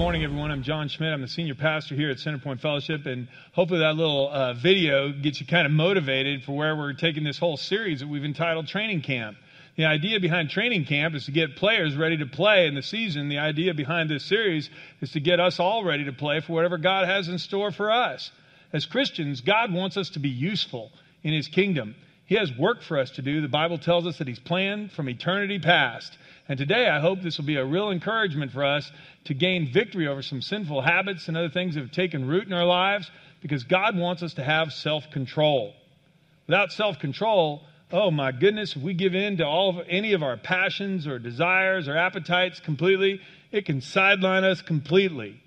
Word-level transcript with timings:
morning, 0.00 0.24
everyone. 0.24 0.50
I'm 0.50 0.62
John 0.62 0.88
Schmidt. 0.88 1.12
I'm 1.12 1.20
the 1.20 1.28
senior 1.28 1.54
pastor 1.54 1.94
here 1.94 2.08
at 2.08 2.16
Centerpoint 2.16 2.62
Fellowship, 2.62 3.04
and 3.04 3.28
hopefully 3.52 3.80
that 3.80 3.96
little 3.96 4.30
uh, 4.30 4.54
video 4.54 5.12
gets 5.12 5.42
you 5.42 5.46
kind 5.46 5.66
of 5.66 5.72
motivated 5.72 6.42
for 6.42 6.56
where 6.56 6.74
we're 6.74 6.94
taking 6.94 7.22
this 7.22 7.38
whole 7.38 7.58
series 7.58 8.00
that 8.00 8.08
we've 8.08 8.24
entitled 8.24 8.66
Training 8.66 9.02
Camp. 9.02 9.36
The 9.76 9.84
idea 9.84 10.18
behind 10.18 10.48
training 10.48 10.86
camp 10.86 11.14
is 11.14 11.26
to 11.26 11.32
get 11.32 11.54
players 11.54 11.96
ready 11.96 12.16
to 12.16 12.24
play 12.24 12.66
in 12.66 12.74
the 12.74 12.82
season. 12.82 13.28
The 13.28 13.40
idea 13.40 13.74
behind 13.74 14.08
this 14.08 14.24
series 14.24 14.70
is 15.02 15.10
to 15.12 15.20
get 15.20 15.38
us 15.38 15.60
all 15.60 15.84
ready 15.84 16.04
to 16.06 16.14
play 16.14 16.40
for 16.40 16.54
whatever 16.54 16.78
God 16.78 17.06
has 17.06 17.28
in 17.28 17.36
store 17.36 17.70
for 17.70 17.90
us. 17.90 18.30
As 18.72 18.86
Christians, 18.86 19.42
God 19.42 19.70
wants 19.70 19.98
us 19.98 20.08
to 20.10 20.18
be 20.18 20.30
useful 20.30 20.92
in 21.22 21.34
His 21.34 21.46
kingdom. 21.46 21.94
He 22.30 22.36
has 22.36 22.56
work 22.56 22.82
for 22.82 22.96
us 22.96 23.10
to 23.12 23.22
do. 23.22 23.40
The 23.40 23.48
Bible 23.48 23.76
tells 23.76 24.06
us 24.06 24.18
that 24.18 24.28
He's 24.28 24.38
planned 24.38 24.92
from 24.92 25.08
eternity 25.08 25.58
past. 25.58 26.16
And 26.48 26.56
today, 26.56 26.88
I 26.88 27.00
hope 27.00 27.22
this 27.22 27.38
will 27.38 27.44
be 27.44 27.56
a 27.56 27.64
real 27.64 27.90
encouragement 27.90 28.52
for 28.52 28.64
us 28.64 28.92
to 29.24 29.34
gain 29.34 29.72
victory 29.72 30.06
over 30.06 30.22
some 30.22 30.40
sinful 30.40 30.82
habits 30.82 31.26
and 31.26 31.36
other 31.36 31.48
things 31.48 31.74
that 31.74 31.80
have 31.80 31.90
taken 31.90 32.28
root 32.28 32.46
in 32.46 32.52
our 32.52 32.64
lives 32.64 33.10
because 33.42 33.64
God 33.64 33.96
wants 33.96 34.22
us 34.22 34.34
to 34.34 34.44
have 34.44 34.72
self 34.72 35.10
control. 35.10 35.74
Without 36.46 36.70
self 36.70 37.00
control, 37.00 37.64
oh 37.90 38.12
my 38.12 38.30
goodness, 38.30 38.76
if 38.76 38.82
we 38.82 38.94
give 38.94 39.16
in 39.16 39.38
to 39.38 39.44
all 39.44 39.70
of 39.80 39.84
any 39.88 40.12
of 40.12 40.22
our 40.22 40.36
passions 40.36 41.08
or 41.08 41.18
desires 41.18 41.88
or 41.88 41.96
appetites 41.96 42.60
completely, 42.60 43.20
it 43.50 43.66
can 43.66 43.80
sideline 43.80 44.44
us 44.44 44.62
completely. 44.62 45.42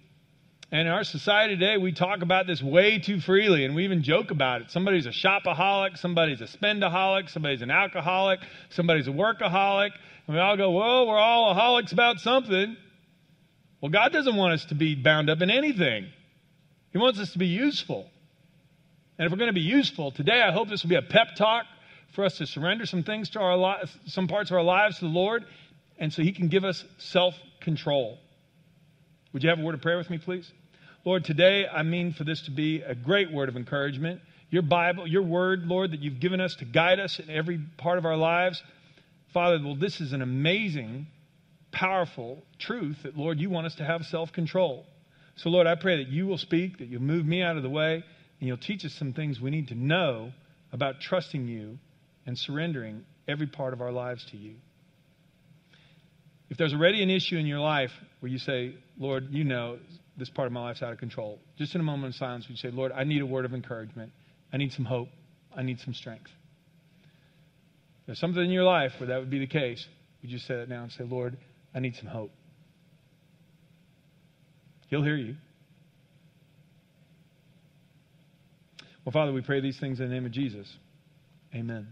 And 0.74 0.88
in 0.88 0.88
our 0.88 1.04
society 1.04 1.56
today, 1.56 1.78
we 1.78 1.92
talk 1.92 2.24
about 2.24 2.48
this 2.48 2.60
way 2.60 2.98
too 2.98 3.20
freely, 3.20 3.64
and 3.64 3.76
we 3.76 3.84
even 3.84 4.02
joke 4.02 4.32
about 4.32 4.62
it. 4.62 4.72
Somebody's 4.72 5.06
a 5.06 5.12
shopaholic, 5.12 6.00
somebody's 6.00 6.42
a 6.42 6.46
spendaholic, 6.46 7.30
somebody's 7.30 7.62
an 7.62 7.70
alcoholic, 7.70 8.40
somebody's 8.72 9.08
a 9.08 9.12
workaholic, 9.12 9.92
and 10.26 10.36
we 10.36 10.40
all 10.40 10.58
go, 10.58 10.72
well, 10.72 11.06
we're 11.08 11.20
all 11.20 11.54
aholics 11.54 11.94
about 11.94 12.20
something. 12.22 12.76
Well, 13.82 13.92
God 13.92 14.12
doesn't 14.14 14.36
want 14.36 14.54
us 14.54 14.66
to 14.66 14.76
be 14.76 14.96
bound 14.96 15.30
up 15.30 15.44
in 15.44 15.52
anything, 15.52 16.08
He 16.92 16.98
wants 16.98 17.20
us 17.20 17.34
to 17.34 17.38
be 17.38 17.46
useful. 17.46 18.10
And 19.20 19.28
if 19.28 19.32
we're 19.32 19.38
going 19.38 19.50
to 19.50 19.54
be 19.54 19.62
useful, 19.62 20.12
today 20.12 20.42
I 20.42 20.52
hope 20.52 20.70
this 20.70 20.82
will 20.82 20.90
be 20.90 20.96
a 20.96 21.04
pep 21.04 21.36
talk 21.36 21.66
for 22.16 22.26
us 22.26 22.40
to 22.40 22.48
surrender 22.48 22.88
some 22.88 23.04
things 23.04 23.30
to 23.32 23.40
our 23.40 23.56
lives, 23.56 23.96
some 24.08 24.28
parts 24.28 24.50
of 24.50 24.58
our 24.58 24.64
lives 24.64 24.98
to 24.98 25.06
the 25.06 25.12
Lord, 25.12 25.46
and 26.00 26.12
so 26.12 26.24
He 26.24 26.32
can 26.32 26.48
give 26.48 26.64
us 26.64 26.84
self 26.98 27.36
control. 27.62 28.18
Would 29.34 29.44
you 29.44 29.50
have 29.50 29.60
a 29.60 29.62
word 29.62 29.76
of 29.76 29.82
prayer 29.84 30.00
with 30.00 30.10
me, 30.10 30.18
please? 30.18 30.52
Lord, 31.06 31.26
today 31.26 31.68
I 31.68 31.84
mean 31.84 32.14
for 32.14 32.24
this 32.24 32.44
to 32.44 32.52
be 32.52 32.82
a 32.82 32.96
great 32.96 33.32
word 33.32 33.50
of 33.50 33.58
encouragement. 33.58 34.22
Your 34.50 34.62
Bible, 34.62 35.06
your 35.06 35.24
word, 35.24 35.66
Lord, 35.66 35.92
that 35.92 36.00
you've 36.00 36.22
given 36.22 36.40
us 36.40 36.56
to 36.56 36.66
guide 36.66 37.00
us 37.00 37.20
in 37.20 37.30
every 37.30 37.60
part 37.78 37.98
of 37.98 38.06
our 38.06 38.16
lives. 38.16 38.64
Father, 39.34 39.60
well, 39.62 39.76
this 39.76 40.00
is 40.00 40.14
an 40.14 40.22
amazing, 40.22 41.08
powerful 41.72 42.42
truth 42.58 43.04
that, 43.04 43.18
Lord, 43.18 43.40
you 43.40 43.50
want 43.50 43.66
us 43.66 43.76
to 43.76 43.84
have 43.84 44.06
self 44.06 44.32
control. 44.32 44.86
So, 45.36 45.50
Lord, 45.50 45.68
I 45.68 45.76
pray 45.76 45.98
that 45.98 46.10
you 46.10 46.26
will 46.26 46.38
speak, 46.38 46.78
that 46.78 46.88
you'll 46.88 47.02
move 47.02 47.26
me 47.26 47.42
out 47.42 47.58
of 47.58 47.64
the 47.64 47.70
way, 47.70 47.96
and 48.40 48.48
you'll 48.48 48.58
teach 48.58 48.86
us 48.86 48.94
some 48.94 49.12
things 49.12 49.42
we 49.42 49.50
need 49.50 49.70
to 49.70 49.76
know 49.76 50.32
about 50.72 51.02
trusting 51.02 51.48
you 51.48 51.80
and 52.26 52.38
surrendering 52.38 53.04
every 53.28 53.48
part 53.48 53.74
of 53.74 53.82
our 53.82 53.92
lives 53.92 54.24
to 54.32 54.38
you. 54.38 54.56
If 56.50 56.58
there's 56.58 56.74
already 56.74 57.04
an 57.04 57.10
issue 57.10 57.38
in 57.38 57.46
your 57.46 57.60
life 57.60 57.92
where 58.22 58.32
you 58.32 58.38
say, 58.38 58.76
Lord, 58.98 59.30
you 59.32 59.44
know 59.44 59.80
this 60.18 60.30
part 60.30 60.46
of 60.46 60.52
my 60.52 60.62
life's 60.62 60.82
out 60.82 60.92
of 60.92 61.00
control, 61.00 61.40
just 61.58 61.74
in 61.76 61.82
a 61.82 61.84
moment 61.84 62.14
of 62.14 62.20
silence, 62.20 62.46
we'd 62.48 62.58
say, 62.58 62.70
Lord, 62.70 62.92
I 62.92 63.04
need 63.04 63.22
a 63.22 63.26
word 63.26 63.46
of 63.46 63.54
encouragement. 63.54 64.12
I 64.52 64.58
need 64.58 64.72
some 64.72 64.86
hope. 64.86 65.10
I 65.56 65.62
need 65.62 65.80
some 65.80 65.94
strength 65.94 66.32
If 68.02 68.08
there's 68.08 68.20
something 68.20 68.44
in 68.44 68.50
your 68.50 68.64
life 68.64 68.92
where 69.00 69.08
that 69.08 69.20
would 69.20 69.30
be 69.30 69.40
the 69.40 69.48
case, 69.48 69.86
would 70.22 70.32
you 70.32 70.40
say 70.40 70.56
that 70.56 70.70
now 70.70 70.84
and 70.84 70.92
say, 70.92 71.04
Lord, 71.04 71.38
I 71.76 71.80
need 71.80 71.96
some 71.96 72.08
hope? 72.08 72.32
He'll 74.90 75.04
hear 75.04 75.16
you. 75.16 75.36
Well, 79.06 79.14
Father, 79.14 79.34
we 79.34 79.42
pray 79.42 79.60
these 79.60 79.80
things 79.80 80.00
in 80.00 80.08
the 80.08 80.14
name 80.14 80.26
of 80.26 80.32
Jesus. 80.32 80.68
Amen. 81.54 81.88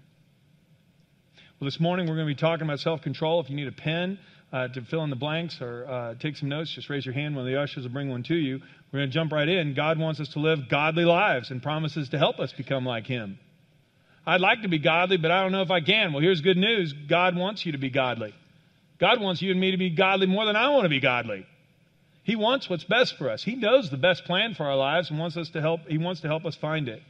Well, 1.59 1.66
this 1.66 1.79
morning 1.79 2.07
we're 2.07 2.16
going 2.16 2.28
to 2.28 2.34
be 2.34 2.40
talking 2.40 2.66
about 2.66 2.79
self 2.79 3.01
control. 3.01 3.41
If 3.41 3.50
you 3.50 3.56
need 3.56 3.67
a 3.67 3.72
pen 3.72 4.17
uh, 4.51 4.67
to 4.69 4.81
fill 4.81 5.03
in 5.03 5.09
the 5.09 5.16
blanks 5.16 5.62
or 5.62 5.85
uh, 5.88 6.16
take 6.19 6.35
some 6.35 6.50
notes, 6.50 6.72
just 6.72 6.89
raise 6.89 7.06
your 7.06 7.13
hand. 7.13 7.35
One 7.35 7.47
of 7.47 7.51
the 7.51 7.59
ushers 7.59 7.84
will 7.84 7.91
bring 7.91 8.09
one 8.09 8.23
to 8.23 8.35
you. 8.35 8.59
We're 8.91 9.00
going 9.00 9.09
to 9.09 9.13
jump 9.13 9.31
right 9.31 9.47
in. 9.47 9.73
God 9.73 9.97
wants 9.97 10.19
us 10.19 10.29
to 10.29 10.39
live 10.39 10.69
godly 10.69 11.06
lives 11.06 11.51
and 11.51 11.63
promises 11.63 12.09
to 12.09 12.17
help 12.17 12.39
us 12.39 12.51
become 12.51 12.85
like 12.85 13.07
Him. 13.07 13.40
I'd 14.25 14.41
like 14.41 14.61
to 14.61 14.67
be 14.67 14.79
godly, 14.79 15.17
but 15.17 15.31
I 15.31 15.41
don't 15.41 15.51
know 15.51 15.61
if 15.61 15.72
I 15.72 15.81
can. 15.81 16.13
Well, 16.13 16.22
here's 16.22 16.41
good 16.41 16.57
news 16.57 16.94
God 17.09 17.35
wants 17.35 17.66
you 17.66 17.72
to 17.72 17.78
be 17.78 17.90
godly. 17.90 18.34
God 19.00 19.19
wants 19.19 19.41
you 19.41 19.51
and 19.51 19.59
me 19.59 19.72
to 19.72 19.78
be 19.78 19.90
godly 19.90 20.28
more 20.28 20.45
than 20.45 20.56
I 20.56 20.69
want 20.69 20.84
to 20.84 20.90
be 20.90 21.00
godly. 21.00 21.45
He 22.23 22.35
wants 22.35 22.69
what's 22.69 22.84
best 22.84 23.17
for 23.17 23.29
us. 23.29 23.44
He 23.44 23.56
knows 23.56 23.90
the 23.90 23.97
best 23.97 24.25
plan 24.25 24.53
for 24.53 24.66
our 24.66 24.75
lives 24.75 25.09
and 25.09 25.17
wants 25.17 25.38
us 25.38 25.50
to 25.51 25.61
help 25.61 25.81
he 25.88 25.97
wants 25.97 26.22
to 26.22 26.28
help 26.28 26.45
us 26.45 26.56
find 26.56 26.88
it. 26.88 27.01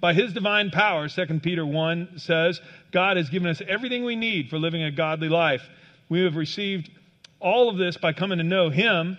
By 0.00 0.14
his 0.14 0.32
divine 0.32 0.70
power, 0.70 1.08
2 1.08 1.40
Peter 1.40 1.64
1 1.64 2.18
says, 2.18 2.60
God 2.92 3.16
has 3.16 3.30
given 3.30 3.48
us 3.48 3.62
everything 3.66 4.04
we 4.04 4.16
need 4.16 4.48
for 4.48 4.58
living 4.58 4.82
a 4.82 4.90
godly 4.90 5.28
life. 5.28 5.62
We 6.08 6.22
have 6.24 6.36
received 6.36 6.90
all 7.40 7.68
of 7.68 7.76
this 7.76 7.96
by 7.96 8.12
coming 8.12 8.38
to 8.38 8.44
know 8.44 8.70
him 8.70 9.18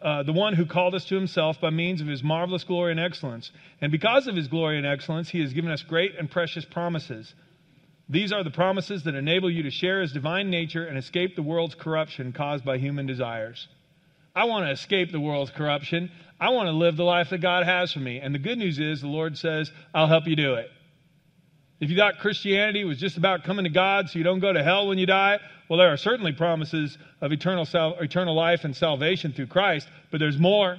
uh, 0.00 0.22
the 0.22 0.32
one 0.32 0.52
who 0.52 0.66
called 0.66 0.94
us 0.94 1.04
to 1.06 1.14
himself 1.14 1.60
by 1.60 1.70
means 1.70 2.00
of 2.00 2.06
his 2.06 2.22
marvelous 2.22 2.64
glory 2.64 2.92
and 2.92 3.00
excellence. 3.00 3.50
And 3.80 3.90
because 3.90 4.26
of 4.26 4.36
his 4.36 4.46
glory 4.46 4.76
and 4.76 4.86
excellence, 4.86 5.28
he 5.28 5.40
has 5.40 5.52
given 5.52 5.70
us 5.70 5.82
great 5.82 6.14
and 6.18 6.30
precious 6.30 6.64
promises. 6.64 7.34
These 8.08 8.32
are 8.32 8.44
the 8.44 8.50
promises 8.50 9.04
that 9.04 9.14
enable 9.14 9.50
you 9.50 9.64
to 9.64 9.70
share 9.70 10.00
his 10.00 10.12
divine 10.12 10.50
nature 10.50 10.86
and 10.86 10.96
escape 10.96 11.34
the 11.34 11.42
world's 11.42 11.74
corruption 11.74 12.32
caused 12.32 12.64
by 12.64 12.78
human 12.78 13.06
desires. 13.06 13.66
I 14.34 14.44
want 14.44 14.66
to 14.66 14.70
escape 14.70 15.10
the 15.10 15.18
world's 15.18 15.50
corruption. 15.50 16.12
I 16.38 16.50
want 16.50 16.68
to 16.68 16.72
live 16.72 16.96
the 16.96 17.02
life 17.02 17.30
that 17.30 17.40
God 17.40 17.64
has 17.64 17.92
for 17.92 18.00
me. 18.00 18.20
And 18.20 18.34
the 18.34 18.38
good 18.38 18.58
news 18.58 18.78
is, 18.78 19.00
the 19.00 19.08
Lord 19.08 19.38
says, 19.38 19.72
I'll 19.94 20.06
help 20.06 20.26
you 20.26 20.36
do 20.36 20.54
it. 20.54 20.70
If 21.80 21.90
you 21.90 21.96
thought 21.96 22.18
Christianity 22.18 22.84
was 22.84 22.98
just 22.98 23.16
about 23.16 23.44
coming 23.44 23.64
to 23.64 23.70
God 23.70 24.08
so 24.08 24.18
you 24.18 24.24
don't 24.24 24.40
go 24.40 24.52
to 24.52 24.62
hell 24.62 24.86
when 24.86 24.98
you 24.98 25.06
die, 25.06 25.40
well, 25.68 25.78
there 25.78 25.92
are 25.92 25.96
certainly 25.96 26.32
promises 26.32 26.96
of 27.20 27.32
eternal, 27.32 27.64
sal- 27.64 27.98
eternal 28.00 28.34
life 28.34 28.64
and 28.64 28.76
salvation 28.76 29.32
through 29.32 29.48
Christ, 29.48 29.88
but 30.10 30.20
there's 30.20 30.38
more. 30.38 30.78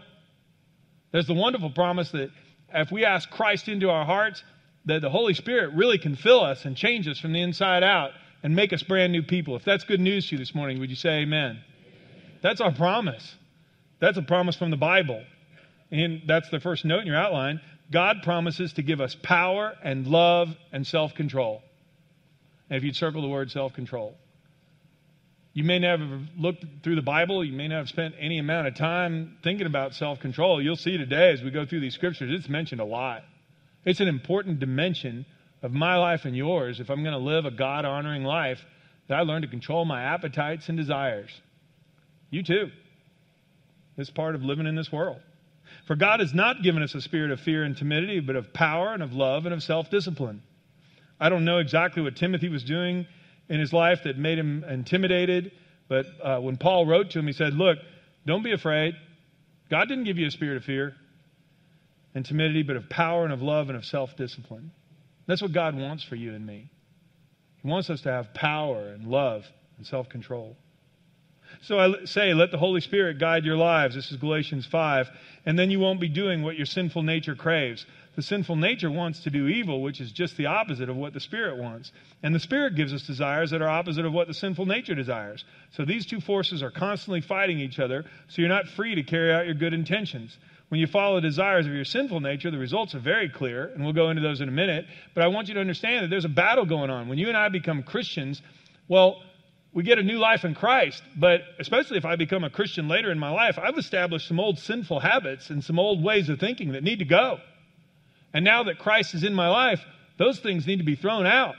There's 1.11 1.27
the 1.27 1.33
wonderful 1.33 1.71
promise 1.71 2.11
that 2.11 2.29
if 2.73 2.91
we 2.91 3.05
ask 3.05 3.29
Christ 3.29 3.67
into 3.67 3.89
our 3.89 4.05
hearts, 4.05 4.43
that 4.85 5.01
the 5.01 5.09
Holy 5.09 5.33
Spirit 5.33 5.73
really 5.73 5.97
can 5.97 6.15
fill 6.15 6.43
us 6.43 6.65
and 6.65 6.75
change 6.75 7.07
us 7.07 7.19
from 7.19 7.33
the 7.33 7.41
inside 7.41 7.83
out 7.83 8.11
and 8.43 8.55
make 8.55 8.71
us 8.71 8.83
brand 8.83 9.11
new 9.11 9.23
people. 9.23 9.55
If 9.55 9.65
that's 9.65 9.83
good 9.83 9.99
news 9.99 10.27
to 10.27 10.35
you 10.35 10.39
this 10.39 10.55
morning, 10.55 10.79
would 10.79 10.89
you 10.89 10.95
say 10.95 11.21
amen? 11.21 11.59
That's 12.41 12.61
our 12.61 12.71
promise. 12.71 13.35
That's 13.99 14.17
a 14.17 14.21
promise 14.21 14.55
from 14.55 14.69
the 14.69 14.77
Bible. 14.77 15.23
And 15.91 16.21
that's 16.27 16.49
the 16.49 16.59
first 16.59 16.85
note 16.85 17.01
in 17.01 17.07
your 17.07 17.17
outline. 17.17 17.61
God 17.91 18.17
promises 18.23 18.73
to 18.73 18.81
give 18.81 19.01
us 19.01 19.15
power 19.15 19.73
and 19.83 20.07
love 20.07 20.55
and 20.71 20.85
self 20.85 21.15
control. 21.15 21.61
And 22.69 22.77
if 22.77 22.83
you'd 22.83 22.95
circle 22.95 23.21
the 23.21 23.29
word 23.29 23.49
self 23.49 23.73
control, 23.73 24.15
you 25.57 25.63
may 25.63 25.79
never 25.79 26.05
have 26.05 26.21
looked 26.37 26.63
through 26.83 26.97
the 26.97 27.01
Bible, 27.01 27.43
you 27.43 27.51
may 27.51 27.67
not 27.67 27.77
have 27.77 27.89
spent 27.89 28.13
any 28.19 28.37
amount 28.37 28.67
of 28.67 28.75
time 28.75 29.39
thinking 29.43 29.65
about 29.65 29.95
self 29.95 30.19
control. 30.19 30.61
You'll 30.61 30.75
see 30.75 30.99
today 30.99 31.31
as 31.31 31.41
we 31.41 31.49
go 31.49 31.65
through 31.65 31.79
these 31.79 31.95
scriptures, 31.95 32.29
it's 32.31 32.47
mentioned 32.47 32.79
a 32.79 32.85
lot. 32.85 33.23
It's 33.83 33.99
an 33.99 34.07
important 34.07 34.59
dimension 34.59 35.25
of 35.63 35.71
my 35.71 35.95
life 35.95 36.25
and 36.25 36.37
yours 36.37 36.79
if 36.79 36.91
I'm 36.91 37.01
going 37.01 37.13
to 37.13 37.17
live 37.17 37.45
a 37.45 37.49
God 37.49 37.85
honoring 37.85 38.23
life 38.23 38.59
that 39.07 39.15
I 39.17 39.21
learn 39.21 39.41
to 39.41 39.47
control 39.47 39.83
my 39.83 40.03
appetites 40.03 40.69
and 40.69 40.77
desires. 40.77 41.31
You 42.29 42.43
too. 42.43 42.69
It's 43.97 44.11
part 44.11 44.35
of 44.35 44.43
living 44.43 44.67
in 44.67 44.75
this 44.75 44.91
world. 44.91 45.21
For 45.87 45.95
God 45.95 46.19
has 46.19 46.35
not 46.35 46.61
given 46.61 46.83
us 46.83 46.93
a 46.93 47.01
spirit 47.01 47.31
of 47.31 47.39
fear 47.39 47.63
and 47.63 47.75
timidity, 47.75 48.19
but 48.19 48.35
of 48.35 48.53
power 48.53 48.93
and 48.93 49.01
of 49.01 49.13
love 49.13 49.45
and 49.45 49.55
of 49.55 49.63
self 49.63 49.89
discipline. 49.89 50.43
I 51.19 51.29
don't 51.29 51.45
know 51.45 51.57
exactly 51.57 52.03
what 52.03 52.15
Timothy 52.15 52.47
was 52.47 52.63
doing 52.63 53.07
in 53.49 53.59
his 53.59 53.71
life 53.73 53.99
that 54.03 54.17
made 54.17 54.37
him 54.37 54.63
intimidated, 54.63 55.51
but 55.87 56.05
uh, 56.21 56.39
when 56.39 56.57
Paul 56.57 56.85
wrote 56.85 57.11
to 57.11 57.19
him, 57.19 57.27
he 57.27 57.33
said, 57.33 57.53
Look, 57.53 57.77
don't 58.25 58.43
be 58.43 58.51
afraid. 58.51 58.95
God 59.69 59.87
didn't 59.87 60.03
give 60.05 60.17
you 60.17 60.27
a 60.27 60.31
spirit 60.31 60.57
of 60.57 60.63
fear 60.63 60.95
and 62.13 62.25
timidity, 62.25 62.63
but 62.63 62.75
of 62.75 62.89
power 62.89 63.23
and 63.23 63.33
of 63.33 63.41
love 63.41 63.69
and 63.69 63.77
of 63.77 63.85
self 63.85 64.15
discipline. 64.17 64.71
That's 65.27 65.41
what 65.41 65.53
God 65.53 65.75
wants 65.75 66.03
for 66.03 66.15
you 66.15 66.33
and 66.33 66.45
me. 66.45 66.69
He 67.61 67.67
wants 67.67 67.89
us 67.89 68.01
to 68.01 68.11
have 68.11 68.33
power 68.33 68.87
and 68.87 69.07
love 69.07 69.43
and 69.77 69.85
self 69.85 70.09
control. 70.09 70.57
So 71.63 71.79
I 71.79 72.05
say, 72.05 72.33
let 72.33 72.51
the 72.51 72.57
Holy 72.57 72.81
Spirit 72.81 73.19
guide 73.19 73.45
your 73.45 73.55
lives. 73.55 73.95
This 73.95 74.11
is 74.11 74.17
Galatians 74.17 74.65
5. 74.65 75.07
And 75.45 75.57
then 75.57 75.71
you 75.71 75.79
won't 75.79 75.99
be 75.99 76.09
doing 76.09 76.43
what 76.43 76.57
your 76.57 76.65
sinful 76.65 77.03
nature 77.03 77.35
craves. 77.35 77.85
The 78.17 78.23
sinful 78.23 78.55
nature 78.55 78.89
wants 78.89 79.19
to 79.19 79.29
do 79.29 79.47
evil, 79.47 79.83
which 79.83 80.01
is 80.01 80.11
just 80.11 80.37
the 80.37 80.47
opposite 80.47 80.89
of 80.89 80.95
what 80.95 81.13
the 81.13 81.19
Spirit 81.19 81.57
wants. 81.57 81.91
And 82.23 82.33
the 82.33 82.39
Spirit 82.39 82.73
gives 82.73 82.91
us 82.91 83.03
desires 83.03 83.51
that 83.51 83.61
are 83.61 83.69
opposite 83.69 84.05
of 84.05 84.11
what 84.11 84.27
the 84.27 84.33
sinful 84.33 84.65
nature 84.65 84.95
desires. 84.95 85.45
So 85.73 85.85
these 85.85 86.07
two 86.07 86.19
forces 86.19 86.63
are 86.63 86.71
constantly 86.71 87.21
fighting 87.21 87.59
each 87.59 87.77
other, 87.77 88.05
so 88.27 88.41
you're 88.41 88.49
not 88.49 88.69
free 88.69 88.95
to 88.95 89.03
carry 89.03 89.31
out 89.31 89.45
your 89.45 89.53
good 89.53 89.71
intentions. 89.71 90.35
When 90.69 90.81
you 90.81 90.87
follow 90.87 91.21
the 91.21 91.27
desires 91.27 91.67
of 91.67 91.73
your 91.73 91.85
sinful 91.85 92.21
nature, 92.21 92.49
the 92.49 92.57
results 92.57 92.95
are 92.95 92.99
very 92.99 93.29
clear, 93.29 93.65
and 93.65 93.83
we'll 93.83 93.93
go 93.93 94.09
into 94.09 94.23
those 94.23 94.41
in 94.41 94.49
a 94.49 94.51
minute. 94.51 94.87
But 95.13 95.23
I 95.23 95.27
want 95.27 95.47
you 95.47 95.53
to 95.53 95.61
understand 95.61 96.03
that 96.03 96.09
there's 96.09 96.25
a 96.25 96.29
battle 96.29 96.65
going 96.65 96.89
on. 96.89 97.09
When 97.09 97.19
you 97.19 97.27
and 97.27 97.37
I 97.37 97.49
become 97.49 97.83
Christians, 97.83 98.41
well, 98.87 99.21
we 99.73 99.83
get 99.83 99.99
a 99.99 100.03
new 100.03 100.17
life 100.17 100.43
in 100.43 100.55
Christ, 100.55 101.03
but 101.15 101.41
especially 101.59 101.97
if 101.97 102.05
I 102.05 102.15
become 102.15 102.43
a 102.43 102.49
Christian 102.49 102.87
later 102.87 103.11
in 103.11 103.19
my 103.19 103.29
life, 103.29 103.59
I've 103.61 103.77
established 103.77 104.27
some 104.27 104.39
old 104.39 104.57
sinful 104.57 105.01
habits 105.01 105.51
and 105.51 105.63
some 105.63 105.77
old 105.77 106.03
ways 106.03 106.29
of 106.29 106.39
thinking 106.39 106.71
that 106.71 106.81
need 106.81 106.97
to 106.97 107.05
go. 107.05 107.37
And 108.33 108.43
now 108.43 108.63
that 108.63 108.79
Christ 108.79 109.13
is 109.13 109.23
in 109.23 109.33
my 109.33 109.49
life, 109.49 109.81
those 110.17 110.39
things 110.39 110.67
need 110.67 110.77
to 110.77 110.83
be 110.83 110.95
thrown 110.95 111.25
out. 111.25 111.55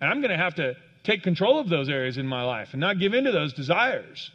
And 0.00 0.10
I'm 0.10 0.20
going 0.20 0.30
to 0.30 0.36
have 0.36 0.56
to 0.56 0.74
take 1.04 1.22
control 1.22 1.58
of 1.58 1.68
those 1.68 1.88
areas 1.88 2.18
in 2.18 2.26
my 2.26 2.42
life 2.42 2.68
and 2.72 2.80
not 2.80 2.98
give 2.98 3.14
in 3.14 3.24
to 3.24 3.32
those 3.32 3.52
desires. 3.52 4.30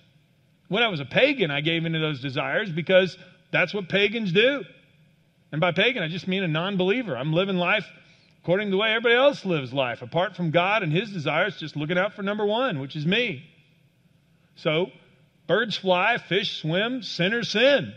When 0.67 0.83
I 0.83 0.87
was 0.87 0.99
a 0.99 1.05
pagan, 1.05 1.51
I 1.51 1.61
gave 1.61 1.85
in 1.85 1.93
to 1.93 1.99
those 1.99 2.21
desires 2.21 2.71
because 2.71 3.17
that's 3.51 3.73
what 3.73 3.89
pagans 3.89 4.31
do. 4.31 4.63
And 5.51 5.61
by 5.61 5.71
pagan, 5.71 6.03
I 6.03 6.07
just 6.07 6.27
mean 6.27 6.43
a 6.43 6.47
non 6.47 6.77
believer. 6.77 7.15
I'm 7.15 7.33
living 7.33 7.57
life 7.57 7.85
according 8.45 8.67
to 8.67 8.71
the 8.71 8.77
way 8.77 8.89
everybody 8.89 9.15
else 9.15 9.43
lives 9.43 9.73
life, 9.73 10.03
apart 10.03 10.35
from 10.35 10.51
God 10.51 10.83
and 10.83 10.93
his 10.93 11.11
desires, 11.11 11.57
just 11.57 11.75
looking 11.75 11.97
out 11.97 12.13
for 12.13 12.21
number 12.21 12.45
one, 12.45 12.79
which 12.79 12.95
is 12.95 13.03
me. 13.03 13.43
So, 14.57 14.91
birds 15.47 15.75
fly, 15.75 16.19
fish 16.19 16.61
swim, 16.61 17.01
sinners 17.01 17.49
sin. 17.49 17.91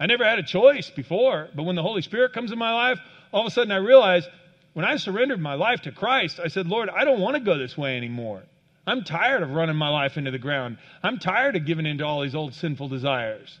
I 0.00 0.06
never 0.06 0.24
had 0.24 0.38
a 0.38 0.42
choice 0.42 0.90
before, 0.90 1.48
but 1.54 1.64
when 1.64 1.76
the 1.76 1.82
Holy 1.82 2.02
Spirit 2.02 2.32
comes 2.32 2.52
in 2.52 2.58
my 2.58 2.72
life, 2.72 2.98
all 3.32 3.42
of 3.42 3.46
a 3.46 3.50
sudden 3.50 3.72
I 3.72 3.76
realize 3.76 4.26
when 4.74 4.84
I 4.84 4.96
surrendered 4.96 5.40
my 5.40 5.54
life 5.54 5.82
to 5.82 5.92
Christ, 5.92 6.38
I 6.42 6.48
said, 6.48 6.66
Lord, 6.66 6.88
I 6.88 7.04
don't 7.04 7.20
want 7.20 7.34
to 7.34 7.40
go 7.40 7.58
this 7.58 7.76
way 7.76 7.96
anymore. 7.96 8.42
I'm 8.86 9.04
tired 9.04 9.42
of 9.42 9.50
running 9.50 9.76
my 9.76 9.88
life 9.88 10.16
into 10.16 10.30
the 10.30 10.38
ground. 10.38 10.78
I'm 11.02 11.18
tired 11.18 11.56
of 11.56 11.66
giving 11.66 11.84
into 11.84 12.06
all 12.06 12.22
these 12.22 12.34
old 12.34 12.54
sinful 12.54 12.88
desires. 12.88 13.58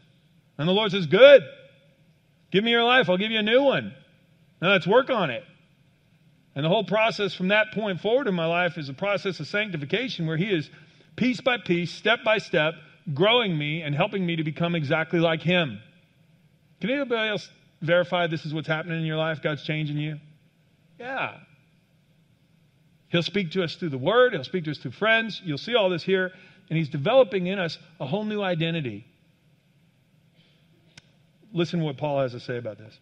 And 0.56 0.68
the 0.68 0.72
Lord 0.72 0.90
says, 0.90 1.06
Good. 1.06 1.42
Give 2.50 2.64
me 2.64 2.70
your 2.70 2.84
life. 2.84 3.10
I'll 3.10 3.18
give 3.18 3.30
you 3.30 3.40
a 3.40 3.42
new 3.42 3.62
one. 3.62 3.92
Now 4.62 4.70
let's 4.70 4.86
work 4.86 5.10
on 5.10 5.30
it. 5.30 5.44
And 6.54 6.64
the 6.64 6.68
whole 6.70 6.84
process 6.84 7.34
from 7.34 7.48
that 7.48 7.72
point 7.72 8.00
forward 8.00 8.26
in 8.26 8.34
my 8.34 8.46
life 8.46 8.78
is 8.78 8.88
a 8.88 8.94
process 8.94 9.38
of 9.38 9.46
sanctification 9.46 10.26
where 10.26 10.36
He 10.36 10.46
is 10.46 10.70
piece 11.14 11.40
by 11.40 11.58
piece, 11.58 11.92
step 11.92 12.20
by 12.24 12.38
step, 12.38 12.74
growing 13.12 13.56
me 13.56 13.82
and 13.82 13.94
helping 13.94 14.24
me 14.24 14.36
to 14.36 14.44
become 14.44 14.74
exactly 14.74 15.20
like 15.20 15.42
Him. 15.42 15.80
Can 16.80 16.90
anybody 16.90 17.28
else 17.28 17.48
verify 17.80 18.26
this 18.26 18.44
is 18.44 18.54
what's 18.54 18.68
happening 18.68 19.00
in 19.00 19.06
your 19.06 19.16
life? 19.16 19.40
God's 19.42 19.64
changing 19.64 19.98
you? 19.98 20.18
Yeah. 20.98 21.36
He'll 23.08 23.22
speak 23.22 23.52
to 23.52 23.64
us 23.64 23.74
through 23.76 23.90
the 23.90 23.98
Word, 23.98 24.32
He'll 24.32 24.44
speak 24.44 24.64
to 24.64 24.70
us 24.70 24.78
through 24.78 24.92
friends. 24.92 25.40
You'll 25.44 25.58
see 25.58 25.74
all 25.74 25.88
this 25.88 26.02
here. 26.02 26.32
And 26.68 26.76
He's 26.76 26.88
developing 26.88 27.46
in 27.46 27.58
us 27.58 27.78
a 27.98 28.06
whole 28.06 28.24
new 28.24 28.42
identity. 28.42 29.06
Listen 31.52 31.80
to 31.80 31.84
what 31.86 31.96
Paul 31.96 32.20
has 32.20 32.32
to 32.32 32.40
say 32.40 32.58
about 32.58 32.78
this. 32.78 32.98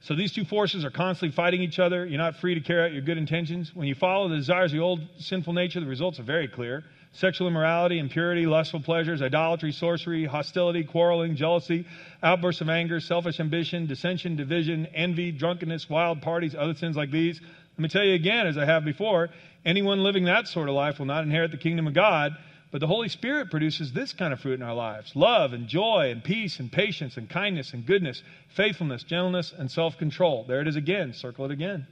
So 0.00 0.14
these 0.14 0.32
two 0.32 0.44
forces 0.44 0.84
are 0.84 0.90
constantly 0.90 1.34
fighting 1.34 1.62
each 1.62 1.78
other. 1.78 2.06
You're 2.06 2.18
not 2.18 2.36
free 2.36 2.54
to 2.54 2.60
carry 2.60 2.84
out 2.84 2.92
your 2.92 3.02
good 3.02 3.18
intentions. 3.18 3.74
When 3.74 3.88
you 3.88 3.94
follow 3.94 4.28
the 4.28 4.36
desires 4.36 4.72
of 4.72 4.76
the 4.76 4.82
old 4.82 5.00
sinful 5.18 5.54
nature, 5.54 5.80
the 5.80 5.86
results 5.86 6.20
are 6.20 6.24
very 6.24 6.46
clear 6.46 6.84
sexual 7.12 7.48
immorality, 7.48 7.98
impurity, 7.98 8.46
lustful 8.46 8.80
pleasures, 8.80 9.22
idolatry, 9.22 9.72
sorcery, 9.72 10.24
hostility, 10.24 10.84
quarreling, 10.84 11.36
jealousy, 11.36 11.86
outbursts 12.22 12.60
of 12.60 12.68
anger, 12.68 13.00
selfish 13.00 13.40
ambition, 13.40 13.86
dissension, 13.86 14.36
division, 14.36 14.86
envy, 14.94 15.32
drunkenness, 15.32 15.88
wild 15.88 16.22
parties, 16.22 16.54
other 16.54 16.74
sins 16.74 16.96
like 16.96 17.10
these. 17.10 17.40
Let 17.40 17.82
me 17.82 17.88
tell 17.88 18.04
you 18.04 18.14
again, 18.14 18.46
as 18.46 18.58
I 18.58 18.64
have 18.64 18.84
before, 18.84 19.28
anyone 19.64 20.02
living 20.02 20.24
that 20.24 20.48
sort 20.48 20.68
of 20.68 20.74
life 20.74 20.98
will 20.98 21.06
not 21.06 21.24
inherit 21.24 21.50
the 21.50 21.56
kingdom 21.56 21.86
of 21.86 21.94
God. 21.94 22.32
But 22.70 22.80
the 22.80 22.86
Holy 22.86 23.08
Spirit 23.08 23.50
produces 23.50 23.92
this 23.92 24.12
kind 24.12 24.32
of 24.32 24.40
fruit 24.40 24.60
in 24.60 24.62
our 24.62 24.74
lives 24.74 25.16
love 25.16 25.54
and 25.54 25.68
joy 25.68 26.10
and 26.10 26.22
peace 26.22 26.60
and 26.60 26.70
patience 26.70 27.16
and 27.16 27.28
kindness 27.28 27.72
and 27.72 27.86
goodness, 27.86 28.22
faithfulness, 28.48 29.04
gentleness, 29.04 29.54
and 29.56 29.70
self 29.70 29.96
control. 29.96 30.44
There 30.46 30.60
it 30.60 30.68
is 30.68 30.76
again. 30.76 31.14
Circle 31.14 31.46
it 31.46 31.50
again. 31.50 31.86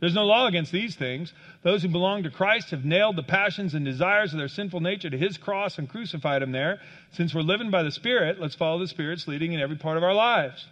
There's 0.00 0.14
no 0.14 0.26
law 0.26 0.46
against 0.46 0.70
these 0.70 0.94
things. 0.94 1.32
Those 1.62 1.82
who 1.82 1.88
belong 1.88 2.22
to 2.22 2.30
Christ 2.30 2.70
have 2.70 2.84
nailed 2.84 3.16
the 3.16 3.24
passions 3.24 3.74
and 3.74 3.84
desires 3.84 4.32
of 4.32 4.38
their 4.38 4.48
sinful 4.48 4.80
nature 4.80 5.10
to 5.10 5.18
his 5.18 5.36
cross 5.36 5.78
and 5.78 5.88
crucified 5.88 6.42
him 6.42 6.52
there. 6.52 6.80
Since 7.12 7.34
we're 7.34 7.42
living 7.42 7.70
by 7.70 7.82
the 7.82 7.90
Spirit, 7.90 8.40
let's 8.40 8.54
follow 8.54 8.78
the 8.78 8.86
Spirit's 8.86 9.26
leading 9.26 9.52
in 9.52 9.60
every 9.60 9.76
part 9.76 9.96
of 9.96 10.04
our 10.04 10.14
lives. 10.14 10.64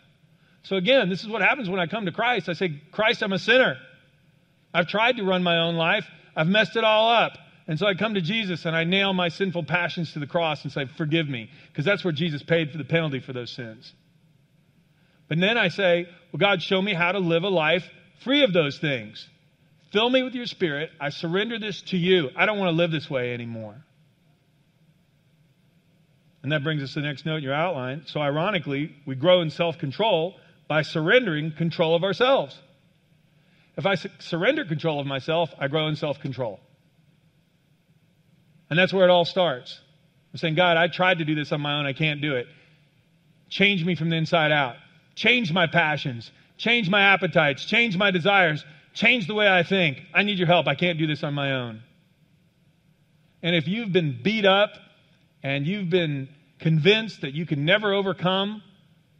So, 0.62 0.76
again, 0.76 1.08
this 1.08 1.22
is 1.22 1.28
what 1.28 1.42
happens 1.42 1.68
when 1.68 1.80
I 1.80 1.86
come 1.86 2.06
to 2.06 2.12
Christ. 2.12 2.48
I 2.48 2.52
say, 2.52 2.80
Christ, 2.92 3.22
I'm 3.22 3.32
a 3.32 3.38
sinner. 3.38 3.78
I've 4.72 4.88
tried 4.88 5.16
to 5.16 5.24
run 5.24 5.42
my 5.42 5.58
own 5.58 5.74
life, 5.76 6.06
I've 6.36 6.48
messed 6.48 6.76
it 6.76 6.84
all 6.84 7.10
up. 7.10 7.32
And 7.68 7.80
so 7.80 7.86
I 7.86 7.94
come 7.94 8.14
to 8.14 8.20
Jesus 8.20 8.64
and 8.64 8.76
I 8.76 8.84
nail 8.84 9.12
my 9.12 9.28
sinful 9.28 9.64
passions 9.64 10.12
to 10.12 10.20
the 10.20 10.26
cross 10.26 10.62
and 10.62 10.72
say, 10.72 10.86
Forgive 10.96 11.28
me, 11.28 11.50
because 11.68 11.84
that's 11.84 12.04
where 12.04 12.12
Jesus 12.12 12.42
paid 12.42 12.70
for 12.70 12.78
the 12.78 12.84
penalty 12.84 13.18
for 13.18 13.32
those 13.32 13.50
sins. 13.50 13.92
But 15.28 15.40
then 15.40 15.58
I 15.58 15.68
say, 15.68 16.06
Well, 16.30 16.38
God, 16.38 16.62
show 16.62 16.80
me 16.80 16.94
how 16.94 17.10
to 17.10 17.18
live 17.18 17.42
a 17.42 17.48
life 17.48 17.84
free 18.22 18.42
of 18.44 18.52
those 18.52 18.78
things. 18.78 19.28
Fill 19.92 20.10
me 20.10 20.22
with 20.22 20.34
your 20.34 20.46
spirit. 20.46 20.90
I 21.00 21.10
surrender 21.10 21.58
this 21.58 21.82
to 21.82 21.96
you. 21.96 22.30
I 22.36 22.46
don't 22.46 22.58
want 22.58 22.70
to 22.70 22.76
live 22.76 22.90
this 22.90 23.08
way 23.08 23.32
anymore. 23.32 23.76
And 26.42 26.52
that 26.52 26.62
brings 26.62 26.82
us 26.82 26.94
to 26.94 27.00
the 27.00 27.06
next 27.06 27.26
note 27.26 27.38
in 27.38 27.42
your 27.42 27.54
outline. 27.54 28.04
So, 28.06 28.20
ironically, 28.20 28.94
we 29.04 29.14
grow 29.16 29.40
in 29.40 29.50
self 29.50 29.78
control 29.78 30.36
by 30.68 30.82
surrendering 30.82 31.52
control 31.52 31.96
of 31.96 32.04
ourselves. 32.04 32.56
If 33.76 33.86
I 33.86 33.96
su- 33.96 34.10
surrender 34.18 34.64
control 34.64 35.00
of 35.00 35.06
myself, 35.06 35.50
I 35.58 35.68
grow 35.68 35.88
in 35.88 35.96
self 35.96 36.20
control. 36.20 36.60
And 38.70 38.78
that's 38.78 38.92
where 38.92 39.04
it 39.04 39.10
all 39.10 39.24
starts. 39.24 39.80
I'm 40.32 40.38
saying, 40.38 40.54
God, 40.54 40.76
I 40.76 40.88
tried 40.88 41.18
to 41.18 41.24
do 41.24 41.34
this 41.34 41.52
on 41.52 41.60
my 41.60 41.78
own. 41.78 41.86
I 41.86 41.92
can't 41.92 42.20
do 42.20 42.34
it. 42.36 42.46
Change 43.48 43.84
me 43.84 43.94
from 43.94 44.10
the 44.10 44.16
inside 44.16 44.52
out. 44.52 44.76
Change 45.14 45.52
my 45.52 45.66
passions. 45.66 46.30
Change 46.58 46.88
my 46.88 47.00
appetites. 47.00 47.64
Change 47.64 47.96
my 47.96 48.10
desires. 48.10 48.64
Change 48.94 49.26
the 49.26 49.34
way 49.34 49.48
I 49.48 49.62
think. 49.62 50.02
I 50.14 50.22
need 50.22 50.38
your 50.38 50.46
help. 50.46 50.66
I 50.66 50.74
can't 50.74 50.98
do 50.98 51.06
this 51.06 51.22
on 51.22 51.34
my 51.34 51.52
own. 51.52 51.82
And 53.42 53.54
if 53.54 53.68
you've 53.68 53.92
been 53.92 54.20
beat 54.22 54.46
up 54.46 54.70
and 55.42 55.66
you've 55.66 55.90
been 55.90 56.28
convinced 56.58 57.20
that 57.20 57.34
you 57.34 57.46
can 57.46 57.64
never 57.64 57.92
overcome 57.92 58.62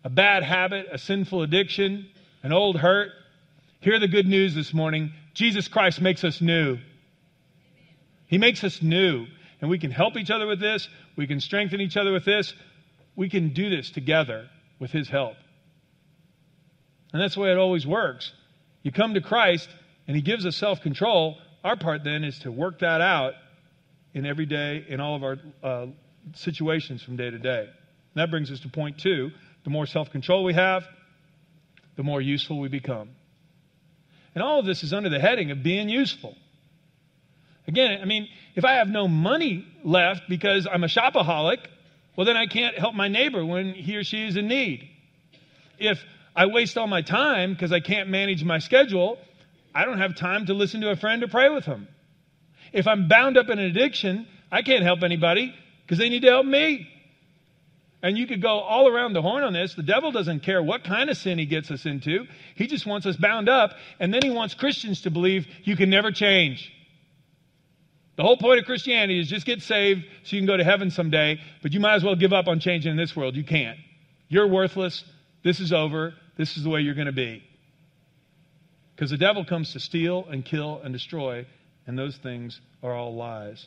a 0.03 0.09
bad 0.09 0.43
habit, 0.43 0.87
a 0.91 0.99
sinful 0.99 1.43
addiction, 1.43 2.09
an 2.43 2.53
old 2.53 2.79
hurt, 2.79 3.11
hear 3.81 3.99
the 3.99 4.09
good 4.09 4.27
news 4.27 4.55
this 4.55 4.73
morning. 4.73 5.13
Jesus 5.35 5.69
Christ 5.69 6.01
makes 6.01 6.25
us 6.25 6.41
new. 6.41 6.79
He 8.27 8.39
makes 8.39 8.65
us 8.65 8.81
new. 8.81 9.27
And 9.61 9.71
we 9.71 9.79
can 9.79 9.91
help 9.91 10.17
each 10.17 10.31
other 10.31 10.47
with 10.47 10.61
this. 10.61 10.89
We 11.17 11.27
can 11.27 11.41
strengthen 11.41 11.81
each 11.81 11.97
other 11.97 12.13
with 12.13 12.25
this. 12.25 12.55
We 13.15 13.29
can 13.29 13.53
do 13.53 13.71
this 13.71 13.91
together 13.91 14.49
with 14.79 14.91
His 14.91 15.09
help. 15.09 15.37
And 17.13 17.23
that's 17.23 17.35
the 17.35 17.41
way 17.41 17.51
it 17.51 17.59
always 17.59 17.87
works. 17.87 18.33
You 18.83 18.93
come 18.93 19.15
to 19.15 19.21
Christ, 19.21 19.69
and 20.07 20.17
He 20.17 20.23
gives 20.23 20.45
us 20.47 20.57
self 20.57 20.81
control. 20.81 21.39
Our 21.65 21.77
part 21.77 22.05
then 22.05 22.25
is 22.25 22.39
to 22.41 22.53
work 22.53 22.81
that 22.81 23.01
out 23.01 23.35
in 24.15 24.25
every 24.25 24.47
day, 24.47 24.85
in 24.89 25.01
all 25.01 25.17
of 25.17 25.25
our 25.25 25.37
uh, 25.63 25.87
situations 26.35 27.03
from 27.03 27.17
day 27.17 27.31
to 27.31 27.39
day. 27.39 27.61
And 27.61 28.15
that 28.15 28.31
brings 28.31 28.51
us 28.51 28.61
to 28.61 28.69
point 28.69 28.99
two. 28.99 29.31
The 29.65 29.71
more 29.71 29.87
self 29.87 30.11
control 30.11 30.45
we 30.45 30.55
have, 30.55 30.85
the 31.97 32.03
more 32.03 32.21
useful 32.21 32.61
we 32.61 32.69
become. 32.69 33.11
And 34.35 34.43
all 34.43 34.61
of 34.61 34.67
this 34.67 34.83
is 34.83 34.93
under 34.93 35.09
the 35.09 35.19
heading 35.19 35.51
of 35.51 35.63
being 35.63 35.89
useful. 35.89 36.37
Again, 37.67 38.01
I 38.01 38.05
mean, 38.05 38.29
if 38.55 38.65
I 38.65 38.75
have 38.75 38.89
no 38.89 39.09
money 39.09 39.67
left 39.83 40.23
because 40.29 40.69
I'm 40.71 40.85
a 40.85 40.89
shopaholic, 40.89 41.59
well, 42.15 42.27
then 42.27 42.37
I 42.37 42.47
can't 42.47 42.79
help 42.79 42.95
my 42.95 43.09
neighbor 43.09 43.45
when 43.45 43.75
he 43.75 43.97
or 43.97 44.05
she 44.05 44.27
is 44.27 44.37
in 44.37 44.47
need. 44.47 44.89
If 45.79 46.03
I 46.37 46.47
waste 46.47 46.77
all 46.77 46.87
my 46.87 47.03
time 47.03 47.55
because 47.55 47.73
I 47.73 47.81
can't 47.81 48.11
manage 48.11 48.45
my 48.45 48.59
schedule, 48.59 49.19
I 49.75 49.85
don't 49.85 49.99
have 49.99 50.15
time 50.15 50.47
to 50.47 50.55
listen 50.55 50.83
to 50.83 50.91
a 50.91 50.97
friend 50.97 51.23
or 51.23 51.29
pray 51.29 51.49
with 51.49 51.65
them. 51.65 51.89
If 52.73 52.87
I'm 52.87 53.09
bound 53.09 53.37
up 53.37 53.49
in 53.49 53.59
an 53.59 53.65
addiction, 53.65 54.27
I 54.53 54.63
can't 54.63 54.83
help 54.83 55.03
anybody 55.03 55.55
because 55.83 55.99
they 55.99 56.09
need 56.09 56.23
to 56.23 56.29
help 56.29 56.47
me. 56.47 56.89
And 58.03 58.17
you 58.17 58.27
could 58.27 58.43
go 58.43 58.61
all 58.61 58.87
around 58.89 59.15
the 59.15 59.23
horn 59.23 59.43
on 59.43 59.53
this. 59.53 59.75
The 59.75 59.83
devil 59.83 60.13
doesn't 60.13 60.41
care 60.41 60.63
what 60.63 60.85
kind 60.85 61.11
of 61.11 61.17
sin 61.17 61.39
he 61.39 61.47
gets 61.47 61.71
us 61.71 61.87
into. 61.87 62.27
He 62.55 62.67
just 62.67 62.87
wants 62.87 63.07
us 63.07 63.17
bound 63.17 63.49
up, 63.49 63.75
and 63.99 64.13
then 64.13 64.23
he 64.23 64.31
wants 64.31 64.55
Christians 64.55 65.03
to 65.03 65.11
believe 65.11 65.47
you 65.65 65.77
can 65.77 65.91
never 65.91 66.13
change. 66.13 66.73
The 68.17 68.23
whole 68.23 68.37
point 68.37 68.59
of 68.59 68.65
Christianity 68.65 69.19
is 69.19 69.29
just 69.29 69.45
get 69.45 69.63
saved 69.63 70.05
so 70.23 70.37
you 70.37 70.41
can 70.41 70.47
go 70.47 70.57
to 70.57 70.65
heaven 70.65 70.91
someday, 70.91 71.41
but 71.63 71.73
you 71.73 71.81
might 71.81 71.95
as 71.95 72.05
well 72.05 72.15
give 72.15 72.33
up 72.33 72.49
on 72.49 72.61
changing 72.61 72.91
in 72.91 72.97
this 72.97 73.17
world. 73.17 73.37
You 73.37 73.45
can't. 73.45 73.79
You're 74.29 74.47
worthless. 74.47 75.05
This 75.43 75.61
is 75.61 75.73
over. 75.73 76.15
This 76.37 76.57
is 76.57 76.65
the 76.65 76.71
way 76.71 76.81
you're 76.81 76.95
going 76.95 77.07
to 77.07 77.13
be. 77.13 77.43
Because 78.95 79.11
the 79.11 79.17
devil 79.17 79.45
comes 79.45 79.73
to 79.73 79.81
steal 79.81 80.27
and 80.31 80.45
kill 80.45 80.81
and 80.83 80.93
destroy, 80.93 81.47
and 81.87 81.99
those 81.99 82.17
things 82.17 82.61
are 82.83 82.95
all 82.95 83.15
lies. 83.15 83.67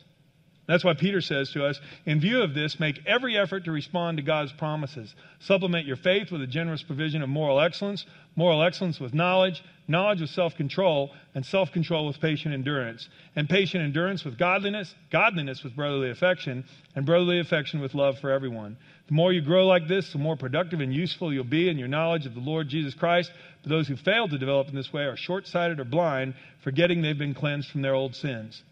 That's 0.70 0.84
why 0.84 0.94
Peter 0.94 1.20
says 1.20 1.50
to 1.50 1.66
us, 1.66 1.80
in 2.06 2.20
view 2.20 2.42
of 2.42 2.54
this, 2.54 2.78
make 2.78 3.04
every 3.04 3.36
effort 3.36 3.64
to 3.64 3.72
respond 3.72 4.18
to 4.18 4.22
God's 4.22 4.52
promises. 4.52 5.12
Supplement 5.40 5.84
your 5.84 5.96
faith 5.96 6.30
with 6.30 6.42
a 6.42 6.46
generous 6.46 6.80
provision 6.80 7.22
of 7.22 7.28
moral 7.28 7.60
excellence, 7.60 8.06
moral 8.36 8.62
excellence 8.62 9.00
with 9.00 9.12
knowledge, 9.12 9.64
knowledge 9.88 10.20
with 10.20 10.30
self 10.30 10.54
control, 10.54 11.10
and 11.34 11.44
self 11.44 11.72
control 11.72 12.06
with 12.06 12.20
patient 12.20 12.54
endurance, 12.54 13.08
and 13.34 13.48
patient 13.48 13.82
endurance 13.82 14.24
with 14.24 14.38
godliness, 14.38 14.94
godliness 15.10 15.64
with 15.64 15.74
brotherly 15.74 16.08
affection, 16.08 16.64
and 16.94 17.04
brotherly 17.04 17.40
affection 17.40 17.80
with 17.80 17.92
love 17.92 18.20
for 18.20 18.30
everyone. 18.30 18.76
The 19.08 19.14
more 19.14 19.32
you 19.32 19.40
grow 19.42 19.66
like 19.66 19.88
this, 19.88 20.12
the 20.12 20.18
more 20.18 20.36
productive 20.36 20.78
and 20.78 20.94
useful 20.94 21.34
you'll 21.34 21.42
be 21.42 21.68
in 21.68 21.78
your 21.78 21.88
knowledge 21.88 22.26
of 22.26 22.34
the 22.34 22.40
Lord 22.40 22.68
Jesus 22.68 22.94
Christ. 22.94 23.32
But 23.62 23.70
those 23.70 23.88
who 23.88 23.96
fail 23.96 24.28
to 24.28 24.38
develop 24.38 24.68
in 24.68 24.76
this 24.76 24.92
way 24.92 25.02
are 25.02 25.16
short 25.16 25.48
sighted 25.48 25.80
or 25.80 25.84
blind, 25.84 26.34
forgetting 26.62 27.02
they've 27.02 27.18
been 27.18 27.34
cleansed 27.34 27.72
from 27.72 27.82
their 27.82 27.96
old 27.96 28.14
sins. 28.14 28.62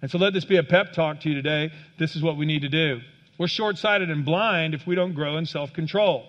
And 0.00 0.10
so 0.10 0.18
let 0.18 0.32
this 0.32 0.44
be 0.44 0.56
a 0.56 0.62
pep 0.62 0.92
talk 0.92 1.20
to 1.20 1.28
you 1.28 1.34
today. 1.34 1.70
This 1.98 2.14
is 2.14 2.22
what 2.22 2.36
we 2.36 2.46
need 2.46 2.62
to 2.62 2.68
do. 2.68 3.00
We're 3.38 3.48
short 3.48 3.78
sighted 3.78 4.10
and 4.10 4.24
blind 4.24 4.74
if 4.74 4.86
we 4.86 4.94
don't 4.94 5.14
grow 5.14 5.36
in 5.36 5.46
self 5.46 5.72
control. 5.72 6.26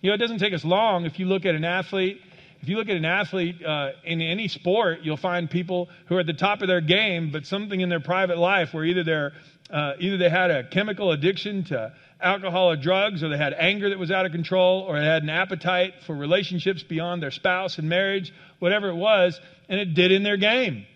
You 0.00 0.10
know, 0.10 0.14
it 0.14 0.18
doesn't 0.18 0.38
take 0.38 0.54
us 0.54 0.64
long. 0.64 1.04
If 1.04 1.18
you 1.18 1.26
look 1.26 1.44
at 1.44 1.54
an 1.54 1.64
athlete, 1.64 2.20
if 2.62 2.68
you 2.68 2.76
look 2.76 2.88
at 2.88 2.96
an 2.96 3.04
athlete 3.04 3.64
uh, 3.64 3.92
in 4.04 4.20
any 4.20 4.48
sport, 4.48 5.00
you'll 5.02 5.16
find 5.16 5.50
people 5.50 5.88
who 6.06 6.16
are 6.16 6.20
at 6.20 6.26
the 6.26 6.34
top 6.34 6.60
of 6.62 6.68
their 6.68 6.80
game, 6.80 7.30
but 7.30 7.46
something 7.46 7.80
in 7.80 7.88
their 7.88 8.00
private 8.00 8.38
life 8.38 8.72
where 8.72 8.84
either 8.84 9.04
they're 9.04 9.32
uh, 9.70 9.92
either 10.00 10.16
they 10.16 10.28
had 10.28 10.50
a 10.50 10.64
chemical 10.64 11.12
addiction 11.12 11.64
to 11.64 11.92
alcohol 12.20 12.70
or 12.70 12.76
drugs, 12.76 13.22
or 13.22 13.28
they 13.28 13.38
had 13.38 13.54
anger 13.54 13.88
that 13.90 13.98
was 13.98 14.10
out 14.10 14.26
of 14.26 14.32
control, 14.32 14.80
or 14.80 14.98
they 14.98 15.06
had 15.06 15.22
an 15.22 15.30
appetite 15.30 15.94
for 16.06 16.14
relationships 16.14 16.82
beyond 16.82 17.22
their 17.22 17.30
spouse 17.30 17.78
and 17.78 17.88
marriage, 17.88 18.32
whatever 18.58 18.88
it 18.88 18.96
was, 18.96 19.40
and 19.68 19.80
it 19.80 19.94
did 19.94 20.10
in 20.10 20.22
their 20.22 20.36
game. 20.36 20.86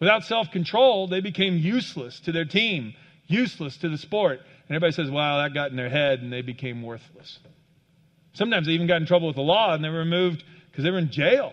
Without 0.00 0.24
self 0.24 0.50
control, 0.50 1.08
they 1.08 1.20
became 1.20 1.56
useless 1.56 2.20
to 2.20 2.32
their 2.32 2.44
team, 2.44 2.94
useless 3.26 3.76
to 3.78 3.88
the 3.88 3.98
sport. 3.98 4.40
And 4.68 4.76
everybody 4.76 4.92
says, 4.92 5.10
wow, 5.10 5.38
that 5.42 5.54
got 5.54 5.70
in 5.70 5.76
their 5.76 5.88
head 5.88 6.20
and 6.20 6.32
they 6.32 6.42
became 6.42 6.82
worthless. 6.82 7.38
Sometimes 8.34 8.66
they 8.66 8.72
even 8.74 8.86
got 8.86 9.00
in 9.00 9.06
trouble 9.06 9.26
with 9.26 9.36
the 9.36 9.42
law 9.42 9.74
and 9.74 9.82
they 9.82 9.88
were 9.88 9.98
removed 9.98 10.44
because 10.70 10.84
they 10.84 10.90
were 10.90 10.98
in 10.98 11.10
jail. 11.10 11.52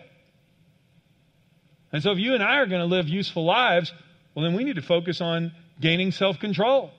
And 1.91 2.03
so 2.03 2.11
if 2.11 2.19
you 2.19 2.33
and 2.33 2.43
I 2.43 2.57
are 2.57 2.65
going 2.65 2.81
to 2.81 2.85
live 2.87 3.07
useful 3.07 3.45
lives, 3.45 3.93
well, 4.33 4.43
then 4.43 4.53
we 4.53 4.63
need 4.63 4.75
to 4.75 4.81
focus 4.81 5.21
on 5.21 5.53
gaining 5.79 6.11
self 6.11 6.39
control. 6.39 6.91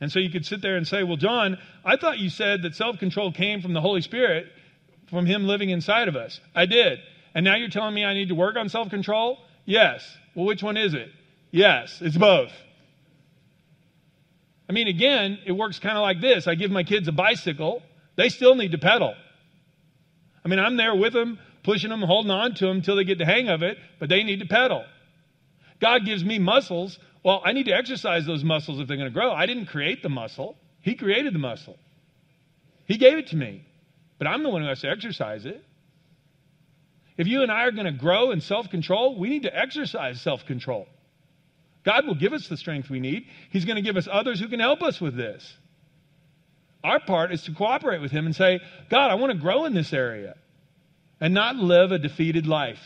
And 0.00 0.12
so 0.12 0.18
you 0.18 0.30
could 0.30 0.44
sit 0.44 0.60
there 0.60 0.76
and 0.76 0.86
say, 0.86 1.02
well, 1.02 1.16
John, 1.16 1.56
I 1.84 1.96
thought 1.96 2.18
you 2.18 2.28
said 2.28 2.62
that 2.62 2.74
self 2.74 2.98
control 2.98 3.32
came 3.32 3.62
from 3.62 3.72
the 3.72 3.80
Holy 3.80 4.02
Spirit, 4.02 4.46
from 5.08 5.24
Him 5.24 5.46
living 5.46 5.70
inside 5.70 6.08
of 6.08 6.16
us. 6.16 6.40
I 6.54 6.66
did. 6.66 6.98
And 7.34 7.44
now 7.44 7.56
you're 7.56 7.70
telling 7.70 7.94
me 7.94 8.04
I 8.04 8.12
need 8.12 8.28
to 8.28 8.34
work 8.34 8.56
on 8.56 8.68
self 8.68 8.90
control? 8.90 9.38
Yes. 9.64 10.04
Well, 10.34 10.46
which 10.46 10.62
one 10.62 10.76
is 10.76 10.94
it? 10.94 11.10
Yes, 11.50 12.00
it's 12.00 12.16
both. 12.16 12.52
I 14.68 14.72
mean, 14.72 14.88
again, 14.88 15.38
it 15.46 15.52
works 15.52 15.78
kind 15.78 15.96
of 15.96 16.02
like 16.02 16.20
this 16.20 16.46
I 16.46 16.54
give 16.54 16.70
my 16.70 16.84
kids 16.84 17.06
a 17.08 17.12
bicycle, 17.12 17.82
they 18.16 18.28
still 18.28 18.54
need 18.54 18.72
to 18.72 18.78
pedal. 18.78 19.14
I 20.44 20.48
mean, 20.48 20.58
I'm 20.58 20.76
there 20.76 20.94
with 20.94 21.12
them, 21.12 21.38
pushing 21.62 21.90
them, 21.90 22.02
holding 22.02 22.30
on 22.30 22.54
to 22.54 22.66
them 22.66 22.76
until 22.78 22.96
they 22.96 23.04
get 23.04 23.18
the 23.18 23.24
hang 23.24 23.48
of 23.48 23.62
it, 23.62 23.78
but 23.98 24.08
they 24.08 24.22
need 24.22 24.40
to 24.40 24.46
pedal. 24.46 24.84
God 25.80 26.04
gives 26.04 26.24
me 26.24 26.38
muscles. 26.38 26.98
Well, 27.22 27.40
I 27.44 27.52
need 27.52 27.66
to 27.66 27.72
exercise 27.72 28.26
those 28.26 28.44
muscles 28.44 28.80
if 28.80 28.88
they're 28.88 28.96
going 28.96 29.08
to 29.08 29.14
grow. 29.14 29.32
I 29.32 29.46
didn't 29.46 29.66
create 29.66 30.02
the 30.02 30.08
muscle, 30.10 30.56
He 30.80 30.94
created 30.94 31.34
the 31.34 31.38
muscle. 31.38 31.78
He 32.86 32.98
gave 32.98 33.16
it 33.16 33.28
to 33.28 33.36
me, 33.36 33.64
but 34.18 34.26
I'm 34.26 34.42
the 34.42 34.50
one 34.50 34.60
who 34.60 34.68
has 34.68 34.82
to 34.82 34.90
exercise 34.90 35.46
it. 35.46 35.64
If 37.16 37.28
you 37.28 37.42
and 37.42 37.52
I 37.52 37.64
are 37.64 37.72
going 37.72 37.86
to 37.86 37.92
grow 37.92 38.30
in 38.32 38.40
self 38.40 38.70
control, 38.70 39.18
we 39.18 39.28
need 39.28 39.42
to 39.42 39.56
exercise 39.56 40.20
self 40.20 40.44
control. 40.46 40.86
God 41.84 42.06
will 42.06 42.14
give 42.14 42.32
us 42.32 42.48
the 42.48 42.56
strength 42.56 42.88
we 42.88 42.98
need. 43.00 43.26
He's 43.50 43.64
going 43.64 43.76
to 43.76 43.82
give 43.82 43.96
us 43.96 44.08
others 44.10 44.40
who 44.40 44.48
can 44.48 44.60
help 44.60 44.82
us 44.82 45.00
with 45.00 45.16
this. 45.16 45.56
Our 46.82 46.98
part 47.00 47.32
is 47.32 47.42
to 47.44 47.52
cooperate 47.52 48.00
with 48.00 48.10
Him 48.10 48.26
and 48.26 48.34
say, 48.34 48.60
God, 48.90 49.10
I 49.10 49.14
want 49.14 49.32
to 49.32 49.38
grow 49.38 49.64
in 49.64 49.74
this 49.74 49.92
area 49.92 50.34
and 51.20 51.32
not 51.32 51.56
live 51.56 51.92
a 51.92 51.98
defeated 51.98 52.46
life. 52.46 52.80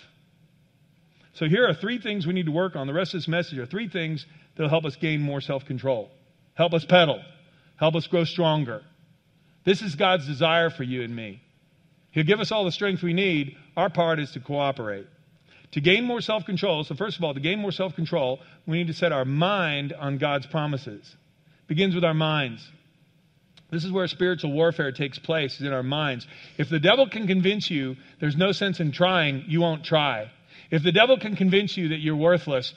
So 1.33 1.47
here 1.49 1.67
are 1.69 1.75
three 1.75 1.99
things 1.99 2.27
we 2.27 2.35
need 2.35 2.47
to 2.47 2.53
work 2.53 2.77
on. 2.77 2.87
The 2.87 2.93
rest 2.93 3.15
of 3.15 3.21
this 3.21 3.29
message 3.29 3.59
are 3.59 3.67
three 3.67 3.89
things 3.89 4.27
that 4.57 4.63
will 4.63 4.71
help 4.71 4.85
us 4.85 4.97
gain 4.97 5.21
more 5.21 5.41
self 5.41 5.65
control, 5.65 6.11
help 6.55 6.75
us 6.75 6.85
pedal, 6.85 7.23
help 7.77 7.95
us 7.95 8.07
grow 8.07 8.25
stronger. 8.25 8.83
This 9.65 9.83
is 9.83 9.95
God's 9.95 10.27
desire 10.27 10.71
for 10.71 10.83
you 10.83 11.03
and 11.03 11.15
me. 11.15 11.43
He'll 12.11 12.25
give 12.25 12.41
us 12.41 12.53
all 12.53 12.65
the 12.65 12.73
strength 12.73 13.03
we 13.03 13.13
need. 13.13 13.57
Our 13.77 13.91
part 13.91 14.19
is 14.19 14.33
to 14.33 14.41
cooperate. 14.41 15.07
To 15.73 15.81
gain 15.81 16.05
more 16.05 16.21
self 16.21 16.47
control, 16.47 16.85
so 16.85 16.95
first 16.95 17.19
of 17.19 17.25
all, 17.25 17.35
to 17.35 17.41
gain 17.41 17.59
more 17.59 17.73
self 17.73 17.95
control, 17.95 18.41
we 18.67 18.79
need 18.79 18.87
to 18.87 18.95
set 18.95 19.13
our 19.13 19.25
mind 19.25 19.93
on 19.93 20.19
God's 20.19 20.47
promises. 20.47 21.05
It 21.05 21.69
begins 21.69 21.95
with 21.95 22.05
our 22.05 22.15
minds. 22.15 22.67
This 23.71 23.85
is 23.85 23.93
where 23.93 24.07
spiritual 24.07 24.53
warfare 24.53 24.93
takes 24.93 25.19
place, 25.19 25.61
is 25.61 25.67
in 25.67 25.75
our 25.75 25.83
minds. 25.83 26.27
If 26.57 26.71
the 26.71 26.81
devil 26.81 27.07
can 27.07 27.27
convince 27.27 27.71
you 27.71 27.97
there's 28.19 28.37
no 28.37 28.53
sense 28.53 28.81
in 28.81 28.93
trying, 28.93 29.45
you 29.47 29.61
won't 29.61 29.85
try. 29.85 30.31
If 30.71 30.83
the 30.83 30.93
devil 30.93 31.19
can 31.19 31.37
convince 31.37 31.77
you 31.77 31.91
that 31.91 31.99
you're 31.99 32.17
worthless, 32.17 32.73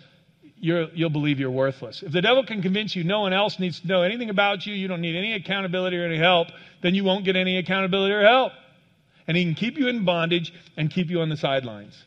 you 0.58 0.90
will 0.98 1.10
believe 1.10 1.40
you're 1.40 1.50
worthless. 1.50 2.04
If 2.04 2.12
the 2.12 2.22
devil 2.22 2.46
can 2.46 2.62
convince 2.62 2.94
you 2.94 3.06
no 3.06 3.22
one 3.22 3.32
else 3.32 3.58
needs 3.58 3.80
to 3.80 3.88
know 3.88 4.02
anything 4.02 4.30
about 4.30 4.66
you, 4.66 4.74
you 4.74 4.90
don't 4.90 5.02
need 5.02 5.16
any 5.16 5.34
accountability 5.34 5.98
or 5.98 6.06
any 6.06 6.18
help, 6.18 6.50
then 6.82 6.94
you 6.94 7.06
won't 7.06 7.24
get 7.24 7.38
any 7.38 7.58
accountability 7.58 8.14
or 8.14 8.22
help 8.22 8.52
and 9.28 9.38
he 9.38 9.44
can 9.44 9.56
keep 9.56 9.78
you 9.78 9.88
in 9.88 10.06
bondage 10.06 10.54
and 10.78 10.90
keep 10.90 11.10
you 11.10 11.22
on 11.22 11.30
the 11.30 11.38
sidelines. 11.38 12.01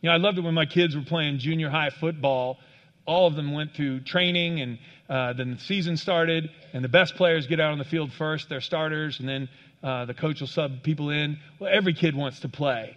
You 0.00 0.08
know, 0.08 0.14
I 0.14 0.18
loved 0.18 0.38
it 0.38 0.42
when 0.42 0.54
my 0.54 0.66
kids 0.66 0.94
were 0.94 1.02
playing 1.02 1.38
junior 1.38 1.70
high 1.70 1.90
football. 1.90 2.58
All 3.06 3.26
of 3.26 3.34
them 3.34 3.52
went 3.52 3.74
through 3.74 4.00
training, 4.00 4.60
and 4.60 4.78
uh, 5.08 5.32
then 5.32 5.54
the 5.54 5.60
season 5.60 5.96
started, 5.96 6.50
and 6.72 6.84
the 6.84 6.88
best 6.88 7.14
players 7.16 7.46
get 7.46 7.60
out 7.60 7.72
on 7.72 7.78
the 7.78 7.84
field 7.84 8.12
first, 8.12 8.48
they're 8.48 8.60
starters, 8.60 9.20
and 9.20 9.28
then 9.28 9.48
uh, 9.82 10.04
the 10.04 10.14
coach 10.14 10.40
will 10.40 10.48
sub 10.48 10.82
people 10.82 11.10
in. 11.10 11.38
Well, 11.58 11.70
every 11.72 11.94
kid 11.94 12.14
wants 12.14 12.40
to 12.40 12.48
play. 12.48 12.96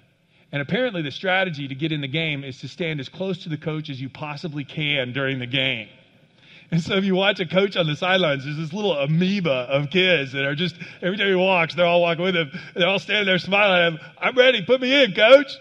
And 0.52 0.62
apparently, 0.62 1.04
the 1.04 1.12
strategy 1.12 1.68
to 1.68 1.76
get 1.76 1.92
in 1.92 2.02
the 2.02 2.08
game 2.08 2.44
is 2.44 2.60
to 2.62 2.68
stand 2.68 3.00
as 3.00 3.08
close 3.08 3.44
to 3.44 3.50
the 3.50 3.58
coach 3.58 3.90
as 3.90 4.02
you 4.02 4.10
possibly 4.10 4.64
can 4.64 5.14
during 5.14 5.38
the 5.38 5.46
game. 5.46 5.90
And 6.72 6.82
so 6.82 6.96
if 6.96 7.04
you 7.04 7.16
watch 7.16 7.40
a 7.40 7.48
coach 7.48 7.76
on 7.78 7.88
the 7.88 7.96
sidelines, 7.96 8.46
there's 8.46 8.58
this 8.58 8.74
little 8.74 8.96
amoeba 8.96 9.68
of 9.70 9.90
kids 9.90 10.34
that 10.34 10.46
are 10.46 10.54
just, 10.54 10.76
every 11.02 11.18
time 11.18 11.28
he 11.28 11.36
walks, 11.36 11.74
they're 11.74 11.86
all 11.86 12.02
walking 12.02 12.24
with 12.24 12.36
him. 12.36 12.52
They're 12.76 12.88
all 12.88 13.00
standing 13.00 13.26
there 13.26 13.40
smiling 13.40 13.82
at 13.82 13.94
him. 13.94 14.00
I'm 14.20 14.38
ready. 14.38 14.62
Put 14.64 14.80
me 14.80 15.04
in, 15.04 15.14
coach. 15.14 15.52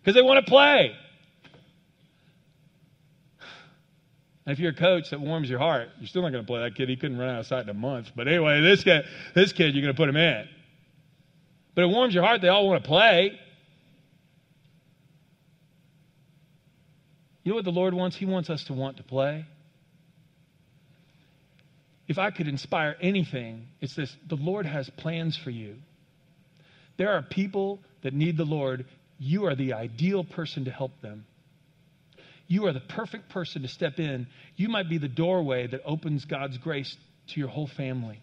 Because 0.00 0.14
they 0.14 0.22
want 0.22 0.44
to 0.44 0.50
play. 0.50 0.96
And 4.46 4.52
if 4.52 4.58
you're 4.58 4.72
a 4.72 4.74
coach 4.74 5.10
that 5.10 5.20
warms 5.20 5.48
your 5.48 5.60
heart, 5.60 5.90
you're 6.00 6.08
still 6.08 6.22
not 6.22 6.32
going 6.32 6.42
to 6.42 6.46
play 6.46 6.62
that 6.62 6.74
kid. 6.74 6.88
He 6.88 6.96
couldn't 6.96 7.18
run 7.18 7.28
outside 7.36 7.62
in 7.62 7.68
a 7.68 7.74
month. 7.74 8.10
But 8.16 8.26
anyway, 8.26 8.60
this 8.62 8.82
kid, 8.82 9.04
this 9.34 9.52
kid, 9.52 9.74
you're 9.74 9.82
going 9.82 9.94
to 9.94 9.96
put 9.96 10.08
him 10.08 10.16
in. 10.16 10.48
But 11.76 11.84
it 11.84 11.86
warms 11.86 12.14
your 12.14 12.24
heart. 12.24 12.40
They 12.40 12.48
all 12.48 12.66
want 12.66 12.82
to 12.82 12.88
play. 12.88 13.38
You 17.50 17.54
know 17.54 17.56
what 17.56 17.64
the 17.64 17.72
Lord 17.72 17.94
wants? 17.94 18.16
He 18.16 18.26
wants 18.26 18.48
us 18.48 18.62
to 18.66 18.74
want 18.74 18.98
to 18.98 19.02
play. 19.02 19.44
If 22.06 22.16
I 22.16 22.30
could 22.30 22.46
inspire 22.46 22.94
anything, 23.00 23.66
it's 23.80 23.96
this 23.96 24.16
the 24.28 24.36
Lord 24.36 24.66
has 24.66 24.88
plans 24.90 25.36
for 25.36 25.50
you. 25.50 25.74
There 26.96 27.10
are 27.10 27.22
people 27.22 27.80
that 28.04 28.14
need 28.14 28.36
the 28.36 28.44
Lord. 28.44 28.86
You 29.18 29.46
are 29.46 29.56
the 29.56 29.72
ideal 29.72 30.22
person 30.22 30.66
to 30.66 30.70
help 30.70 30.92
them. 31.00 31.26
You 32.46 32.68
are 32.68 32.72
the 32.72 32.78
perfect 32.78 33.30
person 33.30 33.62
to 33.62 33.68
step 33.68 33.98
in. 33.98 34.28
You 34.54 34.68
might 34.68 34.88
be 34.88 34.98
the 34.98 35.08
doorway 35.08 35.66
that 35.66 35.80
opens 35.84 36.26
God's 36.26 36.56
grace 36.56 36.96
to 37.30 37.40
your 37.40 37.48
whole 37.48 37.66
family. 37.66 38.20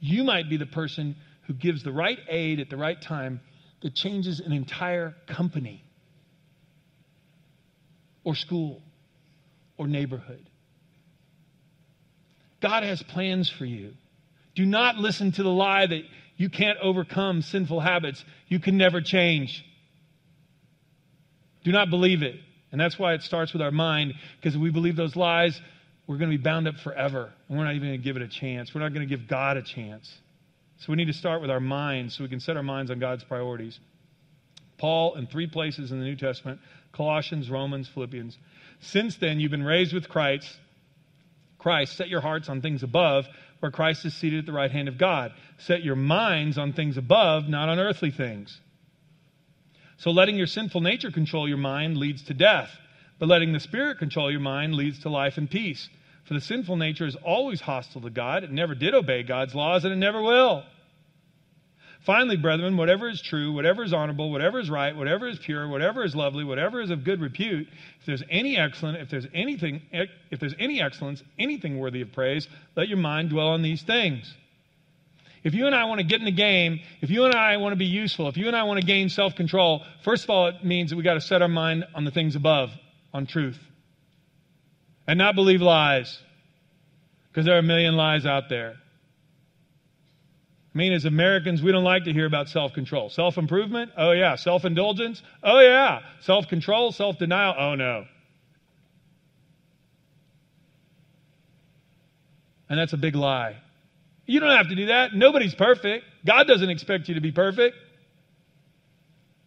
You 0.00 0.24
might 0.24 0.48
be 0.48 0.56
the 0.56 0.64
person 0.64 1.16
who 1.46 1.52
gives 1.52 1.82
the 1.82 1.92
right 1.92 2.18
aid 2.26 2.58
at 2.58 2.70
the 2.70 2.78
right 2.78 3.02
time 3.02 3.42
that 3.82 3.94
changes 3.94 4.40
an 4.40 4.54
entire 4.54 5.14
company 5.26 5.84
or 8.24 8.34
school 8.34 8.82
or 9.76 9.86
neighborhood. 9.86 10.46
God 12.60 12.82
has 12.82 13.02
plans 13.02 13.48
for 13.48 13.64
you. 13.64 13.94
Do 14.54 14.66
not 14.66 14.96
listen 14.96 15.32
to 15.32 15.42
the 15.42 15.50
lie 15.50 15.86
that 15.86 16.02
you 16.36 16.50
can't 16.50 16.78
overcome 16.82 17.42
sinful 17.42 17.80
habits, 17.80 18.24
you 18.48 18.60
can 18.60 18.76
never 18.76 19.00
change. 19.00 19.64
Do 21.64 21.72
not 21.72 21.90
believe 21.90 22.22
it. 22.22 22.36
And 22.72 22.80
that's 22.80 22.98
why 22.98 23.14
it 23.14 23.22
starts 23.22 23.52
with 23.52 23.62
our 23.62 23.70
mind, 23.70 24.14
because 24.36 24.54
if 24.54 24.60
we 24.60 24.70
believe 24.70 24.96
those 24.96 25.16
lies, 25.16 25.60
we're 26.06 26.16
going 26.16 26.30
to 26.30 26.36
be 26.36 26.42
bound 26.42 26.66
up 26.66 26.76
forever. 26.76 27.32
And 27.48 27.58
we're 27.58 27.64
not 27.64 27.74
even 27.74 27.88
going 27.88 28.00
to 28.00 28.04
give 28.04 28.16
it 28.16 28.22
a 28.22 28.28
chance. 28.28 28.74
We're 28.74 28.80
not 28.80 28.94
going 28.94 29.06
to 29.06 29.16
give 29.16 29.28
God 29.28 29.56
a 29.56 29.62
chance. 29.62 30.10
So 30.78 30.86
we 30.88 30.96
need 30.96 31.06
to 31.06 31.12
start 31.12 31.42
with 31.42 31.50
our 31.50 31.60
minds 31.60 32.16
so 32.16 32.24
we 32.24 32.30
can 32.30 32.40
set 32.40 32.56
our 32.56 32.62
minds 32.62 32.90
on 32.90 32.98
God's 32.98 33.24
priorities. 33.24 33.78
Paul, 34.80 35.14
in 35.16 35.26
three 35.26 35.46
places 35.46 35.92
in 35.92 35.98
the 35.98 36.06
New 36.06 36.16
Testament, 36.16 36.58
Colossians, 36.92 37.50
Romans, 37.50 37.86
Philippians. 37.86 38.38
Since 38.80 39.16
then, 39.16 39.38
you've 39.38 39.50
been 39.50 39.62
raised 39.62 39.92
with 39.92 40.08
Christ. 40.08 40.58
Christ, 41.58 41.98
set 41.98 42.08
your 42.08 42.22
hearts 42.22 42.48
on 42.48 42.62
things 42.62 42.82
above, 42.82 43.28
where 43.60 43.70
Christ 43.70 44.06
is 44.06 44.14
seated 44.14 44.38
at 44.38 44.46
the 44.46 44.52
right 44.52 44.70
hand 44.70 44.88
of 44.88 44.96
God. 44.96 45.34
Set 45.58 45.84
your 45.84 45.96
minds 45.96 46.56
on 46.56 46.72
things 46.72 46.96
above, 46.96 47.46
not 47.46 47.68
on 47.68 47.78
earthly 47.78 48.10
things. 48.10 48.58
So, 49.98 50.12
letting 50.12 50.38
your 50.38 50.46
sinful 50.46 50.80
nature 50.80 51.10
control 51.10 51.46
your 51.46 51.58
mind 51.58 51.98
leads 51.98 52.22
to 52.24 52.34
death, 52.34 52.70
But 53.18 53.28
letting 53.28 53.52
the 53.52 53.60
Spirit 53.60 53.98
control 53.98 54.30
your 54.30 54.40
mind 54.40 54.74
leads 54.74 55.00
to 55.00 55.10
life 55.10 55.36
and 55.36 55.50
peace. 55.50 55.90
For 56.24 56.32
the 56.32 56.40
sinful 56.40 56.76
nature 56.78 57.04
is 57.06 57.16
always 57.16 57.60
hostile 57.60 58.00
to 58.00 58.08
God. 58.08 58.44
It 58.44 58.50
never 58.50 58.74
did 58.74 58.94
obey 58.94 59.24
God's 59.24 59.54
laws, 59.54 59.84
and 59.84 59.92
it 59.92 59.96
never 59.96 60.22
will. 60.22 60.64
Finally, 62.06 62.38
brethren, 62.38 62.78
whatever 62.78 63.08
is 63.10 63.20
true, 63.20 63.52
whatever 63.52 63.84
is 63.84 63.92
honorable, 63.92 64.30
whatever 64.30 64.58
is 64.58 64.70
right, 64.70 64.96
whatever 64.96 65.28
is 65.28 65.38
pure, 65.38 65.68
whatever 65.68 66.02
is 66.02 66.16
lovely, 66.16 66.44
whatever 66.44 66.80
is 66.80 66.90
of 66.90 67.04
good 67.04 67.20
repute, 67.20 67.68
if 68.00 68.06
there's 68.06 68.22
any 68.30 68.56
excellent, 68.56 68.96
if 68.96 69.10
there's 69.10 69.26
anything, 69.34 69.82
if 69.92 70.40
there's 70.40 70.54
any 70.58 70.80
excellence, 70.80 71.22
anything 71.38 71.78
worthy 71.78 72.00
of 72.00 72.10
praise, 72.12 72.48
let 72.74 72.88
your 72.88 72.96
mind 72.96 73.28
dwell 73.30 73.48
on 73.48 73.60
these 73.60 73.82
things. 73.82 74.34
If 75.44 75.54
you 75.54 75.66
and 75.66 75.74
I 75.74 75.84
want 75.84 76.00
to 76.00 76.06
get 76.06 76.20
in 76.20 76.24
the 76.24 76.32
game, 76.32 76.80
if 77.02 77.10
you 77.10 77.24
and 77.24 77.34
I 77.34 77.58
want 77.58 77.72
to 77.72 77.76
be 77.76 77.86
useful, 77.86 78.28
if 78.28 78.36
you 78.36 78.46
and 78.46 78.56
I 78.56 78.62
want 78.62 78.80
to 78.80 78.86
gain 78.86 79.10
self 79.10 79.34
control, 79.34 79.84
first 80.02 80.24
of 80.24 80.30
all, 80.30 80.48
it 80.48 80.64
means 80.64 80.90
that 80.90 80.96
we 80.96 81.02
got 81.02 81.14
to 81.14 81.20
set 81.20 81.42
our 81.42 81.48
mind 81.48 81.84
on 81.94 82.04
the 82.04 82.10
things 82.10 82.34
above, 82.34 82.70
on 83.12 83.26
truth, 83.26 83.58
and 85.06 85.18
not 85.18 85.34
believe 85.34 85.60
lies, 85.60 86.18
because 87.28 87.44
there 87.44 87.56
are 87.56 87.60
a 87.60 87.62
million 87.62 87.94
lies 87.94 88.24
out 88.24 88.48
there. 88.48 88.76
I 90.72 90.78
mean, 90.78 90.92
as 90.92 91.04
Americans, 91.04 91.62
we 91.62 91.72
don't 91.72 91.84
like 91.84 92.04
to 92.04 92.12
hear 92.12 92.26
about 92.26 92.48
self 92.48 92.72
control. 92.72 93.10
Self 93.10 93.38
improvement? 93.38 93.90
Oh, 93.96 94.12
yeah. 94.12 94.36
Self 94.36 94.64
indulgence? 94.64 95.20
Oh, 95.42 95.58
yeah. 95.58 96.00
Self 96.20 96.46
control? 96.48 96.92
Self 96.92 97.18
denial? 97.18 97.54
Oh, 97.58 97.74
no. 97.74 98.04
And 102.68 102.78
that's 102.78 102.92
a 102.92 102.96
big 102.96 103.16
lie. 103.16 103.56
You 104.26 104.38
don't 104.38 104.56
have 104.56 104.68
to 104.68 104.76
do 104.76 104.86
that. 104.86 105.12
Nobody's 105.12 105.56
perfect. 105.56 106.04
God 106.24 106.46
doesn't 106.46 106.70
expect 106.70 107.08
you 107.08 107.16
to 107.16 107.20
be 107.20 107.32
perfect. 107.32 107.76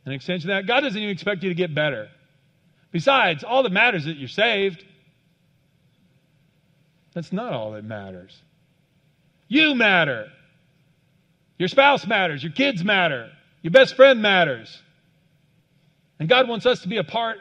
An 0.06 0.12
extension 0.12 0.50
of 0.50 0.58
that, 0.58 0.68
God 0.68 0.82
doesn't 0.82 0.98
even 0.98 1.10
expect 1.10 1.42
you 1.44 1.50
to 1.50 1.56
get 1.56 1.74
better. 1.74 2.10
Besides, 2.92 3.46
all 3.46 3.64
that 3.64 3.72
matters 3.72 4.02
is 4.02 4.08
that 4.08 4.18
you're 4.18 4.28
saved. 4.28 4.84
That's 7.14 7.32
not 7.32 7.54
all 7.54 7.72
that 7.72 7.86
matters. 7.86 8.38
You 9.48 9.74
matter. 9.74 10.28
Your 11.58 11.68
spouse 11.68 12.06
matters. 12.08 12.44
Your 12.44 12.52
kids 12.52 12.84
matter. 12.84 13.30
Your 13.62 13.72
best 13.72 13.96
friend 13.96 14.22
matters. 14.22 14.82
And 16.20 16.30
God 16.30 16.48
wants 16.48 16.66
us 16.66 16.82
to 16.82 16.88
be 16.88 16.98
a 16.98 17.04
part 17.04 17.38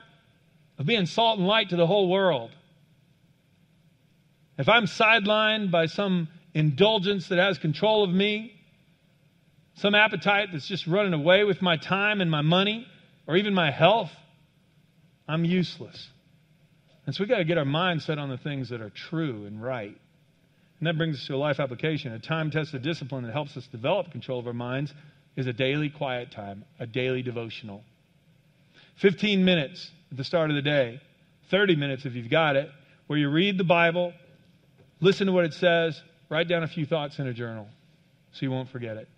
of 0.78 0.86
being 0.86 1.06
salt 1.06 1.38
and 1.38 1.46
light 1.46 1.70
to 1.70 1.76
the 1.76 1.86
whole 1.86 2.08
world. 2.08 2.50
If 4.58 4.68
I'm 4.68 4.84
sidelined 4.84 5.70
by 5.70 5.86
some 5.86 6.28
indulgence 6.54 7.28
that 7.28 7.38
has 7.38 7.58
control 7.58 8.04
of 8.04 8.10
me, 8.10 8.54
some 9.74 9.94
appetite 9.94 10.50
that's 10.52 10.66
just 10.66 10.86
running 10.86 11.14
away 11.14 11.44
with 11.44 11.62
my 11.62 11.76
time 11.76 12.20
and 12.20 12.30
my 12.30 12.42
money, 12.42 12.86
or 13.26 13.36
even 13.36 13.54
my 13.54 13.70
health, 13.70 14.10
I'm 15.26 15.44
useless. 15.44 16.10
And 17.06 17.14
so 17.14 17.22
we've 17.22 17.28
got 17.28 17.38
to 17.38 17.44
get 17.44 17.58
our 17.58 17.64
mind 17.64 18.02
set 18.02 18.18
on 18.18 18.28
the 18.28 18.36
things 18.36 18.68
that 18.68 18.80
are 18.80 18.90
true 18.90 19.46
and 19.46 19.62
right. 19.62 19.98
And 20.82 20.88
that 20.88 20.98
brings 20.98 21.16
us 21.16 21.26
to 21.28 21.34
a 21.34 21.36
life 21.36 21.60
application. 21.60 22.12
A 22.12 22.18
time 22.18 22.50
tested 22.50 22.82
discipline 22.82 23.22
that 23.22 23.32
helps 23.32 23.56
us 23.56 23.64
develop 23.68 24.10
control 24.10 24.40
of 24.40 24.48
our 24.48 24.52
minds 24.52 24.92
is 25.36 25.46
a 25.46 25.52
daily 25.52 25.88
quiet 25.88 26.32
time, 26.32 26.64
a 26.80 26.88
daily 26.88 27.22
devotional. 27.22 27.84
15 28.96 29.44
minutes 29.44 29.92
at 30.10 30.16
the 30.16 30.24
start 30.24 30.50
of 30.50 30.56
the 30.56 30.62
day, 30.62 31.00
30 31.52 31.76
minutes 31.76 32.04
if 32.04 32.14
you've 32.14 32.28
got 32.28 32.56
it, 32.56 32.68
where 33.06 33.16
you 33.16 33.30
read 33.30 33.58
the 33.58 33.64
Bible, 33.64 34.12
listen 35.00 35.28
to 35.28 35.32
what 35.32 35.44
it 35.44 35.54
says, 35.54 36.02
write 36.28 36.48
down 36.48 36.64
a 36.64 36.66
few 36.66 36.84
thoughts 36.84 37.20
in 37.20 37.28
a 37.28 37.32
journal 37.32 37.68
so 38.32 38.38
you 38.40 38.50
won't 38.50 38.68
forget 38.68 38.96
it. 38.96 39.08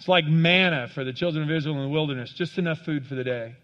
It's 0.00 0.08
like 0.08 0.24
manna 0.24 0.88
for 0.92 1.04
the 1.04 1.12
children 1.12 1.44
of 1.48 1.56
Israel 1.56 1.76
in 1.76 1.82
the 1.82 1.88
wilderness, 1.88 2.32
just 2.32 2.58
enough 2.58 2.78
food 2.80 3.06
for 3.06 3.14
the 3.14 3.22
day. 3.22 3.54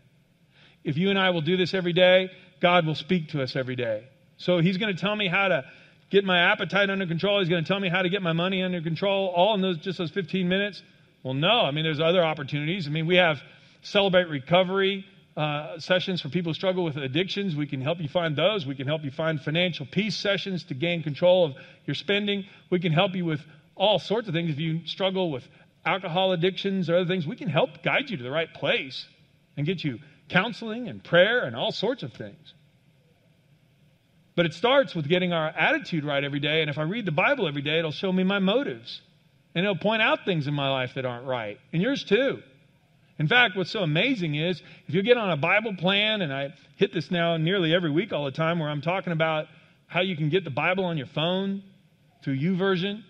If 0.85 0.97
you 0.97 1.11
and 1.11 1.19
I 1.19 1.31
will 1.31 1.41
do 1.41 1.57
this 1.57 1.75
every 1.75 1.93
day, 1.93 2.31
God 2.61 2.87
will 2.87 2.95
speak 2.95 3.31
to 3.31 3.43
us 3.43 3.57
every 3.57 3.75
day. 3.75 4.05
So 4.43 4.59
he's 4.59 4.77
going 4.77 4.95
to 4.95 5.01
tell 5.01 5.15
me 5.15 5.29
how 5.29 5.49
to 5.49 5.65
get 6.11 6.25
my 6.25 6.51
appetite 6.51 6.91
under 6.91 7.07
control. 7.07 7.39
He's 7.39 7.49
going 7.49 7.63
to 7.63 7.69
tell 7.69 7.79
me 7.79 7.89
how 7.89 8.03
to 8.03 8.09
get 8.09 8.23
my 8.23 8.33
money 8.33 8.63
under 8.63 8.83
control, 8.83 9.29
all 9.29 9.55
in 9.55 9.61
those 9.61 9.79
just 9.79 9.99
those 9.99 10.11
15 10.11 10.49
minutes. 10.49 10.83
Well, 11.23 11.35
no. 11.35 11.61
I 11.61 11.71
mean, 11.71 11.85
there's 11.85 12.01
other 12.01 12.25
opportunities. 12.25 12.89
I 12.89 12.91
mean, 12.91 13.07
we 13.07 13.17
have 13.17 13.41
celebrate 13.83 14.29
recovery 14.29 15.05
uh, 15.37 15.79
sessions 15.79 16.21
for 16.21 16.29
people 16.29 16.51
who 16.51 16.55
struggle 16.55 16.83
with 16.83 16.97
addictions. 16.97 17.55
We 17.55 17.69
can 17.69 17.81
help 17.81 18.01
you 18.01 18.09
find 18.09 18.35
those. 18.35 18.67
We 18.67 18.75
can 18.75 18.89
help 18.89 19.05
you 19.05 19.13
find 19.13 19.41
financial 19.41 19.87
peace 19.87 20.17
sessions 20.17 20.65
to 20.65 20.75
gain 20.75 21.05
control 21.05 21.47
of 21.47 21.55
your 21.87 21.95
spending. 21.95 22.45
We 22.69 22.81
can 22.81 22.93
help 22.93 23.15
you 23.15 23.25
with 23.25 23.41
all 23.77 24.01
sorts 24.01 24.27
of 24.27 24.35
things. 24.35 24.51
If 24.51 24.59
you 24.59 24.87
struggle 24.87 25.31
with 25.31 25.47
alcohol 25.87 26.33
addictions 26.33 26.91
or 26.91 26.97
other 26.97 27.07
things, 27.07 27.29
we 27.29 27.37
can 27.37 27.49
help 27.49 27.83
guide 27.85 28.11
you 28.11 28.17
to 28.17 28.23
the 28.25 28.31
right 28.31 28.53
place 28.53 29.07
and 29.57 29.65
get 29.65 29.85
you 29.85 30.01
counseling 30.29 30.89
and 30.89 31.03
prayer 31.03 31.45
and 31.45 31.55
all 31.55 31.71
sorts 31.71 32.03
of 32.03 32.13
things. 32.13 32.55
But 34.35 34.47
it 34.47 34.55
starts 34.55 34.95
with 34.95 35.09
getting 35.09 35.33
our 35.33 35.49
attitude 35.49 36.05
right 36.05 36.25
every 36.25 36.41
day. 36.41 36.63
And 36.63 36.71
if 36.71 36.79
I 36.79 36.83
read 36.83 37.05
the 37.05 37.13
Bible 37.13 37.47
every 37.47 37.63
day, 37.63 37.79
it'll 37.79 37.93
show 37.93 38.13
me 38.13 38.25
my 38.25 38.39
motives. 38.39 39.01
And 39.55 39.65
it'll 39.65 39.77
point 39.77 40.01
out 40.01 40.25
things 40.25 40.47
in 40.47 40.55
my 40.55 40.71
life 40.71 40.95
that 40.95 41.05
aren't 41.05 41.27
right. 41.27 41.59
And 41.73 41.83
yours 41.83 42.05
too. 42.05 42.43
In 43.19 43.29
fact, 43.29 43.57
what's 43.57 43.71
so 43.71 43.81
amazing 43.81 44.35
is 44.35 44.63
if 44.89 44.95
you 44.95 45.03
get 45.03 45.19
on 45.19 45.31
a 45.31 45.37
Bible 45.37 45.77
plan, 45.77 46.23
and 46.23 46.33
I 46.33 46.55
hit 46.77 46.95
this 46.95 47.11
now 47.11 47.37
nearly 47.37 47.75
every 47.75 47.91
week 47.91 48.13
all 48.13 48.25
the 48.25 48.31
time, 48.31 48.59
where 48.59 48.71
I'm 48.71 48.81
talking 48.81 49.13
about 49.13 49.47
how 49.87 50.01
you 50.01 50.17
can 50.17 50.31
get 50.31 50.45
the 50.45 50.51
Bible 50.51 50.87
on 50.87 50.97
your 50.97 51.07
phone 51.09 51.63
through 52.25 52.39
YouVersion, 52.39 53.03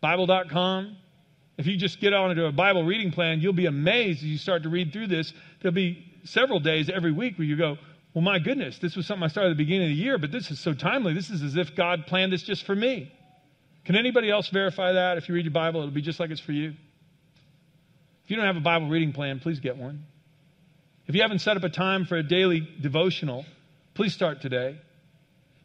Bible.com. 0.00 0.96
If 1.56 1.66
you 1.66 1.76
just 1.76 2.00
get 2.00 2.12
onto 2.12 2.44
a 2.44 2.52
Bible 2.52 2.84
reading 2.84 3.12
plan, 3.12 3.40
you'll 3.40 3.52
be 3.52 3.66
amazed 3.66 4.18
as 4.18 4.24
you 4.24 4.38
start 4.38 4.64
to 4.64 4.68
read 4.68 4.92
through 4.92 5.06
this. 5.06 5.32
There'll 5.60 5.74
be 5.74 6.04
several 6.24 6.60
days 6.60 6.90
every 6.90 7.12
week 7.12 7.38
where 7.38 7.46
you 7.46 7.56
go, 7.56 7.78
well, 8.18 8.24
my 8.24 8.40
goodness, 8.40 8.78
this 8.78 8.96
was 8.96 9.06
something 9.06 9.22
I 9.22 9.28
started 9.28 9.52
at 9.52 9.56
the 9.56 9.64
beginning 9.64 9.92
of 9.92 9.96
the 9.96 10.02
year, 10.02 10.18
but 10.18 10.32
this 10.32 10.50
is 10.50 10.58
so 10.58 10.74
timely. 10.74 11.14
This 11.14 11.30
is 11.30 11.40
as 11.40 11.54
if 11.54 11.76
God 11.76 12.08
planned 12.08 12.32
this 12.32 12.42
just 12.42 12.64
for 12.64 12.74
me. 12.74 13.12
Can 13.84 13.94
anybody 13.94 14.28
else 14.28 14.48
verify 14.48 14.90
that? 14.90 15.18
If 15.18 15.28
you 15.28 15.36
read 15.36 15.44
your 15.44 15.52
Bible, 15.52 15.82
it'll 15.82 15.92
be 15.92 16.02
just 16.02 16.18
like 16.18 16.32
it's 16.32 16.40
for 16.40 16.50
you. 16.50 16.70
If 18.24 18.30
you 18.30 18.34
don't 18.34 18.44
have 18.44 18.56
a 18.56 18.60
Bible 18.60 18.88
reading 18.88 19.12
plan, 19.12 19.38
please 19.38 19.60
get 19.60 19.76
one. 19.76 20.04
If 21.06 21.14
you 21.14 21.22
haven't 21.22 21.38
set 21.38 21.56
up 21.56 21.62
a 21.62 21.68
time 21.68 22.06
for 22.06 22.16
a 22.16 22.24
daily 22.24 22.68
devotional, 22.80 23.44
please 23.94 24.14
start 24.14 24.40
today. 24.40 24.80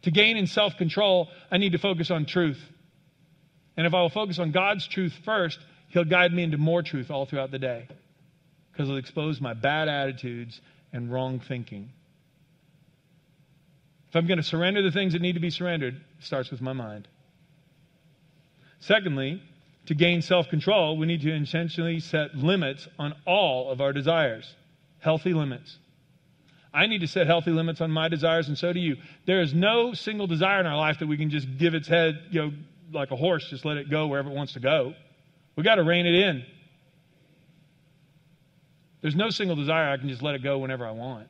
To 0.04 0.12
gain 0.12 0.38
in 0.38 0.46
self 0.46 0.78
control, 0.78 1.30
I 1.50 1.58
need 1.58 1.72
to 1.72 1.80
focus 1.80 2.12
on 2.12 2.28
truth. 2.28 2.62
And 3.76 3.88
if 3.88 3.96
I 3.96 4.02
will 4.02 4.12
focus 4.12 4.38
on 4.38 4.52
God's 4.52 4.86
truth 4.86 5.14
first, 5.26 5.58
He'll 5.88 6.06
guide 6.06 6.32
me 6.32 6.44
into 6.44 6.60
more 6.60 6.84
truth 6.84 7.10
all 7.10 7.26
throughout 7.26 7.50
the 7.50 7.58
day 7.58 7.88
because 8.72 8.90
He'll 8.90 8.98
expose 8.98 9.42
my 9.42 9.56
bad 9.56 9.90
attitudes 9.90 10.62
and 10.92 11.12
wrong 11.12 11.40
thinking. 11.40 11.90
If 14.14 14.18
I'm 14.18 14.28
going 14.28 14.38
to 14.38 14.44
surrender 14.44 14.84
the 14.84 14.92
things 14.92 15.14
that 15.14 15.24
need 15.24 15.34
to 15.34 15.40
be 15.40 15.50
surrendered, 15.50 15.96
it 15.96 16.24
starts 16.24 16.52
with 16.52 16.62
my 16.62 16.72
mind. 16.72 17.08
Secondly, 18.78 19.42
to 19.88 19.96
gain 19.96 20.22
self 20.22 20.50
control, 20.50 20.98
we 20.98 21.08
need 21.08 21.22
to 21.22 21.34
intentionally 21.34 22.00
set 22.00 22.36
limits 22.36 22.88
on 23.00 23.16
all 23.26 23.72
of 23.72 23.82
our 23.82 23.92
desires, 23.92 24.54
healthy 25.00 25.34
limits. 25.34 25.80
I 26.72 26.86
need 26.86 27.02
to 27.02 27.08
set 27.08 27.26
healthy 27.26 27.50
limits 27.50 27.82
on 27.82 27.90
my 27.90 28.08
desires, 28.08 28.50
and 28.50 28.56
so 28.56 28.72
do 28.72 28.80
you. 28.80 28.98
There 29.26 29.42
is 29.42 29.56
no 29.56 29.96
single 29.96 30.28
desire 30.28 30.60
in 30.60 30.68
our 30.68 30.78
life 30.78 31.00
that 31.00 31.08
we 31.08 31.18
can 31.18 31.32
just 31.32 31.48
give 31.58 31.74
its 31.74 31.88
head, 31.88 32.22
you 32.30 32.40
know, 32.40 32.52
like 32.92 33.10
a 33.10 33.16
horse, 33.16 33.50
just 33.50 33.66
let 33.66 33.78
it 33.78 33.90
go 33.90 34.06
wherever 34.06 34.30
it 34.30 34.36
wants 34.36 34.54
to 34.54 34.60
go. 34.60 34.94
We 35.56 35.64
got 35.64 35.76
to 35.76 35.84
rein 35.84 36.06
it 36.06 36.14
in. 36.14 36.46
There's 39.02 39.16
no 39.16 39.32
single 39.32 39.56
desire 39.56 39.92
I 39.92 39.98
can 39.98 40.08
just 40.08 40.22
let 40.22 40.36
it 40.36 40.44
go 40.44 40.60
whenever 40.60 40.86
I 40.86 40.92
want. 40.92 41.30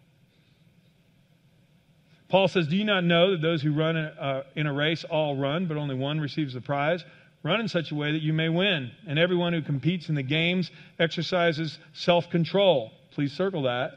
Paul 2.30 2.48
says, 2.48 2.68
Do 2.68 2.76
you 2.76 2.84
not 2.86 3.04
know 3.04 3.32
that 3.32 3.42
those 3.42 3.62
who 3.62 3.74
run 3.74 3.96
uh, 3.96 4.44
in 4.56 4.68
a 4.68 4.74
race 4.74 5.04
all 5.04 5.36
run, 5.36 5.68
but 5.68 5.78
only 5.78 5.96
one 5.96 6.20
receives 6.20 6.54
the 6.54 6.62
prize? 6.62 7.04
Run 7.44 7.60
in 7.60 7.68
such 7.68 7.92
a 7.92 7.96
way 7.96 8.14
that 8.14 8.22
you 8.22 8.34
may 8.34 8.50
win. 8.50 8.92
And 9.08 9.20
everyone 9.20 9.54
who 9.54 9.62
competes 9.62 10.10
in 10.10 10.16
the 10.16 10.24
games 10.24 10.72
exercises 10.98 11.78
self 11.94 12.30
control. 12.30 12.92
Please 13.12 13.34
circle 13.34 13.64
that. 13.64 13.92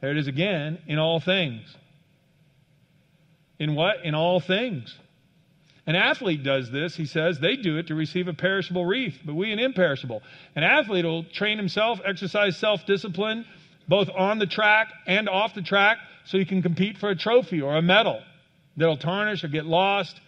There 0.00 0.10
it 0.10 0.18
is 0.18 0.26
again, 0.26 0.78
in 0.86 0.98
all 0.98 1.20
things. 1.20 1.62
In 3.58 3.74
what? 3.74 4.04
In 4.04 4.14
all 4.14 4.40
things. 4.40 4.94
An 5.86 5.94
athlete 5.94 6.42
does 6.42 6.70
this, 6.70 6.96
he 6.96 7.06
says, 7.06 7.38
they 7.38 7.54
do 7.54 7.78
it 7.78 7.86
to 7.86 7.94
receive 7.94 8.26
a 8.26 8.32
perishable 8.32 8.84
wreath, 8.84 9.20
but 9.24 9.34
we 9.34 9.52
an 9.52 9.60
imperishable. 9.60 10.20
An 10.56 10.64
athlete 10.64 11.04
will 11.04 11.22
train 11.22 11.58
himself, 11.58 12.00
exercise 12.04 12.56
self 12.56 12.84
discipline, 12.86 13.44
both 13.86 14.10
on 14.10 14.40
the 14.40 14.46
track 14.46 14.88
and 15.06 15.28
off 15.28 15.54
the 15.54 15.62
track, 15.62 15.98
so 16.26 16.36
you 16.36 16.46
can 16.46 16.62
compete 16.62 16.98
for 16.98 17.08
a 17.08 17.16
trophy 17.16 17.62
or 17.62 17.76
a 17.76 17.82
medal 17.82 18.20
that'll 18.76 18.96
tarnish 18.96 19.42
or 19.44 19.48
get 19.48 19.64
lost 19.64 20.20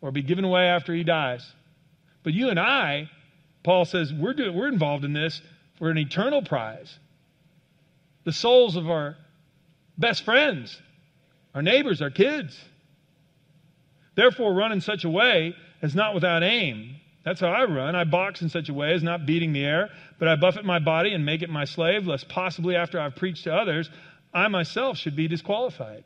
or 0.00 0.10
be 0.10 0.22
given 0.22 0.44
away 0.44 0.66
after 0.68 0.94
he 0.94 1.04
dies. 1.04 1.44
But 2.22 2.32
you 2.32 2.48
and 2.48 2.58
I, 2.58 3.10
Paul 3.64 3.84
says, 3.84 4.12
we're, 4.12 4.34
doing, 4.34 4.54
we're 4.54 4.68
involved 4.68 5.04
in 5.04 5.12
this 5.12 5.40
for 5.78 5.90
an 5.90 5.98
eternal 5.98 6.42
prize. 6.42 6.96
The 8.24 8.32
souls 8.32 8.76
of 8.76 8.88
our 8.88 9.16
best 9.98 10.24
friends, 10.24 10.80
our 11.54 11.62
neighbors, 11.62 12.00
our 12.00 12.10
kids. 12.10 12.58
Therefore, 14.14 14.54
run 14.54 14.72
in 14.72 14.80
such 14.80 15.04
a 15.04 15.10
way 15.10 15.54
as 15.80 15.94
not 15.94 16.14
without 16.14 16.42
aim. 16.44 16.96
That's 17.24 17.40
how 17.40 17.48
I 17.48 17.64
run. 17.64 17.94
I 17.94 18.04
box 18.04 18.42
in 18.42 18.48
such 18.48 18.68
a 18.68 18.74
way 18.74 18.92
as 18.92 19.02
not 19.02 19.26
beating 19.26 19.52
the 19.52 19.64
air, 19.64 19.90
but 20.18 20.28
I 20.28 20.36
buffet 20.36 20.64
my 20.64 20.78
body 20.78 21.14
and 21.14 21.24
make 21.24 21.42
it 21.42 21.50
my 21.50 21.64
slave, 21.64 22.06
lest 22.06 22.28
possibly 22.28 22.76
after 22.76 23.00
I've 23.00 23.16
preached 23.16 23.44
to 23.44 23.54
others, 23.54 23.90
I 24.32 24.48
myself 24.48 24.96
should 24.98 25.16
be 25.16 25.28
disqualified. 25.28 26.04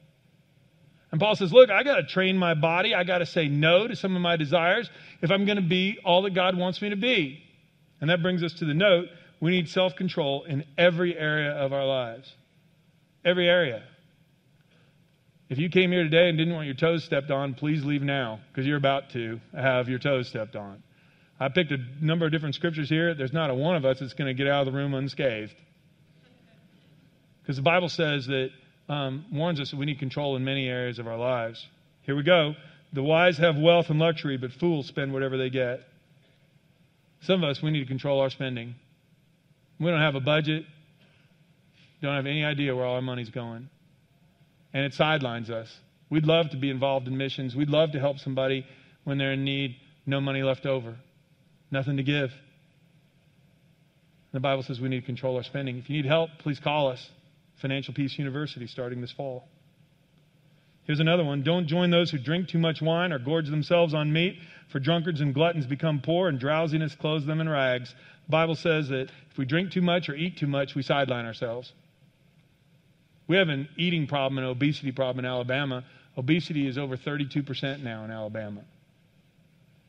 And 1.12 1.20
Paul 1.20 1.36
says, 1.36 1.52
Look, 1.52 1.70
I 1.70 1.82
got 1.82 1.96
to 1.96 2.02
train 2.02 2.36
my 2.36 2.54
body. 2.54 2.94
I 2.94 3.04
got 3.04 3.18
to 3.18 3.26
say 3.26 3.48
no 3.48 3.86
to 3.86 3.96
some 3.96 4.16
of 4.16 4.22
my 4.22 4.36
desires 4.36 4.90
if 5.22 5.30
I'm 5.30 5.46
going 5.46 5.56
to 5.56 5.62
be 5.62 5.98
all 6.04 6.22
that 6.22 6.34
God 6.34 6.56
wants 6.56 6.82
me 6.82 6.90
to 6.90 6.96
be. 6.96 7.42
And 8.00 8.10
that 8.10 8.22
brings 8.22 8.42
us 8.42 8.52
to 8.54 8.64
the 8.64 8.74
note 8.74 9.08
we 9.40 9.50
need 9.50 9.68
self 9.68 9.96
control 9.96 10.44
in 10.44 10.64
every 10.76 11.16
area 11.16 11.52
of 11.52 11.72
our 11.72 11.86
lives. 11.86 12.32
Every 13.24 13.48
area. 13.48 13.82
If 15.48 15.58
you 15.58 15.68
came 15.68 15.92
here 15.92 16.02
today 16.02 16.28
and 16.28 16.36
didn't 16.36 16.54
want 16.54 16.66
your 16.66 16.74
toes 16.74 17.04
stepped 17.04 17.30
on, 17.30 17.54
please 17.54 17.84
leave 17.84 18.02
now 18.02 18.40
because 18.48 18.66
you're 18.66 18.76
about 18.76 19.10
to 19.10 19.40
have 19.54 19.88
your 19.88 20.00
toes 20.00 20.28
stepped 20.28 20.56
on. 20.56 20.82
I 21.38 21.48
picked 21.48 21.70
a 21.70 21.78
number 22.00 22.26
of 22.26 22.32
different 22.32 22.54
scriptures 22.54 22.88
here. 22.88 23.14
There's 23.14 23.32
not 23.32 23.50
a 23.50 23.54
one 23.54 23.76
of 23.76 23.84
us 23.84 24.00
that's 24.00 24.14
going 24.14 24.34
to 24.34 24.34
get 24.34 24.50
out 24.50 24.66
of 24.66 24.72
the 24.72 24.78
room 24.78 24.94
unscathed. 24.94 25.54
Because 27.46 27.56
the 27.56 27.62
Bible 27.62 27.88
says 27.88 28.26
that, 28.26 28.50
um, 28.88 29.24
warns 29.30 29.61
us 29.61 29.70
that 29.70 29.76
we 29.76 29.87
need 29.87 30.00
control 30.00 30.35
in 30.35 30.44
many 30.44 30.68
areas 30.68 30.98
of 30.98 31.06
our 31.06 31.16
lives. 31.16 31.64
Here 32.02 32.16
we 32.16 32.24
go. 32.24 32.54
The 32.92 33.04
wise 33.04 33.38
have 33.38 33.56
wealth 33.56 33.88
and 33.88 34.00
luxury, 34.00 34.37
but 34.37 34.50
fools 34.52 34.88
spend 34.88 35.12
whatever 35.12 35.37
they 35.37 35.50
get. 35.50 35.80
Some 37.20 37.44
of 37.44 37.50
us, 37.50 37.62
we 37.62 37.70
need 37.70 37.80
to 37.80 37.87
control 37.87 38.20
our 38.20 38.30
spending. 38.30 38.74
We 39.78 39.90
don't 39.90 40.00
have 40.00 40.14
a 40.16 40.20
budget, 40.20 40.64
don't 42.02 42.16
have 42.16 42.26
any 42.26 42.44
idea 42.44 42.74
where 42.74 42.85
all 42.85 42.96
our 42.96 43.02
money's 43.02 43.30
going 43.30 43.68
and 44.76 44.85
it 44.85 44.92
sidelines 44.92 45.50
us. 45.50 45.74
We'd 46.11 46.26
love 46.26 46.50
to 46.50 46.56
be 46.56 46.68
involved 46.68 47.09
in 47.09 47.16
missions. 47.16 47.56
We'd 47.56 47.70
love 47.70 47.92
to 47.92 47.98
help 47.98 48.18
somebody 48.18 48.66
when 49.04 49.16
they're 49.16 49.32
in 49.32 49.42
need, 49.42 49.76
no 50.04 50.20
money 50.20 50.42
left 50.42 50.66
over, 50.66 50.96
nothing 51.70 51.96
to 51.96 52.02
give. 52.02 52.30
The 54.32 54.40
Bible 54.40 54.62
says 54.62 54.80
we 54.80 54.90
need 54.90 55.00
to 55.00 55.06
control 55.06 55.37
our 55.37 55.42
spending. 55.42 55.78
If 55.78 55.88
you 55.88 55.96
need 55.96 56.06
help, 56.06 56.28
please 56.40 56.61
call 56.61 56.88
us. 56.88 57.09
Financial 57.57 57.95
Peace 57.95 58.19
University 58.19 58.66
starting 58.66 59.01
this 59.01 59.12
fall. 59.12 59.49
Here's 60.85 61.01
another 61.01 61.25
one. 61.25 61.42
Don't 61.42 61.66
join 61.66 61.90
those 61.90 62.11
who 62.11 62.19
drink 62.19 62.49
too 62.49 62.59
much 62.59 62.81
wine 62.81 63.12
or 63.12 63.19
gorge 63.19 63.49
themselves 63.49 63.92
on 63.92 64.12
meat, 64.12 64.38
for 64.69 64.79
drunkards 64.79 65.21
and 65.21 65.35
gluttons 65.35 65.66
become 65.66 66.01
poor 66.01 66.29
and 66.29 66.38
drowsiness 66.38 66.95
clothes 66.95 67.27
them 67.27 67.40
in 67.40 67.49
rags. 67.49 67.95
The 68.27 68.31
Bible 68.31 68.55
says 68.55 68.88
that 68.90 69.11
if 69.31 69.38
we 69.38 69.45
drink 69.47 69.73
too 69.73 69.83
much 69.83 70.09
or 70.09 70.14
eat 70.14 70.37
too 70.37 70.47
much, 70.47 70.75
we 70.75 70.83
sideline 70.83 71.27
ourselves. 71.27 71.73
We 73.27 73.37
have 73.37 73.49
an 73.49 73.69
eating 73.77 74.07
problem, 74.07 74.38
an 74.38 74.45
obesity 74.45 74.92
problem 74.92 75.25
in 75.25 75.31
Alabama. 75.31 75.85
Obesity 76.16 76.69
is 76.69 76.79
over 76.79 76.97
32% 76.97 77.83
now 77.83 78.05
in 78.05 78.11
Alabama. 78.11 78.62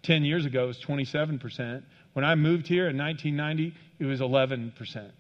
10 0.04 0.24
years 0.24 0.46
ago, 0.46 0.64
it 0.64 0.68
was 0.68 0.80
27%. 0.80 1.84
When 2.14 2.26
I 2.26 2.36
moved 2.36 2.68
here 2.68 2.90
in 2.90 2.98
1990, 2.98 3.76
it 4.00 4.06
was 4.06 4.20
11%. 4.20 5.12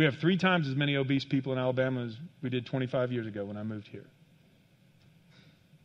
We 0.00 0.06
have 0.06 0.16
three 0.16 0.38
times 0.38 0.66
as 0.66 0.74
many 0.74 0.96
obese 0.96 1.26
people 1.26 1.52
in 1.52 1.58
Alabama 1.58 2.06
as 2.06 2.16
we 2.40 2.48
did 2.48 2.64
25 2.64 3.12
years 3.12 3.26
ago 3.26 3.44
when 3.44 3.58
I 3.58 3.62
moved 3.64 3.86
here. 3.86 4.06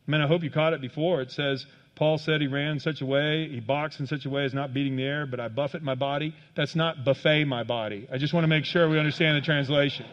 I 0.08 0.10
mean, 0.10 0.22
I 0.22 0.26
hope 0.26 0.42
you 0.42 0.50
caught 0.50 0.72
it 0.72 0.80
before. 0.80 1.20
It 1.20 1.32
says, 1.32 1.66
Paul 1.96 2.16
said 2.16 2.40
he 2.40 2.46
ran 2.46 2.70
in 2.70 2.80
such 2.80 3.02
a 3.02 3.04
way, 3.04 3.46
he 3.50 3.60
boxed 3.60 4.00
in 4.00 4.06
such 4.06 4.24
a 4.24 4.30
way 4.30 4.46
as 4.46 4.54
not 4.54 4.72
beating 4.72 4.96
the 4.96 5.02
air, 5.02 5.26
but 5.26 5.38
I 5.38 5.48
buffet 5.48 5.82
my 5.82 5.96
body. 5.96 6.34
That's 6.56 6.74
not 6.74 7.04
buffet 7.04 7.44
my 7.44 7.62
body. 7.62 8.08
I 8.10 8.16
just 8.16 8.32
want 8.32 8.44
to 8.44 8.48
make 8.48 8.64
sure 8.64 8.88
we 8.88 8.98
understand 8.98 9.36
the 9.36 9.44
translation. 9.44 10.06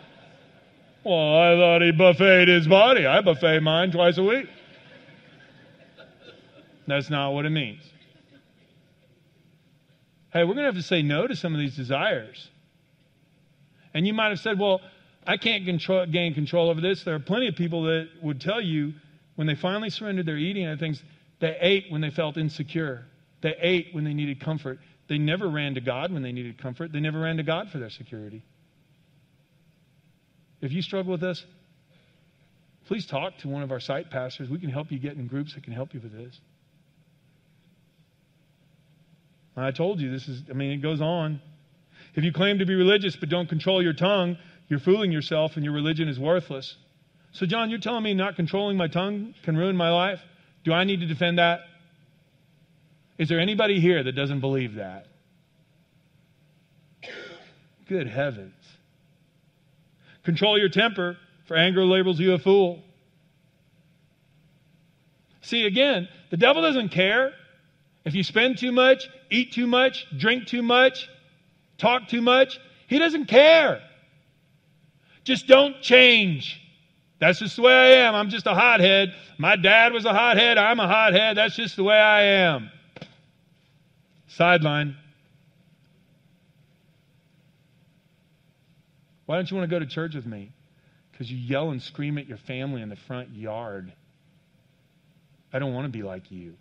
Well, 1.06 1.38
I 1.38 1.56
thought 1.56 1.82
he 1.82 1.94
buffeted 1.94 2.50
his 2.50 2.68
body. 2.68 3.06
I 3.06 3.22
buffet 3.22 3.62
mine 3.62 3.94
twice 3.94 4.18
a 4.18 4.24
week. 4.24 4.48
That's 6.88 7.10
not 7.10 7.32
what 7.32 7.46
it 7.46 7.52
means. 7.52 7.84
Hey, 10.34 10.44
we're 10.44 10.56
going 10.56 10.66
to 10.66 10.74
have 10.74 10.76
to 10.76 10.84
say 10.84 11.04
no 11.04 11.26
to 11.26 11.38
some 11.38 11.54
of 11.54 11.62
these 11.62 11.78
desires. 11.78 12.50
And 13.94 14.08
you 14.08 14.14
might 14.14 14.30
have 14.30 14.40
said, 14.40 14.60
well, 14.60 14.82
I 15.26 15.38
can't 15.38 15.66
control, 15.66 16.06
gain 16.06 16.34
control 16.34 16.70
over 16.70 16.82
this. 16.82 17.04
There 17.04 17.16
are 17.16 17.20
plenty 17.20 17.48
of 17.48 17.56
people 17.56 17.84
that 17.84 18.10
would 18.22 18.42
tell 18.42 18.62
you 18.62 18.94
when 19.36 19.48
they 19.48 19.56
finally 19.56 19.90
surrendered 19.90 20.26
their 20.26 20.38
eating 20.38 20.66
and 20.66 20.80
things, 20.80 21.02
they 21.40 21.58
ate 21.60 21.86
when 21.90 22.02
they 22.02 22.10
felt 22.10 22.38
insecure. 22.38 23.06
They 23.42 23.56
ate 23.60 23.88
when 23.94 24.04
they 24.04 24.14
needed 24.14 24.40
comfort. 24.40 24.80
They 25.08 25.18
never 25.18 25.50
ran 25.50 25.76
to 25.76 25.82
God 25.82 26.12
when 26.12 26.24
they 26.24 26.32
needed 26.32 26.62
comfort. 26.62 26.92
They 26.92 27.00
never 27.00 27.20
ran 27.20 27.38
to 27.38 27.44
God 27.44 27.70
for 27.70 27.78
their 27.78 27.90
security. 27.90 28.44
If 30.62 30.72
you 30.72 30.82
struggle 30.82 31.12
with 31.12 31.22
this, 31.22 31.44
please 32.86 33.06
talk 33.06 33.38
to 33.40 33.50
one 33.50 33.64
of 33.64 33.72
our 33.72 33.82
site 33.82 34.10
pastors. 34.10 34.50
We 34.50 34.60
can 34.60 34.70
help 34.70 34.92
you 34.92 35.00
get 35.00 35.14
in 35.14 35.28
groups 35.28 35.54
that 35.56 35.64
can 35.64 35.74
help 35.74 35.94
you 35.94 36.00
with 36.00 36.14
this. 36.14 36.40
I 39.56 39.72
told 39.72 40.00
you 40.00 40.10
this 40.10 40.28
is, 40.28 40.42
I 40.50 40.54
mean, 40.54 40.72
it 40.72 40.78
goes 40.78 41.02
on. 41.02 41.42
If 42.16 42.24
you 42.24 42.32
claim 42.32 42.60
to 42.60 42.66
be 42.66 42.76
religious 42.76 43.16
but 43.16 43.30
don't 43.30 43.50
control 43.50 43.82
your 43.82 43.94
tongue, 43.94 44.38
you're 44.68 44.80
fooling 44.80 45.12
yourself 45.12 45.56
and 45.56 45.64
your 45.66 45.74
religion 45.74 46.08
is 46.08 46.20
worthless. 46.20 46.76
So, 47.32 47.46
John, 47.46 47.70
you're 47.70 47.80
telling 47.80 48.04
me 48.04 48.14
not 48.14 48.36
controlling 48.36 48.78
my 48.78 48.88
tongue 48.88 49.34
can 49.44 49.58
ruin 49.58 49.76
my 49.76 49.90
life? 49.90 50.20
Do 50.64 50.72
I 50.72 50.84
need 50.84 51.00
to 51.00 51.08
defend 51.08 51.40
that? 51.40 51.62
Is 53.18 53.30
there 53.30 53.40
anybody 53.40 53.80
here 53.80 54.04
that 54.04 54.14
doesn't 54.14 54.40
believe 54.40 54.76
that? 54.76 55.08
Good 57.88 58.08
heavens. 58.08 58.54
Control 60.24 60.58
your 60.58 60.70
temper, 60.70 61.18
for 61.48 61.58
anger 61.58 61.84
labels 61.84 62.20
you 62.20 62.34
a 62.34 62.40
fool. 62.40 62.82
See, 65.42 65.66
again, 65.66 66.08
the 66.32 66.38
devil 66.38 66.62
doesn't 66.62 66.90
care 66.90 67.34
if 68.06 68.16
you 68.16 68.24
spend 68.24 68.58
too 68.58 68.72
much, 68.72 69.08
eat 69.30 69.54
too 69.54 69.68
much, 69.68 70.06
drink 70.18 70.48
too 70.48 70.62
much, 70.62 71.10
talk 71.84 72.08
too 72.08 72.22
much. 72.22 72.60
He 72.88 72.98
doesn't 72.98 73.26
care. 73.26 73.82
Just 75.24 75.48
don't 75.48 75.82
change. 75.82 76.62
That's 77.20 77.40
just 77.40 77.56
the 77.58 77.62
way 77.62 77.74
I 77.74 78.08
am. 78.08 78.16
I'm 78.16 78.30
just 78.30 78.48
a 78.48 78.54
hothead. 78.54 79.14
My 79.38 79.56
dad 79.56 79.94
was 79.94 80.06
a 80.06 80.14
hothead. 80.14 80.58
I'm 80.58 80.80
a 80.80 80.88
hothead. 80.88 81.38
That's 81.38 81.56
just 81.56 81.76
the 81.76 81.84
way 81.84 81.98
I 81.98 82.22
am. 82.24 82.72
Sideline. 84.28 84.98
Why 89.26 89.36
don't 89.36 89.50
you 89.50 89.58
want 89.58 89.70
to 89.70 89.74
go 89.74 89.80
to 89.80 89.86
church 89.86 90.16
with 90.16 90.26
me? 90.26 90.52
Because 91.12 91.32
you 91.32 91.38
yell 91.38 91.70
and 91.70 91.82
scream 91.82 92.18
at 92.18 92.28
your 92.28 92.38
family 92.38 92.82
in 92.82 92.90
the 92.90 92.96
front 92.96 93.34
yard. 93.36 93.94
I 95.54 95.60
don't 95.60 95.74
want 95.74 95.86
to 95.86 95.92
be 95.92 96.04
like 96.04 96.32
you. 96.32 96.56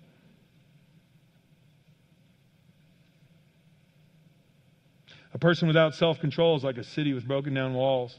A 5.34 5.38
person 5.38 5.66
without 5.66 5.94
self 5.94 6.20
control 6.20 6.56
is 6.56 6.64
like 6.64 6.78
a 6.78 6.84
city 6.84 7.14
with 7.14 7.26
broken 7.26 7.54
down 7.54 7.74
walls. 7.74 8.18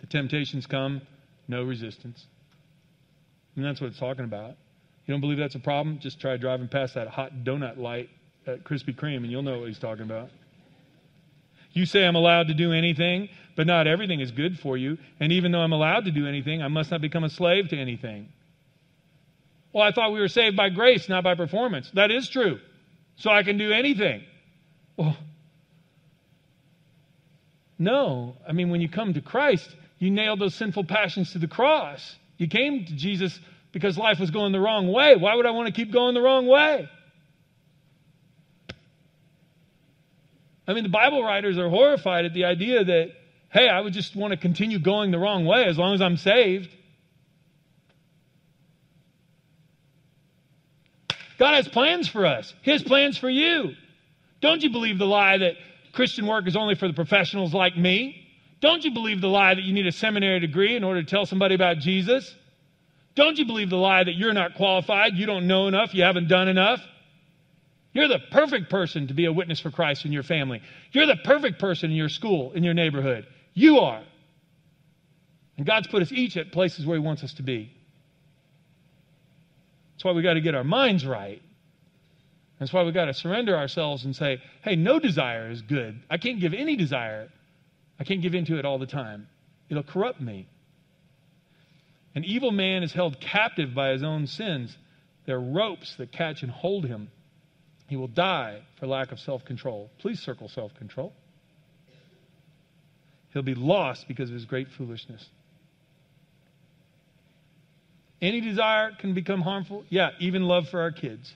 The 0.00 0.06
temptations 0.06 0.66
come, 0.66 1.02
no 1.48 1.62
resistance. 1.62 2.26
And 3.56 3.64
that's 3.64 3.80
what 3.80 3.88
it's 3.88 3.98
talking 3.98 4.24
about. 4.24 4.56
You 5.06 5.12
don't 5.12 5.20
believe 5.20 5.38
that's 5.38 5.54
a 5.54 5.60
problem? 5.60 5.98
Just 5.98 6.20
try 6.20 6.36
driving 6.36 6.68
past 6.68 6.94
that 6.94 7.08
hot 7.08 7.44
donut 7.44 7.78
light 7.78 8.08
at 8.46 8.64
Krispy 8.64 8.94
Kreme 8.94 9.18
and 9.18 9.30
you'll 9.30 9.42
know 9.42 9.60
what 9.60 9.68
he's 9.68 9.78
talking 9.78 10.04
about. 10.04 10.30
You 11.72 11.86
say 11.86 12.06
I'm 12.06 12.16
allowed 12.16 12.48
to 12.48 12.54
do 12.54 12.72
anything, 12.72 13.28
but 13.56 13.66
not 13.66 13.86
everything 13.86 14.20
is 14.20 14.30
good 14.30 14.58
for 14.58 14.76
you. 14.76 14.96
And 15.20 15.32
even 15.32 15.52
though 15.52 15.60
I'm 15.60 15.72
allowed 15.72 16.04
to 16.04 16.10
do 16.10 16.26
anything, 16.26 16.62
I 16.62 16.68
must 16.68 16.90
not 16.90 17.00
become 17.00 17.24
a 17.24 17.30
slave 17.30 17.68
to 17.70 17.76
anything. 17.76 18.28
Well, 19.72 19.82
I 19.82 19.90
thought 19.90 20.12
we 20.12 20.20
were 20.20 20.28
saved 20.28 20.56
by 20.56 20.68
grace, 20.68 21.08
not 21.08 21.24
by 21.24 21.34
performance. 21.34 21.90
That 21.94 22.12
is 22.12 22.28
true. 22.28 22.60
So 23.16 23.30
I 23.30 23.42
can 23.42 23.58
do 23.58 23.72
anything. 23.72 24.22
Well, 24.96 25.16
no. 27.78 28.36
I 28.46 28.52
mean, 28.52 28.70
when 28.70 28.80
you 28.80 28.88
come 28.88 29.14
to 29.14 29.20
Christ, 29.20 29.74
you 29.98 30.10
nailed 30.10 30.40
those 30.40 30.54
sinful 30.54 30.84
passions 30.84 31.32
to 31.32 31.38
the 31.38 31.48
cross. 31.48 32.16
You 32.36 32.48
came 32.48 32.84
to 32.84 32.94
Jesus 32.94 33.38
because 33.72 33.98
life 33.98 34.20
was 34.20 34.30
going 34.30 34.52
the 34.52 34.60
wrong 34.60 34.92
way. 34.92 35.16
Why 35.16 35.34
would 35.34 35.46
I 35.46 35.50
want 35.50 35.66
to 35.66 35.72
keep 35.72 35.92
going 35.92 36.14
the 36.14 36.22
wrong 36.22 36.46
way? 36.46 36.88
I 40.66 40.72
mean, 40.72 40.84
the 40.84 40.90
Bible 40.90 41.22
writers 41.22 41.58
are 41.58 41.68
horrified 41.68 42.24
at 42.24 42.32
the 42.32 42.44
idea 42.44 42.84
that, 42.84 43.12
hey, 43.52 43.68
I 43.68 43.80
would 43.80 43.92
just 43.92 44.16
want 44.16 44.30
to 44.30 44.36
continue 44.36 44.78
going 44.78 45.10
the 45.10 45.18
wrong 45.18 45.44
way 45.44 45.64
as 45.66 45.76
long 45.76 45.94
as 45.94 46.00
I'm 46.00 46.16
saved. 46.16 46.70
God 51.38 51.54
has 51.54 51.68
plans 51.68 52.08
for 52.08 52.24
us, 52.24 52.54
His 52.62 52.82
plans 52.82 53.18
for 53.18 53.28
you. 53.28 53.74
Don't 54.40 54.62
you 54.62 54.70
believe 54.70 54.98
the 54.98 55.06
lie 55.06 55.38
that 55.38 55.54
Christian 55.94 56.26
work 56.26 56.46
is 56.46 56.56
only 56.56 56.74
for 56.74 56.88
the 56.88 56.94
professionals 56.94 57.54
like 57.54 57.76
me? 57.76 58.20
Don't 58.60 58.84
you 58.84 58.92
believe 58.92 59.20
the 59.20 59.28
lie 59.28 59.54
that 59.54 59.62
you 59.62 59.72
need 59.72 59.86
a 59.86 59.92
seminary 59.92 60.40
degree 60.40 60.76
in 60.76 60.84
order 60.84 61.02
to 61.02 61.08
tell 61.08 61.26
somebody 61.26 61.54
about 61.54 61.78
Jesus? 61.78 62.34
Don't 63.14 63.38
you 63.38 63.44
believe 63.44 63.70
the 63.70 63.76
lie 63.76 64.02
that 64.02 64.14
you're 64.14 64.32
not 64.32 64.54
qualified, 64.54 65.14
you 65.14 65.26
don't 65.26 65.46
know 65.46 65.68
enough, 65.68 65.94
you 65.94 66.02
haven't 66.02 66.28
done 66.28 66.48
enough? 66.48 66.80
You're 67.92 68.08
the 68.08 68.18
perfect 68.32 68.70
person 68.70 69.06
to 69.06 69.14
be 69.14 69.26
a 69.26 69.32
witness 69.32 69.60
for 69.60 69.70
Christ 69.70 70.04
in 70.04 70.12
your 70.12 70.24
family. 70.24 70.62
You're 70.90 71.06
the 71.06 71.16
perfect 71.16 71.60
person 71.60 71.90
in 71.90 71.96
your 71.96 72.08
school, 72.08 72.52
in 72.52 72.64
your 72.64 72.74
neighborhood. 72.74 73.26
You 73.54 73.78
are. 73.78 74.02
And 75.56 75.64
God's 75.64 75.86
put 75.86 76.02
us 76.02 76.10
each 76.10 76.36
at 76.36 76.50
places 76.50 76.84
where 76.84 76.98
He 76.98 77.04
wants 77.04 77.22
us 77.22 77.34
to 77.34 77.44
be. 77.44 77.72
That's 79.94 80.04
why 80.04 80.10
we 80.10 80.22
got 80.22 80.34
to 80.34 80.40
get 80.40 80.56
our 80.56 80.64
minds 80.64 81.06
right. 81.06 81.40
That's 82.64 82.72
why 82.72 82.82
we've 82.82 82.94
got 82.94 83.04
to 83.04 83.12
surrender 83.12 83.54
ourselves 83.54 84.06
and 84.06 84.16
say, 84.16 84.40
hey, 84.62 84.74
no 84.74 84.98
desire 84.98 85.50
is 85.50 85.60
good. 85.60 86.00
I 86.08 86.16
can't 86.16 86.40
give 86.40 86.54
any 86.54 86.76
desire 86.76 87.28
I 88.00 88.04
can't 88.04 88.22
give 88.22 88.34
into 88.34 88.58
it 88.58 88.64
all 88.64 88.78
the 88.78 88.86
time. 88.86 89.28
It'll 89.68 89.82
corrupt 89.82 90.18
me. 90.18 90.48
An 92.14 92.24
evil 92.24 92.52
man 92.52 92.82
is 92.82 92.90
held 92.90 93.20
captive 93.20 93.74
by 93.74 93.90
his 93.90 94.02
own 94.02 94.26
sins. 94.26 94.74
There 95.26 95.36
are 95.36 95.40
ropes 95.40 95.94
that 95.96 96.10
catch 96.10 96.42
and 96.42 96.50
hold 96.50 96.86
him. 96.86 97.10
He 97.86 97.96
will 97.96 98.08
die 98.08 98.62
for 98.80 98.86
lack 98.86 99.12
of 99.12 99.20
self 99.20 99.44
control. 99.44 99.90
Please 99.98 100.20
circle 100.20 100.48
self 100.48 100.74
control. 100.74 101.12
He'll 103.34 103.42
be 103.42 103.54
lost 103.54 104.08
because 104.08 104.30
of 104.30 104.34
his 104.34 104.46
great 104.46 104.68
foolishness. 104.70 105.28
Any 108.22 108.40
desire 108.40 108.92
can 108.98 109.12
become 109.12 109.42
harmful. 109.42 109.84
Yeah, 109.90 110.12
even 110.18 110.44
love 110.44 110.70
for 110.70 110.80
our 110.80 110.92
kids. 110.92 111.34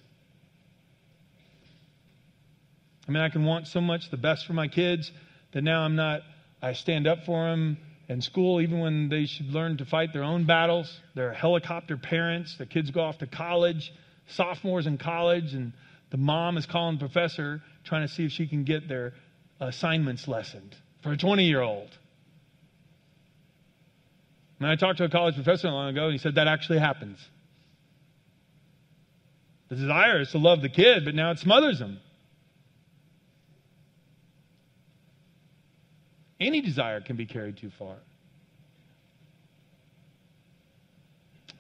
I 3.09 3.13
mean, 3.13 3.23
I 3.23 3.31
can 3.31 3.45
want 3.45 3.67
so 3.67 3.81
much 3.81 4.11
the 4.11 4.19
best 4.19 4.47
for 4.47 4.53
my 4.53 4.69
kids 4.69 5.11
that 5.53 5.63
now 5.63 5.81
I'm 5.81 5.97
not, 5.97 6.21
I 6.61 6.75
stand 6.75 7.07
up 7.07 7.25
for 7.25 7.49
them 7.49 7.79
in 8.09 8.21
school, 8.21 8.61
even 8.61 8.81
when 8.81 9.09
they 9.09 9.25
should 9.25 9.53
learn 9.53 9.79
to 9.79 9.87
fight 9.87 10.13
their 10.13 10.23
own 10.23 10.45
battles. 10.45 11.01
They're 11.15 11.33
helicopter 11.33 11.97
parents, 11.97 12.57
their 12.59 12.67
kids 12.67 12.91
go 12.91 13.01
off 13.01 13.19
to 13.19 13.27
college, 13.27 13.93
sophomores 14.27 14.87
in 14.87 14.99
college, 14.99 15.55
and 15.55 15.73
the 16.11 16.19
mom 16.19 16.59
is 16.59 16.67
calling 16.67 16.97
the 16.97 17.01
professor 17.01 17.63
trying 17.85 18.07
to 18.07 18.13
see 18.13 18.27
if 18.27 18.33
she 18.33 18.47
can 18.47 18.65
get 18.65 18.89
their 18.89 19.15
assignments 19.59 20.29
lessened 20.29 20.77
for 21.03 21.13
a 21.13 21.17
20 21.17 21.45
year 21.45 21.63
old. 21.63 21.97
And 24.61 24.69
I 24.69 24.77
talked 24.77 24.99
to 24.99 25.05
a 25.05 25.09
college 25.09 25.35
professor 25.35 25.71
long 25.71 25.89
ago, 25.89 26.05
and 26.05 26.13
he 26.13 26.19
said 26.19 26.35
that 26.35 26.49
actually 26.49 26.79
happens. 26.79 27.19
The 29.69 29.77
desire 29.77 30.21
is 30.21 30.33
to 30.33 30.39
love 30.39 30.61
the 30.61 30.69
kid, 30.69 31.05
but 31.05 31.15
now 31.15 31.31
it 31.31 31.39
smothers 31.39 31.79
them. 31.79 32.01
Any 36.41 36.61
desire 36.61 37.01
can 37.01 37.17
be 37.17 37.27
carried 37.27 37.57
too 37.57 37.71
far. 37.71 37.97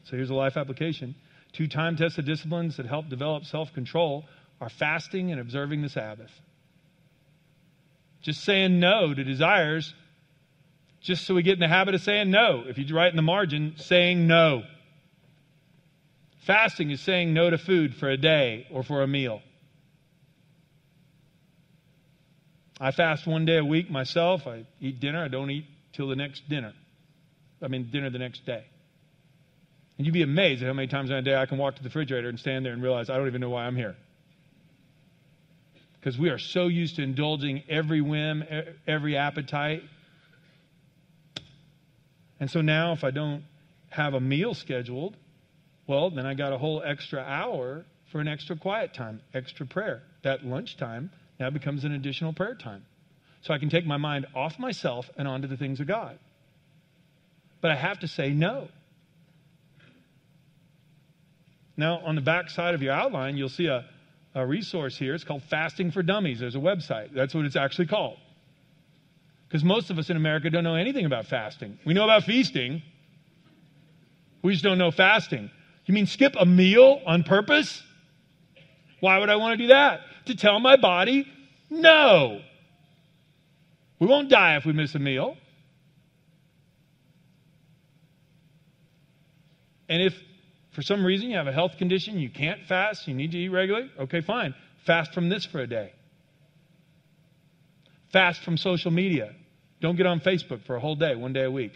So 0.05 0.17
here's 0.17 0.31
a 0.31 0.35
life 0.35 0.57
application. 0.57 1.15
Two 1.53 1.67
time 1.67 1.97
tested 1.97 2.25
disciplines 2.25 2.77
that 2.77 2.87
help 2.87 3.09
develop 3.09 3.45
self 3.45 3.73
control 3.75 4.25
are 4.61 4.69
fasting 4.69 5.31
and 5.31 5.41
observing 5.41 5.83
the 5.83 5.89
Sabbath. 5.89 6.31
Just 8.23 8.43
saying 8.43 8.81
no 8.81 9.15
to 9.15 9.25
desires, 9.25 9.95
just 11.01 11.27
so 11.27 11.35
we 11.35 11.43
get 11.43 11.55
in 11.55 11.61
the 11.61 11.69
habit 11.69 11.95
of 11.95 12.01
saying 12.01 12.31
no. 12.31 12.65
If 12.67 12.79
you 12.79 12.95
write 12.95 13.11
in 13.11 13.17
the 13.17 13.23
margin, 13.23 13.75
saying 13.77 14.27
no. 14.27 14.63
Fasting 16.41 16.91
is 16.91 17.01
saying 17.01 17.35
no 17.35 17.51
to 17.51 17.59
food 17.59 17.95
for 17.95 18.09
a 18.09 18.17
day 18.17 18.67
or 18.71 18.83
for 18.83 19.03
a 19.03 19.07
meal. 19.07 19.43
I 22.81 22.93
fast 22.93 23.27
one 23.27 23.45
day 23.45 23.59
a 23.59 23.65
week 23.65 23.91
myself. 23.91 24.47
I 24.47 24.65
eat 24.81 25.01
dinner. 25.01 25.25
I 25.25 25.29
don't 25.29 25.51
eat 25.51 25.67
till 25.93 26.09
the 26.09 26.17
next 26.17 26.49
dinner. 26.49 26.73
I 27.61 27.69
mean, 27.69 27.91
dinner 27.91 28.11
the 28.11 28.19
next 28.19 28.47
day. 28.47 28.65
And 29.97 30.07
you'd 30.07 30.13
be 30.13 30.23
amazed 30.23 30.63
at 30.63 30.69
how 30.69 30.73
many 30.73 30.87
times 30.87 31.11
in 31.11 31.17
a 31.17 31.23
day 31.23 31.35
I 31.35 31.47
can 31.47 31.59
walk 31.59 31.75
to 31.77 31.83
the 31.83 31.89
refrigerator 31.89 32.29
and 32.29 32.39
stand 32.39 32.65
there 32.65 32.73
and 32.73 32.81
realize 32.81 33.11
I 33.11 33.17
don't 33.17 33.27
even 33.27 33.41
know 33.41 33.51
why 33.51 33.65
I'm 33.65 33.75
here. 33.75 33.97
Because 35.99 36.17
we 36.17 36.31
are 36.31 36.39
so 36.39 36.69
used 36.69 36.97
to 36.97 37.03
indulging 37.03 37.65
every 37.69 38.01
whim, 38.01 38.45
every 38.87 39.17
appetite. 39.17 39.83
And 42.39 42.49
so 42.49 42.61
now, 42.61 42.93
if 42.93 43.03
I 43.03 43.11
don't 43.11 43.43
have 43.91 44.15
a 44.15 44.21
meal 44.21 44.55
scheduled, 44.55 45.17
well, 45.89 46.11
then 46.11 46.27
I 46.27 46.35
got 46.35 46.53
a 46.53 46.59
whole 46.59 46.81
extra 46.85 47.21
hour 47.21 47.85
for 48.13 48.21
an 48.21 48.29
extra 48.29 48.57
quiet 48.57 48.95
time, 48.95 49.21
extra 49.35 49.67
prayer. 49.67 50.03
That 50.23 50.45
lunchtime 50.45 51.11
now 51.39 51.51
becomes 51.51 51.85
an 51.85 51.93
additional 51.93 52.33
prayer 52.33 52.55
time. 52.55 52.85
So 53.43 53.55
I 53.55 53.59
can 53.59 53.71
take 53.71 53.87
my 53.87 53.97
mind 53.97 54.27
off 54.35 54.59
myself 54.59 55.09
and 55.17 55.29
onto 55.29 55.47
the 55.47 55.57
things 55.57 55.81
of 55.81 55.87
God. 55.87 56.19
But 57.61 57.71
I 57.71 57.77
have 57.77 58.01
to 58.01 58.09
say 58.09 58.31
no. 58.31 58.69
Now, 61.77 61.99
on 61.99 62.17
the 62.17 62.21
back 62.21 62.51
side 62.51 62.75
of 62.75 62.83
your 62.83 62.93
outline, 62.93 63.37
you'll 63.37 63.49
see 63.49 63.67
a, 63.67 63.85
a 64.35 64.45
resource 64.45 64.97
here. 64.97 65.15
It's 65.15 65.25
called 65.25 65.45
Fasting 65.45 65.93
for 65.93 66.03
Dummies. 66.03 66.41
There's 66.41 66.57
a 66.57 66.61
website. 66.61 67.15
That's 67.15 67.35
what 67.35 67.45
it's 67.45 67.57
actually 67.57 67.87
called. 67.87 68.19
Because 69.49 69.63
most 69.65 69.91
of 69.91 69.99
us 69.99 70.11
in 70.11 70.17
America 70.17 70.51
don't 70.51 70.65
know 70.65 70.75
anything 70.75 71.07
about 71.07 71.27
fasting. 71.27 71.79
We 71.87 71.95
know 71.95 72.05
about 72.05 72.25
feasting, 72.25 72.83
we 74.43 74.53
just 74.53 74.65
don't 74.65 74.79
know 74.79 74.91
fasting. 74.91 75.51
You 75.87 75.95
mean 75.95 76.07
skip 76.07 76.35
a 76.39 76.45
meal 76.45 77.01
on 77.07 77.23
purpose? 77.23 77.83
Why 79.01 79.19
would 79.19 79.31
I 79.31 79.37
want 79.37 79.59
to 79.59 79.65
do 79.65 79.69
that? 79.69 80.01
To 80.29 80.37
tell 80.37 80.59
my 80.61 80.77
body 80.77 81.27
no. 81.71 82.41
We 83.99 84.07
won't 84.07 84.31
die 84.31 84.57
if 84.57 84.65
we 84.65 84.73
miss 84.73 84.95
a 84.95 84.99
meal. 84.99 85.37
And 89.89 90.03
if 90.03 90.15
for 90.73 90.83
some 90.83 91.05
reason 91.05 91.31
you 91.31 91.37
have 91.37 91.47
a 91.47 91.53
health 91.53 91.77
condition, 91.79 92.19
you 92.19 92.31
can't 92.31 92.61
fast, 92.69 93.09
you 93.09 93.15
need 93.15 93.33
to 93.33 93.39
eat 93.39 93.49
regularly, 93.49 93.91
okay, 93.99 94.21
fine. 94.21 94.55
Fast 94.87 95.13
from 95.13 95.29
this 95.29 95.45
for 95.45 95.61
a 95.61 95.67
day. 95.67 95.93
Fast 98.13 98.43
from 98.43 98.57
social 98.57 98.91
media. 98.91 99.35
Don't 99.81 99.97
get 99.97 100.07
on 100.07 100.21
Facebook 100.21 100.65
for 100.65 100.77
a 100.77 100.81
whole 100.81 100.97
day, 100.97 101.15
one 101.15 101.33
day 101.33 101.45
a 101.45 101.51
week. 101.51 101.73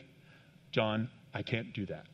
John, 0.71 1.11
I 1.35 1.43
can't 1.43 1.73
do 1.73 1.87
that. 1.87 2.07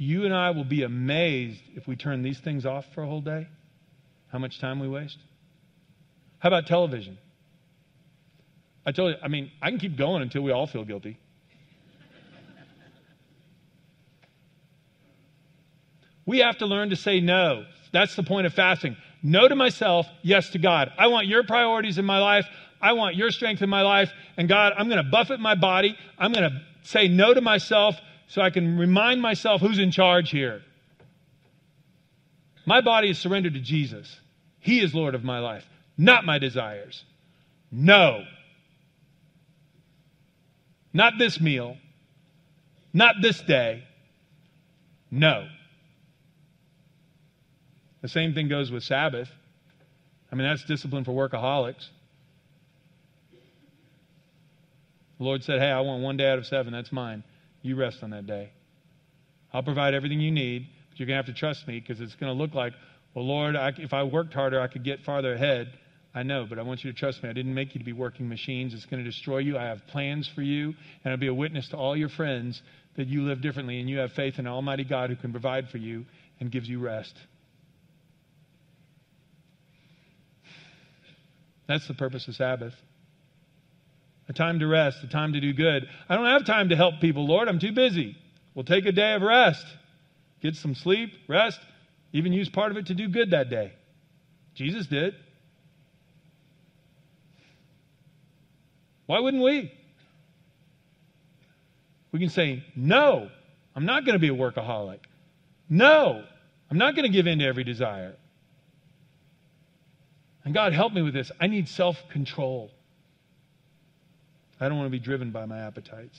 You 0.00 0.24
and 0.24 0.34
I 0.34 0.50
will 0.52 0.64
be 0.64 0.82
amazed 0.82 1.60
if 1.76 1.86
we 1.86 1.94
turn 1.94 2.22
these 2.22 2.40
things 2.40 2.64
off 2.64 2.86
for 2.94 3.02
a 3.02 3.06
whole 3.06 3.20
day, 3.20 3.46
how 4.32 4.38
much 4.38 4.58
time 4.58 4.80
we 4.80 4.88
waste. 4.88 5.18
How 6.38 6.48
about 6.48 6.66
television? 6.66 7.18
I 8.86 8.92
told 8.92 9.12
you, 9.12 9.18
I 9.22 9.28
mean, 9.28 9.50
I 9.60 9.68
can 9.68 9.78
keep 9.78 9.98
going 9.98 10.22
until 10.22 10.40
we 10.40 10.52
all 10.52 10.66
feel 10.66 10.86
guilty. 10.86 11.18
we 16.24 16.38
have 16.38 16.56
to 16.58 16.66
learn 16.66 16.88
to 16.88 16.96
say 16.96 17.20
no. 17.20 17.66
That's 17.92 18.16
the 18.16 18.22
point 18.22 18.46
of 18.46 18.54
fasting. 18.54 18.96
No 19.22 19.48
to 19.48 19.54
myself, 19.54 20.06
yes 20.22 20.48
to 20.50 20.58
God. 20.58 20.90
I 20.96 21.08
want 21.08 21.26
your 21.26 21.42
priorities 21.44 21.98
in 21.98 22.06
my 22.06 22.20
life. 22.20 22.46
I 22.80 22.94
want 22.94 23.16
your 23.16 23.30
strength 23.30 23.60
in 23.60 23.68
my 23.68 23.82
life. 23.82 24.10
And 24.38 24.48
God, 24.48 24.72
I'm 24.78 24.88
going 24.88 25.04
to 25.04 25.10
buffet 25.10 25.40
my 25.40 25.56
body. 25.56 25.94
I'm 26.18 26.32
going 26.32 26.50
to 26.50 26.62
say 26.84 27.06
no 27.06 27.34
to 27.34 27.42
myself 27.42 27.96
so 28.30 28.40
I 28.40 28.50
can 28.50 28.78
remind 28.78 29.20
myself 29.20 29.60
who's 29.60 29.80
in 29.80 29.90
charge 29.90 30.30
here. 30.30 30.62
My 32.64 32.80
body 32.80 33.10
is 33.10 33.18
surrendered 33.18 33.54
to 33.54 33.60
Jesus. 33.60 34.20
He 34.60 34.80
is 34.80 34.94
Lord 34.94 35.16
of 35.16 35.24
my 35.24 35.40
life, 35.40 35.66
not 35.98 36.24
my 36.24 36.38
desires. 36.38 37.02
No. 37.72 38.24
Not 40.92 41.14
this 41.18 41.40
meal. 41.40 41.76
Not 42.92 43.16
this 43.20 43.40
day. 43.40 43.82
No. 45.10 45.48
The 48.02 48.08
same 48.08 48.32
thing 48.32 48.46
goes 48.48 48.70
with 48.70 48.84
Sabbath. 48.84 49.28
I 50.30 50.36
mean, 50.36 50.46
that's 50.46 50.64
discipline 50.64 51.02
for 51.02 51.10
workaholics. 51.12 51.88
The 55.18 55.24
Lord 55.24 55.42
said, 55.42 55.58
Hey, 55.58 55.70
I 55.70 55.80
want 55.80 56.00
one 56.02 56.16
day 56.16 56.30
out 56.30 56.38
of 56.38 56.46
seven. 56.46 56.72
That's 56.72 56.92
mine. 56.92 57.24
You 57.62 57.76
rest 57.76 57.98
on 58.02 58.10
that 58.10 58.26
day. 58.26 58.52
I'll 59.52 59.62
provide 59.62 59.94
everything 59.94 60.20
you 60.20 60.30
need, 60.30 60.68
but 60.88 60.98
you're 60.98 61.06
going 61.06 61.20
to 61.20 61.26
have 61.26 61.34
to 61.34 61.38
trust 61.38 61.66
me 61.66 61.80
because 61.80 62.00
it's 62.00 62.14
going 62.14 62.32
to 62.32 62.38
look 62.38 62.54
like, 62.54 62.72
well, 63.14 63.26
Lord, 63.26 63.56
I, 63.56 63.72
if 63.76 63.92
I 63.92 64.04
worked 64.04 64.32
harder, 64.32 64.60
I 64.60 64.68
could 64.68 64.84
get 64.84 65.00
farther 65.00 65.34
ahead. 65.34 65.72
I 66.14 66.22
know, 66.22 66.46
but 66.48 66.58
I 66.58 66.62
want 66.62 66.82
you 66.82 66.92
to 66.92 66.98
trust 66.98 67.22
me. 67.22 67.28
I 67.28 67.32
didn't 67.32 67.54
make 67.54 67.74
you 67.74 67.78
to 67.78 67.84
be 67.84 67.92
working 67.92 68.28
machines. 68.28 68.74
It's 68.74 68.86
going 68.86 69.02
to 69.02 69.08
destroy 69.08 69.38
you. 69.38 69.58
I 69.58 69.64
have 69.64 69.86
plans 69.88 70.28
for 70.34 70.42
you, 70.42 70.74
and 71.04 71.12
I'll 71.12 71.18
be 71.18 71.28
a 71.28 71.34
witness 71.34 71.68
to 71.68 71.76
all 71.76 71.96
your 71.96 72.08
friends 72.08 72.60
that 72.96 73.06
you 73.06 73.22
live 73.22 73.40
differently 73.40 73.80
and 73.80 73.88
you 73.88 73.98
have 73.98 74.12
faith 74.12 74.38
in 74.38 74.46
Almighty 74.46 74.84
God 74.84 75.10
who 75.10 75.16
can 75.16 75.30
provide 75.30 75.68
for 75.68 75.78
you 75.78 76.04
and 76.40 76.50
gives 76.50 76.68
you 76.68 76.80
rest. 76.80 77.14
That's 81.68 81.86
the 81.86 81.94
purpose 81.94 82.26
of 82.26 82.34
Sabbath 82.34 82.74
a 84.30 84.32
time 84.32 84.60
to 84.60 84.66
rest, 84.68 85.02
a 85.02 85.08
time 85.08 85.32
to 85.32 85.40
do 85.40 85.52
good. 85.52 85.88
I 86.08 86.14
don't 86.14 86.24
have 86.24 86.46
time 86.46 86.68
to 86.68 86.76
help 86.76 87.00
people, 87.00 87.26
Lord. 87.26 87.48
I'm 87.48 87.58
too 87.58 87.72
busy. 87.72 88.16
We'll 88.54 88.64
take 88.64 88.86
a 88.86 88.92
day 88.92 89.14
of 89.14 89.22
rest, 89.22 89.66
get 90.40 90.54
some 90.54 90.76
sleep, 90.76 91.10
rest, 91.26 91.58
even 92.12 92.32
use 92.32 92.48
part 92.48 92.70
of 92.70 92.76
it 92.76 92.86
to 92.86 92.94
do 92.94 93.08
good 93.08 93.32
that 93.32 93.50
day. 93.50 93.72
Jesus 94.54 94.86
did. 94.86 95.14
Why 99.06 99.18
wouldn't 99.18 99.42
we? 99.42 99.72
We 102.12 102.20
can 102.20 102.28
say, 102.28 102.64
No, 102.76 103.30
I'm 103.74 103.84
not 103.84 104.04
going 104.04 104.14
to 104.14 104.20
be 104.20 104.28
a 104.28 104.36
workaholic. 104.36 105.00
No, 105.68 106.24
I'm 106.70 106.78
not 106.78 106.94
going 106.94 107.04
to 107.04 107.12
give 107.12 107.26
in 107.26 107.40
to 107.40 107.44
every 107.44 107.64
desire. 107.64 108.14
And 110.44 110.54
God, 110.54 110.72
help 110.72 110.92
me 110.92 111.02
with 111.02 111.14
this. 111.14 111.32
I 111.40 111.48
need 111.48 111.68
self 111.68 112.08
control. 112.10 112.70
I 114.60 114.68
don't 114.68 114.76
want 114.76 114.86
to 114.86 114.90
be 114.90 114.98
driven 114.98 115.30
by 115.30 115.46
my 115.46 115.58
appetites. 115.60 116.18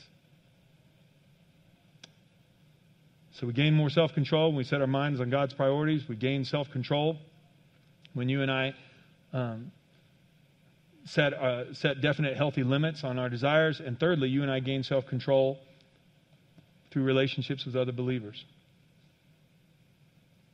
So 3.33 3.47
we 3.47 3.53
gain 3.53 3.73
more 3.73 3.89
self 3.89 4.13
control 4.13 4.49
when 4.49 4.57
we 4.57 4.63
set 4.63 4.81
our 4.81 4.87
minds 4.87 5.21
on 5.21 5.29
God's 5.29 5.53
priorities. 5.53 6.07
We 6.07 6.15
gain 6.15 6.43
self 6.43 6.69
control 6.71 7.17
when 8.13 8.29
you 8.29 8.41
and 8.41 8.51
I 8.51 8.73
um, 9.33 9.71
set, 11.05 11.33
uh, 11.33 11.73
set 11.73 12.01
definite 12.01 12.35
healthy 12.35 12.63
limits 12.63 13.03
on 13.03 13.17
our 13.17 13.29
desires. 13.29 13.79
And 13.79 13.99
thirdly, 13.99 14.29
you 14.29 14.41
and 14.41 14.51
I 14.51 14.59
gain 14.59 14.83
self 14.83 15.07
control 15.07 15.59
through 16.91 17.03
relationships 17.03 17.65
with 17.65 17.75
other 17.75 17.91
believers. 17.91 18.43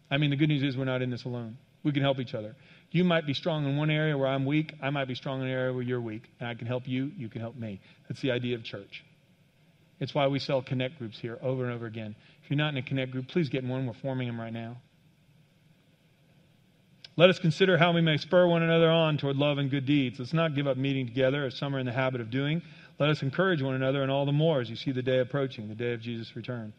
I 0.10 0.18
mean, 0.18 0.30
the 0.30 0.36
good 0.36 0.50
news 0.50 0.64
is 0.64 0.78
we're 0.78 0.86
not 0.86 1.02
in 1.02 1.10
this 1.10 1.26
alone. 1.26 1.58
We 1.84 1.92
can 1.92 2.02
help 2.02 2.20
each 2.20 2.34
other. 2.34 2.56
You 2.92 3.04
might 3.04 3.26
be 3.26 3.34
strong 3.34 3.66
in 3.68 3.78
one 3.78 3.90
area 3.90 4.18
where 4.18 4.28
I'm 4.28 4.46
weak. 4.46 4.74
I 4.82 4.90
might 4.90 5.08
be 5.08 5.16
strong 5.16 5.42
in 5.42 5.48
an 5.48 5.54
area 5.54 5.74
where 5.74 5.84
you're 5.84 6.02
weak. 6.02 6.24
And 6.40 6.48
I 6.48 6.54
can 6.54 6.68
help 6.68 6.88
you. 6.88 7.12
You 7.18 7.30
can 7.30 7.42
help 7.42 7.56
me. 7.56 7.82
That's 8.08 8.22
the 8.22 8.32
idea 8.32 8.56
of 8.56 8.64
church. 8.64 9.04
It's 10.00 10.14
why 10.14 10.28
we 10.28 10.40
sell 10.40 10.62
connect 10.62 11.00
groups 11.00 11.20
here 11.20 11.38
over 11.42 11.66
and 11.66 11.74
over 11.74 11.86
again. 11.86 12.16
If 12.44 12.50
you're 12.50 12.58
not 12.58 12.70
in 12.70 12.78
a 12.78 12.82
connect 12.82 13.12
group, 13.12 13.28
please 13.28 13.50
get 13.50 13.64
in 13.64 13.70
one. 13.70 13.86
We're 13.86 13.94
forming 13.94 14.28
them 14.28 14.40
right 14.40 14.54
now. 14.54 14.78
Let 17.18 17.32
us 17.32 17.40
consider 17.40 17.78
how 17.78 17.94
we 17.94 18.02
may 18.02 18.18
spur 18.18 18.46
one 18.46 18.62
another 18.62 18.92
on 18.92 19.18
toward 19.18 19.38
love 19.38 19.58
and 19.58 19.72
good 19.72 19.88
deeds. 19.88 20.20
Let's 20.20 20.34
not 20.34 20.54
give 20.54 20.68
up 20.68 20.78
meeting 20.78 21.08
together 21.08 21.46
as 21.46 21.58
some 21.58 21.76
are 21.76 21.80
in 21.80 21.88
the 21.88 21.92
habit 21.92 22.22
of 22.22 22.30
doing. 22.30 22.62
Let 23.00 23.10
us 23.10 23.24
encourage 23.24 23.62
one 23.62 23.74
another, 23.74 24.04
and 24.04 24.12
all 24.12 24.26
the 24.26 24.32
more 24.32 24.62
as 24.62 24.70
you 24.70 24.76
see 24.76 24.92
the 24.92 25.02
day 25.02 25.20
approaching, 25.20 25.68
the 25.68 25.76
day 25.76 25.94
of 25.94 26.02
Jesus' 26.02 26.36
return. 26.36 26.74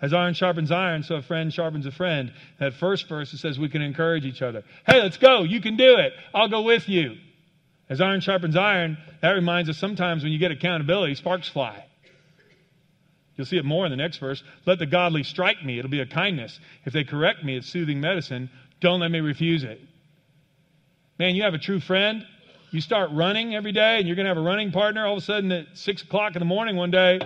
As 0.00 0.12
iron 0.12 0.34
sharpens 0.34 0.70
iron, 0.70 1.02
so 1.02 1.16
a 1.16 1.22
friend 1.22 1.52
sharpens 1.52 1.86
a 1.86 1.90
friend. 1.90 2.32
That 2.60 2.74
first 2.74 3.08
verse, 3.08 3.32
it 3.32 3.38
says 3.38 3.58
we 3.58 3.68
can 3.68 3.82
encourage 3.82 4.24
each 4.24 4.42
other. 4.42 4.62
Hey, 4.86 5.02
let's 5.02 5.16
go. 5.16 5.42
You 5.42 5.60
can 5.60 5.76
do 5.76 5.96
it. 5.96 6.12
I'll 6.34 6.48
go 6.48 6.62
with 6.62 6.88
you. 6.88 7.16
As 7.88 8.00
iron 8.00 8.20
sharpens 8.20 8.56
iron, 8.56 8.98
that 9.22 9.30
reminds 9.30 9.70
us 9.70 9.78
sometimes 9.78 10.22
when 10.22 10.32
you 10.32 10.38
get 10.38 10.50
accountability, 10.50 11.14
sparks 11.14 11.48
fly. 11.48 11.84
You'll 13.36 13.46
see 13.46 13.58
it 13.58 13.64
more 13.64 13.84
in 13.84 13.90
the 13.90 13.96
next 13.96 14.18
verse. 14.18 14.42
Let 14.64 14.78
the 14.78 14.86
godly 14.86 15.22
strike 15.22 15.64
me. 15.64 15.78
It'll 15.78 15.90
be 15.90 16.00
a 16.00 16.06
kindness. 16.06 16.58
If 16.84 16.92
they 16.92 17.04
correct 17.04 17.44
me, 17.44 17.56
it's 17.56 17.68
soothing 17.68 18.00
medicine. 18.00 18.50
Don't 18.80 19.00
let 19.00 19.10
me 19.10 19.20
refuse 19.20 19.62
it. 19.62 19.80
Man, 21.18 21.34
you 21.34 21.42
have 21.44 21.54
a 21.54 21.58
true 21.58 21.80
friend. 21.80 22.24
You 22.70 22.80
start 22.80 23.10
running 23.12 23.54
every 23.54 23.72
day, 23.72 23.98
and 23.98 24.06
you're 24.06 24.16
going 24.16 24.24
to 24.24 24.30
have 24.30 24.38
a 24.38 24.46
running 24.46 24.72
partner. 24.72 25.06
All 25.06 25.16
of 25.16 25.22
a 25.22 25.24
sudden, 25.24 25.52
at 25.52 25.66
6 25.74 26.02
o'clock 26.02 26.34
in 26.34 26.40
the 26.40 26.46
morning 26.46 26.76
one 26.76 26.90
day, 26.90 27.20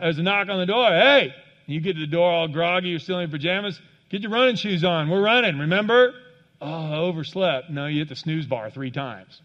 there's 0.00 0.18
a 0.18 0.22
knock 0.22 0.48
on 0.48 0.58
the 0.58 0.66
door. 0.66 0.88
Hey, 0.88 1.34
you 1.66 1.80
get 1.80 1.94
to 1.94 2.00
the 2.00 2.06
door 2.06 2.30
all 2.30 2.48
groggy, 2.48 2.88
you're 2.88 2.98
still 2.98 3.18
in 3.18 3.30
your 3.30 3.38
pajamas. 3.38 3.80
Get 4.10 4.22
your 4.22 4.30
running 4.30 4.56
shoes 4.56 4.84
on. 4.84 5.08
We're 5.08 5.22
running, 5.22 5.58
remember? 5.58 6.14
Oh, 6.60 6.92
I 6.92 6.96
overslept. 6.96 7.70
No, 7.70 7.86
you 7.86 7.98
hit 8.00 8.08
the 8.08 8.16
snooze 8.16 8.46
bar 8.46 8.70
three 8.70 8.90
times. 8.90 9.40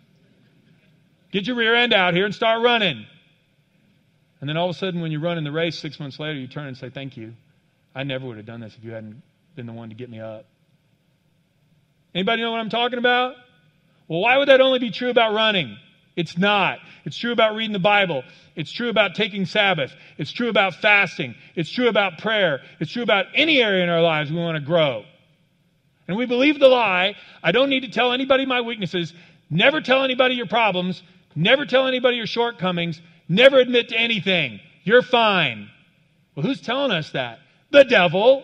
Get 1.31 1.47
your 1.47 1.55
rear 1.55 1.75
end 1.75 1.93
out 1.93 2.13
here 2.13 2.25
and 2.25 2.33
start 2.33 2.63
running. 2.63 3.05
And 4.41 4.49
then 4.49 4.57
all 4.57 4.69
of 4.69 4.75
a 4.75 4.79
sudden, 4.79 5.01
when 5.01 5.11
you 5.11 5.19
run 5.19 5.37
in 5.37 5.43
the 5.43 5.51
race 5.51 5.77
six 5.77 5.99
months 5.99 6.19
later, 6.19 6.39
you 6.39 6.47
turn 6.47 6.67
and 6.67 6.77
say, 6.77 6.89
Thank 6.89 7.17
you. 7.17 7.33
I 7.93 8.03
never 8.03 8.25
would 8.27 8.37
have 8.37 8.45
done 8.45 8.61
this 8.61 8.75
if 8.77 8.83
you 8.83 8.91
hadn't 8.91 9.21
been 9.55 9.65
the 9.65 9.73
one 9.73 9.89
to 9.89 9.95
get 9.95 10.09
me 10.09 10.19
up. 10.19 10.45
Anybody 12.13 12.41
know 12.41 12.51
what 12.51 12.59
I'm 12.59 12.69
talking 12.69 12.99
about? 12.99 13.35
Well, 14.07 14.21
why 14.21 14.37
would 14.37 14.47
that 14.47 14.61
only 14.61 14.79
be 14.79 14.91
true 14.91 15.09
about 15.09 15.33
running? 15.33 15.77
It's 16.19 16.37
not. 16.37 16.79
It's 17.05 17.17
true 17.17 17.31
about 17.31 17.55
reading 17.55 17.71
the 17.71 17.79
Bible. 17.79 18.25
It's 18.57 18.73
true 18.73 18.89
about 18.89 19.15
taking 19.15 19.45
Sabbath. 19.45 19.95
It's 20.17 20.33
true 20.33 20.49
about 20.49 20.75
fasting. 20.75 21.33
It's 21.55 21.71
true 21.71 21.87
about 21.87 22.17
prayer. 22.17 22.59
It's 22.81 22.91
true 22.91 23.03
about 23.03 23.27
any 23.33 23.61
area 23.61 23.85
in 23.85 23.89
our 23.89 24.01
lives 24.01 24.29
we 24.29 24.35
want 24.35 24.57
to 24.57 24.61
grow. 24.61 25.05
And 26.09 26.17
we 26.17 26.25
believe 26.25 26.59
the 26.59 26.67
lie 26.67 27.15
I 27.41 27.53
don't 27.53 27.69
need 27.69 27.83
to 27.83 27.89
tell 27.89 28.11
anybody 28.11 28.45
my 28.45 28.59
weaknesses. 28.59 29.13
Never 29.49 29.79
tell 29.79 30.03
anybody 30.03 30.35
your 30.35 30.45
problems. 30.45 31.01
Never 31.35 31.65
tell 31.65 31.87
anybody 31.87 32.17
your 32.17 32.27
shortcomings. 32.27 33.01
Never 33.29 33.57
admit 33.57 33.87
to 33.89 33.97
anything. 33.97 34.59
You're 34.83 35.03
fine. 35.03 35.69
Well, 36.35 36.45
who's 36.45 36.59
telling 36.59 36.91
us 36.91 37.11
that? 37.11 37.39
The 37.71 37.85
devil. 37.85 38.43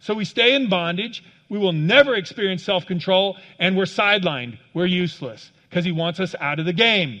So 0.00 0.12
we 0.14 0.24
stay 0.24 0.56
in 0.56 0.68
bondage. 0.68 1.22
We 1.48 1.58
will 1.58 1.72
never 1.72 2.16
experience 2.16 2.64
self 2.64 2.84
control, 2.84 3.36
and 3.60 3.76
we're 3.76 3.84
sidelined. 3.84 4.58
We're 4.72 4.86
useless 4.86 5.52
because 5.74 5.84
he 5.84 5.90
wants 5.90 6.20
us 6.20 6.36
out 6.38 6.60
of 6.60 6.66
the 6.66 6.72
game. 6.72 7.20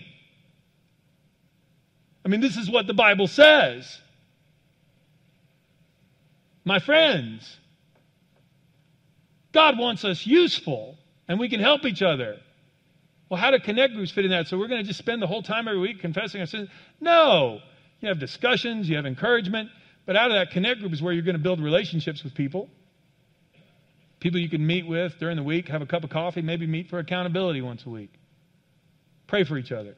I 2.24 2.28
mean, 2.28 2.40
this 2.40 2.56
is 2.56 2.70
what 2.70 2.86
the 2.86 2.94
Bible 2.94 3.26
says. 3.26 4.00
My 6.64 6.78
friends, 6.78 7.58
God 9.50 9.76
wants 9.76 10.04
us 10.04 10.24
useful, 10.24 10.96
and 11.26 11.40
we 11.40 11.48
can 11.48 11.58
help 11.58 11.84
each 11.84 12.00
other. 12.00 12.36
Well, 13.28 13.40
how 13.40 13.50
do 13.50 13.58
connect 13.58 13.94
groups 13.94 14.12
fit 14.12 14.24
in 14.24 14.30
that? 14.30 14.46
So 14.46 14.56
we're 14.56 14.68
going 14.68 14.82
to 14.82 14.86
just 14.86 15.00
spend 15.00 15.20
the 15.20 15.26
whole 15.26 15.42
time 15.42 15.66
every 15.66 15.80
week 15.80 15.98
confessing 15.98 16.40
our 16.40 16.46
sins? 16.46 16.68
No. 17.00 17.58
You 17.98 18.08
have 18.08 18.20
discussions, 18.20 18.88
you 18.88 18.94
have 18.94 19.04
encouragement, 19.04 19.70
but 20.06 20.14
out 20.14 20.30
of 20.30 20.36
that 20.36 20.52
connect 20.52 20.78
group 20.78 20.92
is 20.92 21.02
where 21.02 21.12
you're 21.12 21.24
going 21.24 21.36
to 21.36 21.42
build 21.42 21.60
relationships 21.60 22.22
with 22.22 22.36
people. 22.36 22.70
People 24.20 24.38
you 24.38 24.48
can 24.48 24.64
meet 24.64 24.86
with 24.86 25.18
during 25.18 25.36
the 25.36 25.42
week, 25.42 25.66
have 25.70 25.82
a 25.82 25.86
cup 25.86 26.04
of 26.04 26.10
coffee, 26.10 26.40
maybe 26.40 26.68
meet 26.68 26.88
for 26.88 27.00
accountability 27.00 27.60
once 27.60 27.84
a 27.84 27.90
week. 27.90 28.12
Pray 29.26 29.44
for 29.44 29.56
each 29.56 29.72
other. 29.72 29.96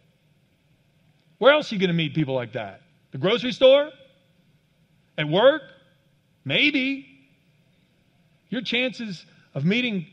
Where 1.38 1.52
else 1.52 1.70
are 1.70 1.74
you 1.74 1.80
going 1.80 1.88
to 1.88 1.94
meet 1.94 2.14
people 2.14 2.34
like 2.34 2.52
that? 2.52 2.80
The 3.12 3.18
grocery 3.18 3.52
store? 3.52 3.90
At 5.18 5.28
work? 5.28 5.62
Maybe. 6.44 7.06
Your 8.48 8.62
chances 8.62 9.24
of 9.54 9.64
meeting 9.64 10.06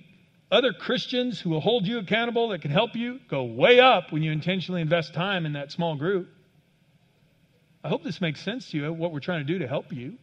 other 0.51 0.71
Christians 0.71 1.39
who 1.39 1.49
will 1.49 1.61
hold 1.61 1.87
you 1.87 1.97
accountable, 1.97 2.49
that 2.49 2.61
can 2.61 2.71
help 2.71 2.95
you, 2.95 3.19
go 3.27 3.43
way 3.43 3.79
up 3.79 4.11
when 4.11 4.21
you 4.21 4.31
intentionally 4.31 4.81
invest 4.81 5.13
time 5.13 5.45
in 5.45 5.53
that 5.53 5.71
small 5.71 5.95
group. 5.95 6.29
I 7.83 7.89
hope 7.89 8.03
this 8.03 8.21
makes 8.21 8.39
sense 8.41 8.69
to 8.69 8.77
you, 8.77 8.93
what 8.93 9.11
we're 9.11 9.19
trying 9.19 9.45
to 9.45 9.51
do 9.51 9.59
to 9.59 9.67
help 9.67 9.91
you. 9.91 10.17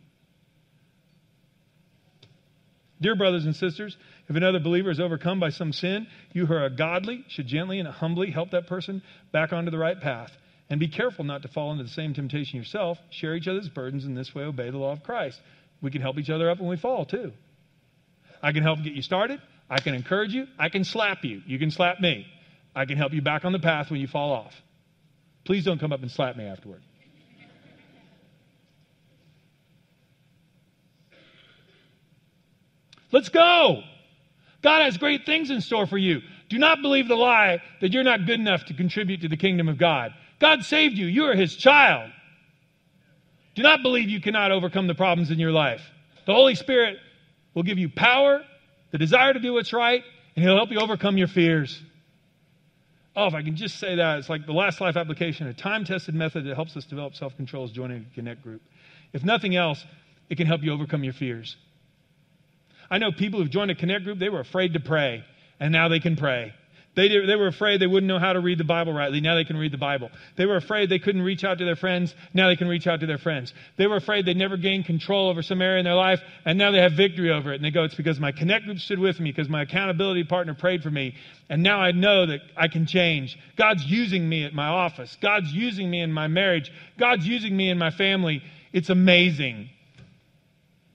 Dear 3.00 3.14
brothers 3.14 3.46
and 3.46 3.56
sisters, 3.56 3.96
if 4.28 4.36
another 4.36 4.60
believer 4.60 4.90
is 4.90 5.00
overcome 5.00 5.40
by 5.40 5.50
some 5.50 5.72
sin, 5.72 6.06
you 6.32 6.44
who 6.44 6.54
are 6.54 6.68
godly 6.68 7.24
should 7.28 7.46
gently 7.46 7.78
and 7.78 7.88
humbly 7.88 8.30
help 8.30 8.50
that 8.50 8.66
person 8.66 9.02
back 9.32 9.52
onto 9.52 9.70
the 9.70 9.78
right 9.78 9.98
path. 9.98 10.30
And 10.68 10.78
be 10.78 10.88
careful 10.88 11.24
not 11.24 11.42
to 11.42 11.48
fall 11.48 11.72
into 11.72 11.84
the 11.84 11.90
same 11.90 12.14
temptation 12.14 12.58
yourself. 12.58 12.98
Share 13.10 13.34
each 13.34 13.48
other's 13.48 13.68
burdens, 13.68 14.04
and 14.04 14.16
this 14.16 14.34
way 14.34 14.44
obey 14.44 14.70
the 14.70 14.78
law 14.78 14.92
of 14.92 15.02
Christ. 15.02 15.40
We 15.80 15.90
can 15.90 16.02
help 16.02 16.18
each 16.18 16.30
other 16.30 16.50
up 16.50 16.60
when 16.60 16.68
we 16.68 16.76
fall, 16.76 17.06
too. 17.06 17.32
I 18.42 18.52
can 18.52 18.62
help 18.62 18.82
get 18.82 18.92
you 18.92 19.02
started. 19.02 19.40
I 19.68 19.80
can 19.80 19.94
encourage 19.94 20.32
you. 20.32 20.46
I 20.58 20.68
can 20.68 20.84
slap 20.84 21.24
you. 21.24 21.42
You 21.46 21.58
can 21.58 21.70
slap 21.70 22.00
me. 22.00 22.26
I 22.74 22.84
can 22.84 22.98
help 22.98 23.12
you 23.12 23.22
back 23.22 23.44
on 23.44 23.52
the 23.52 23.58
path 23.58 23.90
when 23.90 24.00
you 24.00 24.06
fall 24.06 24.32
off. 24.32 24.54
Please 25.44 25.64
don't 25.64 25.80
come 25.80 25.92
up 25.92 26.02
and 26.02 26.10
slap 26.10 26.36
me 26.36 26.44
afterward. 26.44 26.82
Let's 33.12 33.28
go. 33.28 33.82
God 34.62 34.82
has 34.82 34.98
great 34.98 35.26
things 35.26 35.50
in 35.50 35.60
store 35.60 35.86
for 35.86 35.98
you. 35.98 36.20
Do 36.48 36.58
not 36.58 36.82
believe 36.82 37.08
the 37.08 37.16
lie 37.16 37.62
that 37.80 37.92
you're 37.92 38.02
not 38.02 38.26
good 38.26 38.40
enough 38.40 38.66
to 38.66 38.74
contribute 38.74 39.22
to 39.22 39.28
the 39.28 39.36
kingdom 39.36 39.68
of 39.68 39.78
God. 39.78 40.12
God 40.38 40.64
saved 40.64 40.98
you. 40.98 41.06
You 41.06 41.24
are 41.24 41.34
his 41.34 41.56
child. 41.56 42.10
Do 43.54 43.62
not 43.62 43.82
believe 43.82 44.08
you 44.08 44.20
cannot 44.20 44.52
overcome 44.52 44.86
the 44.86 44.94
problems 44.94 45.30
in 45.30 45.38
your 45.38 45.52
life. 45.52 45.82
The 46.26 46.34
Holy 46.34 46.54
Spirit 46.54 46.98
will 47.54 47.62
give 47.62 47.78
you 47.78 47.88
power 47.88 48.42
the 48.90 48.98
desire 48.98 49.32
to 49.32 49.40
do 49.40 49.52
what's 49.52 49.72
right, 49.72 50.02
and 50.34 50.44
He'll 50.44 50.56
help 50.56 50.70
you 50.70 50.80
overcome 50.80 51.16
your 51.16 51.28
fears. 51.28 51.80
Oh, 53.16 53.26
if 53.26 53.34
I 53.34 53.42
can 53.42 53.56
just 53.56 53.78
say 53.78 53.96
that, 53.96 54.18
it's 54.18 54.28
like 54.28 54.46
the 54.46 54.52
last 54.52 54.80
life 54.80 54.96
application, 54.96 55.46
a 55.46 55.54
time 55.54 55.84
tested 55.84 56.14
method 56.14 56.44
that 56.46 56.54
helps 56.54 56.76
us 56.76 56.84
develop 56.84 57.14
self 57.14 57.36
control 57.36 57.64
is 57.64 57.70
joining 57.70 58.06
a 58.10 58.14
Connect 58.14 58.42
group. 58.42 58.62
If 59.12 59.24
nothing 59.24 59.56
else, 59.56 59.84
it 60.28 60.36
can 60.36 60.46
help 60.46 60.62
you 60.62 60.72
overcome 60.72 61.02
your 61.02 61.12
fears. 61.12 61.56
I 62.90 62.98
know 62.98 63.12
people 63.12 63.40
who've 63.40 63.50
joined 63.50 63.70
a 63.70 63.74
Connect 63.74 64.04
group, 64.04 64.18
they 64.18 64.28
were 64.28 64.40
afraid 64.40 64.72
to 64.74 64.80
pray, 64.80 65.24
and 65.58 65.72
now 65.72 65.88
they 65.88 66.00
can 66.00 66.16
pray. 66.16 66.52
They, 66.96 67.06
did, 67.06 67.28
they 67.28 67.36
were 67.36 67.46
afraid 67.46 67.80
they 67.80 67.86
wouldn't 67.86 68.08
know 68.08 68.18
how 68.18 68.32
to 68.32 68.40
read 68.40 68.58
the 68.58 68.64
Bible 68.64 68.92
rightly. 68.92 69.20
Now 69.20 69.36
they 69.36 69.44
can 69.44 69.56
read 69.56 69.72
the 69.72 69.78
Bible. 69.78 70.10
They 70.36 70.44
were 70.44 70.56
afraid 70.56 70.90
they 70.90 70.98
couldn't 70.98 71.22
reach 71.22 71.44
out 71.44 71.58
to 71.58 71.64
their 71.64 71.76
friends. 71.76 72.12
Now 72.34 72.48
they 72.48 72.56
can 72.56 72.66
reach 72.66 72.88
out 72.88 72.98
to 73.00 73.06
their 73.06 73.18
friends. 73.18 73.54
They 73.76 73.86
were 73.86 73.96
afraid 73.96 74.26
they'd 74.26 74.36
never 74.36 74.56
gain 74.56 74.82
control 74.82 75.28
over 75.28 75.40
some 75.40 75.62
area 75.62 75.78
in 75.78 75.84
their 75.84 75.94
life. 75.94 76.20
And 76.44 76.58
now 76.58 76.72
they 76.72 76.80
have 76.80 76.92
victory 76.92 77.30
over 77.30 77.52
it. 77.52 77.56
And 77.56 77.64
they 77.64 77.70
go, 77.70 77.84
it's 77.84 77.94
because 77.94 78.18
my 78.18 78.32
connect 78.32 78.64
group 78.64 78.80
stood 78.80 78.98
with 78.98 79.20
me, 79.20 79.30
because 79.30 79.48
my 79.48 79.62
accountability 79.62 80.24
partner 80.24 80.52
prayed 80.52 80.82
for 80.82 80.90
me. 80.90 81.14
And 81.48 81.62
now 81.62 81.78
I 81.78 81.92
know 81.92 82.26
that 82.26 82.40
I 82.56 82.66
can 82.66 82.86
change. 82.86 83.38
God's 83.56 83.84
using 83.84 84.28
me 84.28 84.44
at 84.44 84.52
my 84.52 84.66
office. 84.66 85.16
God's 85.22 85.52
using 85.52 85.88
me 85.88 86.00
in 86.00 86.12
my 86.12 86.26
marriage. 86.26 86.72
God's 86.98 87.24
using 87.24 87.56
me 87.56 87.70
in 87.70 87.78
my 87.78 87.92
family. 87.92 88.42
It's 88.72 88.90
amazing. 88.90 89.70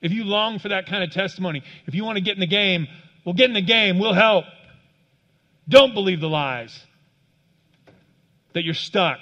If 0.05 0.11
you 0.11 0.23
long 0.23 0.59
for 0.59 0.69
that 0.69 0.85
kind 0.85 1.03
of 1.03 1.09
testimony, 1.09 1.63
if 1.87 1.95
you 1.95 2.05
want 2.05 2.17
to 2.17 2.21
get 2.21 2.35
in 2.35 2.39
the 2.39 2.45
game, 2.45 2.87
we'll 3.25 3.33
get 3.33 3.49
in 3.49 3.55
the 3.55 3.61
game. 3.61 3.97
We'll 3.97 4.13
help. 4.13 4.45
Don't 5.67 5.95
believe 5.95 6.21
the 6.21 6.29
lies 6.29 6.79
that 8.53 8.63
you're 8.63 8.75
stuck, 8.75 9.17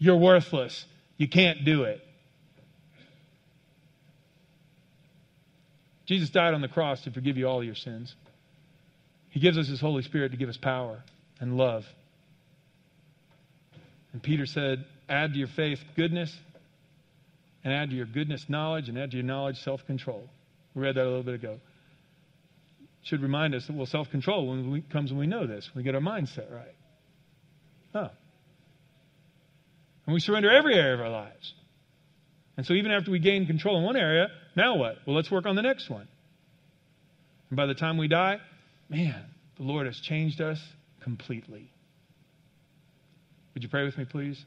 you're 0.00 0.16
worthless, 0.16 0.84
you 1.16 1.28
can't 1.28 1.64
do 1.64 1.84
it. 1.84 2.04
Jesus 6.06 6.28
died 6.30 6.54
on 6.54 6.60
the 6.60 6.66
cross 6.66 7.02
to 7.02 7.12
forgive 7.12 7.36
you 7.36 7.46
all 7.46 7.62
your 7.62 7.76
sins. 7.76 8.16
He 9.28 9.38
gives 9.38 9.56
us 9.56 9.68
His 9.68 9.80
Holy 9.80 10.02
Spirit 10.02 10.32
to 10.32 10.36
give 10.36 10.48
us 10.48 10.56
power 10.56 11.04
and 11.38 11.56
love. 11.56 11.86
And 14.12 14.20
Peter 14.20 14.44
said, 14.44 14.86
Add 15.08 15.34
to 15.34 15.38
your 15.38 15.46
faith 15.46 15.78
goodness, 15.94 16.36
and 17.66 17.74
add 17.74 17.90
to 17.90 17.96
your 17.96 18.06
goodness 18.06 18.46
knowledge, 18.48 18.88
and 18.88 18.96
add 18.96 19.10
to 19.10 19.16
your 19.16 19.26
knowledge 19.26 19.58
self 19.58 19.84
control. 19.86 20.30
We 20.74 20.82
read 20.82 20.94
that 20.94 21.02
a 21.02 21.10
little 21.10 21.22
bit 21.22 21.34
ago 21.34 21.58
should 23.06 23.22
remind 23.22 23.54
us 23.54 23.64
that, 23.66 23.76
well, 23.76 23.86
self 23.86 24.10
control 24.10 24.82
comes 24.92 25.12
when 25.12 25.20
we 25.20 25.26
know 25.28 25.46
this, 25.46 25.70
we 25.74 25.84
get 25.84 25.94
our 25.94 26.00
mindset 26.00 26.50
right. 26.52 26.74
Huh. 27.92 28.08
And 30.06 30.14
we 30.14 30.20
surrender 30.20 30.50
every 30.50 30.74
area 30.74 30.94
of 30.94 31.00
our 31.00 31.10
lives. 31.10 31.54
And 32.56 32.66
so 32.66 32.74
even 32.74 32.90
after 32.90 33.10
we 33.10 33.20
gain 33.20 33.46
control 33.46 33.78
in 33.78 33.84
one 33.84 33.96
area, 33.96 34.28
now 34.56 34.76
what? 34.76 34.96
Well, 35.06 35.14
let's 35.14 35.30
work 35.30 35.46
on 35.46 35.54
the 35.54 35.62
next 35.62 35.88
one. 35.88 36.08
And 37.50 37.56
by 37.56 37.66
the 37.66 37.74
time 37.74 37.96
we 37.96 38.08
die, 38.08 38.38
man, 38.88 39.24
the 39.56 39.62
Lord 39.62 39.86
has 39.86 39.98
changed 40.00 40.40
us 40.40 40.58
completely. 41.00 41.70
Would 43.54 43.62
you 43.62 43.68
pray 43.68 43.84
with 43.84 43.96
me, 43.96 44.04
please? 44.04 44.44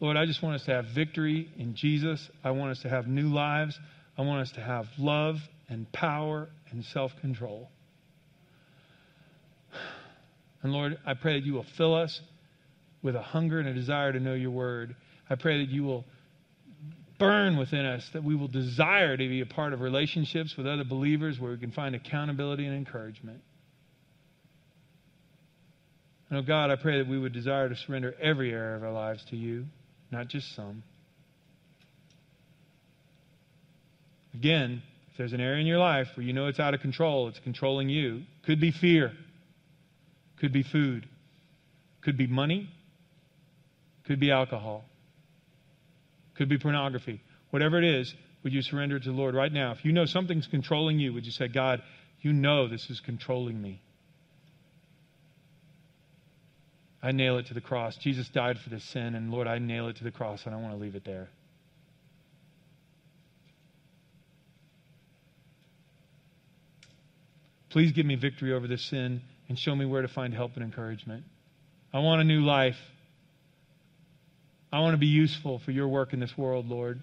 Lord, 0.00 0.16
I 0.16 0.24
just 0.24 0.42
want 0.42 0.56
us 0.56 0.64
to 0.64 0.72
have 0.72 0.86
victory 0.86 1.50
in 1.58 1.74
Jesus. 1.74 2.28
I 2.42 2.50
want 2.52 2.72
us 2.72 2.80
to 2.80 2.88
have 2.88 3.06
new 3.06 3.28
lives. 3.28 3.78
I 4.16 4.22
want 4.22 4.40
us 4.40 4.52
to 4.52 4.60
have 4.60 4.86
love 4.98 5.36
and 5.68 5.90
power 5.92 6.48
and 6.70 6.84
self 6.84 7.12
control. 7.20 7.70
And 10.62 10.72
Lord, 10.72 10.98
I 11.06 11.14
pray 11.14 11.38
that 11.40 11.46
you 11.46 11.54
will 11.54 11.66
fill 11.76 11.94
us 11.94 12.20
with 13.02 13.16
a 13.16 13.22
hunger 13.22 13.60
and 13.60 13.68
a 13.68 13.74
desire 13.74 14.12
to 14.12 14.20
know 14.20 14.34
your 14.34 14.50
word. 14.50 14.94
I 15.28 15.36
pray 15.36 15.64
that 15.64 15.70
you 15.70 15.84
will 15.84 16.04
burn 17.18 17.56
within 17.56 17.84
us, 17.84 18.08
that 18.12 18.24
we 18.24 18.34
will 18.34 18.48
desire 18.48 19.16
to 19.16 19.28
be 19.28 19.40
a 19.42 19.46
part 19.46 19.72
of 19.72 19.80
relationships 19.80 20.56
with 20.56 20.66
other 20.66 20.84
believers 20.84 21.38
where 21.38 21.52
we 21.52 21.58
can 21.58 21.70
find 21.70 21.94
accountability 21.94 22.66
and 22.66 22.74
encouragement. 22.74 23.40
And 26.28 26.38
oh 26.38 26.42
God, 26.42 26.70
I 26.70 26.76
pray 26.76 26.98
that 26.98 27.08
we 27.08 27.18
would 27.18 27.32
desire 27.32 27.68
to 27.68 27.76
surrender 27.76 28.14
every 28.20 28.52
area 28.52 28.76
of 28.76 28.82
our 28.82 28.92
lives 28.92 29.24
to 29.30 29.36
you, 29.36 29.66
not 30.10 30.28
just 30.28 30.54
some. 30.54 30.82
Again, 34.34 34.82
if 35.10 35.18
there's 35.18 35.32
an 35.32 35.40
area 35.40 35.60
in 35.60 35.66
your 35.66 35.78
life 35.78 36.08
where 36.14 36.24
you 36.24 36.32
know 36.32 36.46
it's 36.46 36.60
out 36.60 36.74
of 36.74 36.80
control, 36.80 37.28
it's 37.28 37.40
controlling 37.40 37.88
you, 37.88 38.22
could 38.44 38.60
be 38.60 38.70
fear, 38.70 39.12
could 40.38 40.52
be 40.52 40.62
food, 40.62 41.08
could 42.00 42.16
be 42.16 42.26
money, 42.26 42.68
could 44.06 44.20
be 44.20 44.30
alcohol, 44.30 44.84
could 46.36 46.48
be 46.48 46.58
pornography. 46.58 47.20
Whatever 47.50 47.78
it 47.78 47.84
is, 47.84 48.14
would 48.42 48.52
you 48.52 48.62
surrender 48.62 48.96
it 48.96 49.02
to 49.02 49.10
the 49.10 49.16
Lord 49.16 49.34
right 49.34 49.52
now? 49.52 49.72
If 49.72 49.84
you 49.84 49.92
know 49.92 50.06
something's 50.06 50.46
controlling 50.46 50.98
you, 50.98 51.12
would 51.12 51.26
you 51.26 51.32
say, 51.32 51.48
God, 51.48 51.82
you 52.20 52.32
know 52.32 52.68
this 52.68 52.88
is 52.88 53.00
controlling 53.00 53.60
me? 53.60 53.82
I 57.02 57.12
nail 57.12 57.38
it 57.38 57.46
to 57.46 57.54
the 57.54 57.60
cross. 57.60 57.96
Jesus 57.96 58.28
died 58.28 58.58
for 58.58 58.68
this 58.68 58.84
sin, 58.84 59.14
and 59.14 59.30
Lord, 59.30 59.46
I 59.46 59.58
nail 59.58 59.88
it 59.88 59.96
to 59.96 60.04
the 60.04 60.10
cross, 60.10 60.44
and 60.44 60.54
I 60.54 60.58
want 60.58 60.74
to 60.74 60.78
leave 60.78 60.94
it 60.94 61.04
there. 61.04 61.28
Please 67.70 67.92
give 67.92 68.04
me 68.04 68.16
victory 68.16 68.52
over 68.52 68.66
this 68.66 68.84
sin 68.84 69.22
and 69.48 69.58
show 69.58 69.74
me 69.74 69.86
where 69.86 70.02
to 70.02 70.08
find 70.08 70.34
help 70.34 70.56
and 70.56 70.64
encouragement. 70.64 71.24
I 71.92 72.00
want 72.00 72.20
a 72.20 72.24
new 72.24 72.40
life. 72.40 72.78
I 74.72 74.80
want 74.80 74.94
to 74.94 74.98
be 74.98 75.06
useful 75.06 75.60
for 75.60 75.70
your 75.70 75.88
work 75.88 76.12
in 76.12 76.20
this 76.20 76.36
world, 76.36 76.68
Lord. 76.68 77.00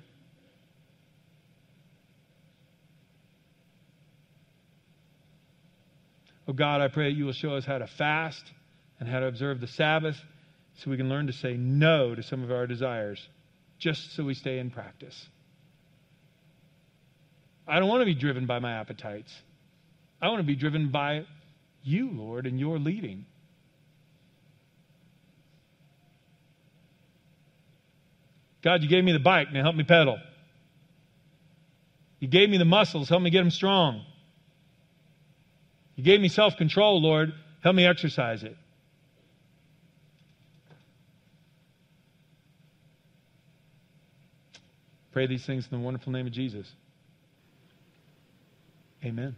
Oh 6.48 6.54
God, 6.54 6.82
I 6.82 6.88
pray 6.88 7.12
that 7.12 7.18
you 7.18 7.26
will 7.26 7.34
show 7.34 7.56
us 7.56 7.66
how 7.66 7.78
to 7.78 7.88
fast 7.88 8.43
and 9.00 9.08
how 9.08 9.20
to 9.20 9.28
observe 9.28 9.62
the 9.62 9.68
Sabbath 9.68 10.18
so 10.76 10.91
we 10.91 10.98
can 10.98 11.10
learn 11.10 11.28
to 11.28 11.34
say 11.34 11.56
no 11.58 12.16
to 12.16 12.24
some 12.24 12.43
of 12.43 12.52
our 12.52 12.68
desires 12.68 13.28
just 13.80 14.16
so 14.16 14.24
we 14.24 14.34
stay 14.34 14.60
in 14.60 14.72
practice. 14.72 15.28
I 17.68 17.80
don't 17.80 17.89
want 17.89 18.02
to 18.02 18.06
be 18.06 18.16
driven 18.16 18.45
by 18.45 18.60
my 18.60 18.74
appetites. 18.80 19.34
I 20.22 20.30
want 20.30 20.39
to 20.39 20.43
be 20.43 20.56
driven 20.56 20.89
by 20.89 21.26
you, 21.84 22.10
Lord, 22.12 22.45
and 22.45 22.60
your 22.60 22.80
leading. 22.80 23.26
God, 28.64 28.82
you 28.82 28.89
gave 28.89 29.04
me 29.04 29.12
the 29.12 29.20
bike, 29.20 29.52
now 29.54 29.64
help 29.64 29.76
me 29.76 29.84
pedal. 29.84 30.18
You 32.20 32.28
gave 32.28 32.50
me 32.50 32.58
the 32.58 32.66
muscles, 32.66 33.10
help 33.10 33.22
me 33.22 33.30
get 33.30 33.39
them 33.39 33.52
strong. 33.52 34.04
You 35.95 36.04
gave 36.04 36.20
me 36.20 36.30
self 36.30 36.58
control, 36.58 37.02
Lord, 37.02 37.34
help 37.62 37.76
me 37.76 37.86
exercise 37.86 38.43
it. 38.43 38.56
Pray 45.18 45.26
these 45.26 45.47
things 45.47 45.68
in 45.72 45.80
the 45.80 45.84
wonderful 45.84 46.11
name 46.11 46.28
of 46.28 46.32
Jesus. 46.32 46.72
Amen. 49.03 49.36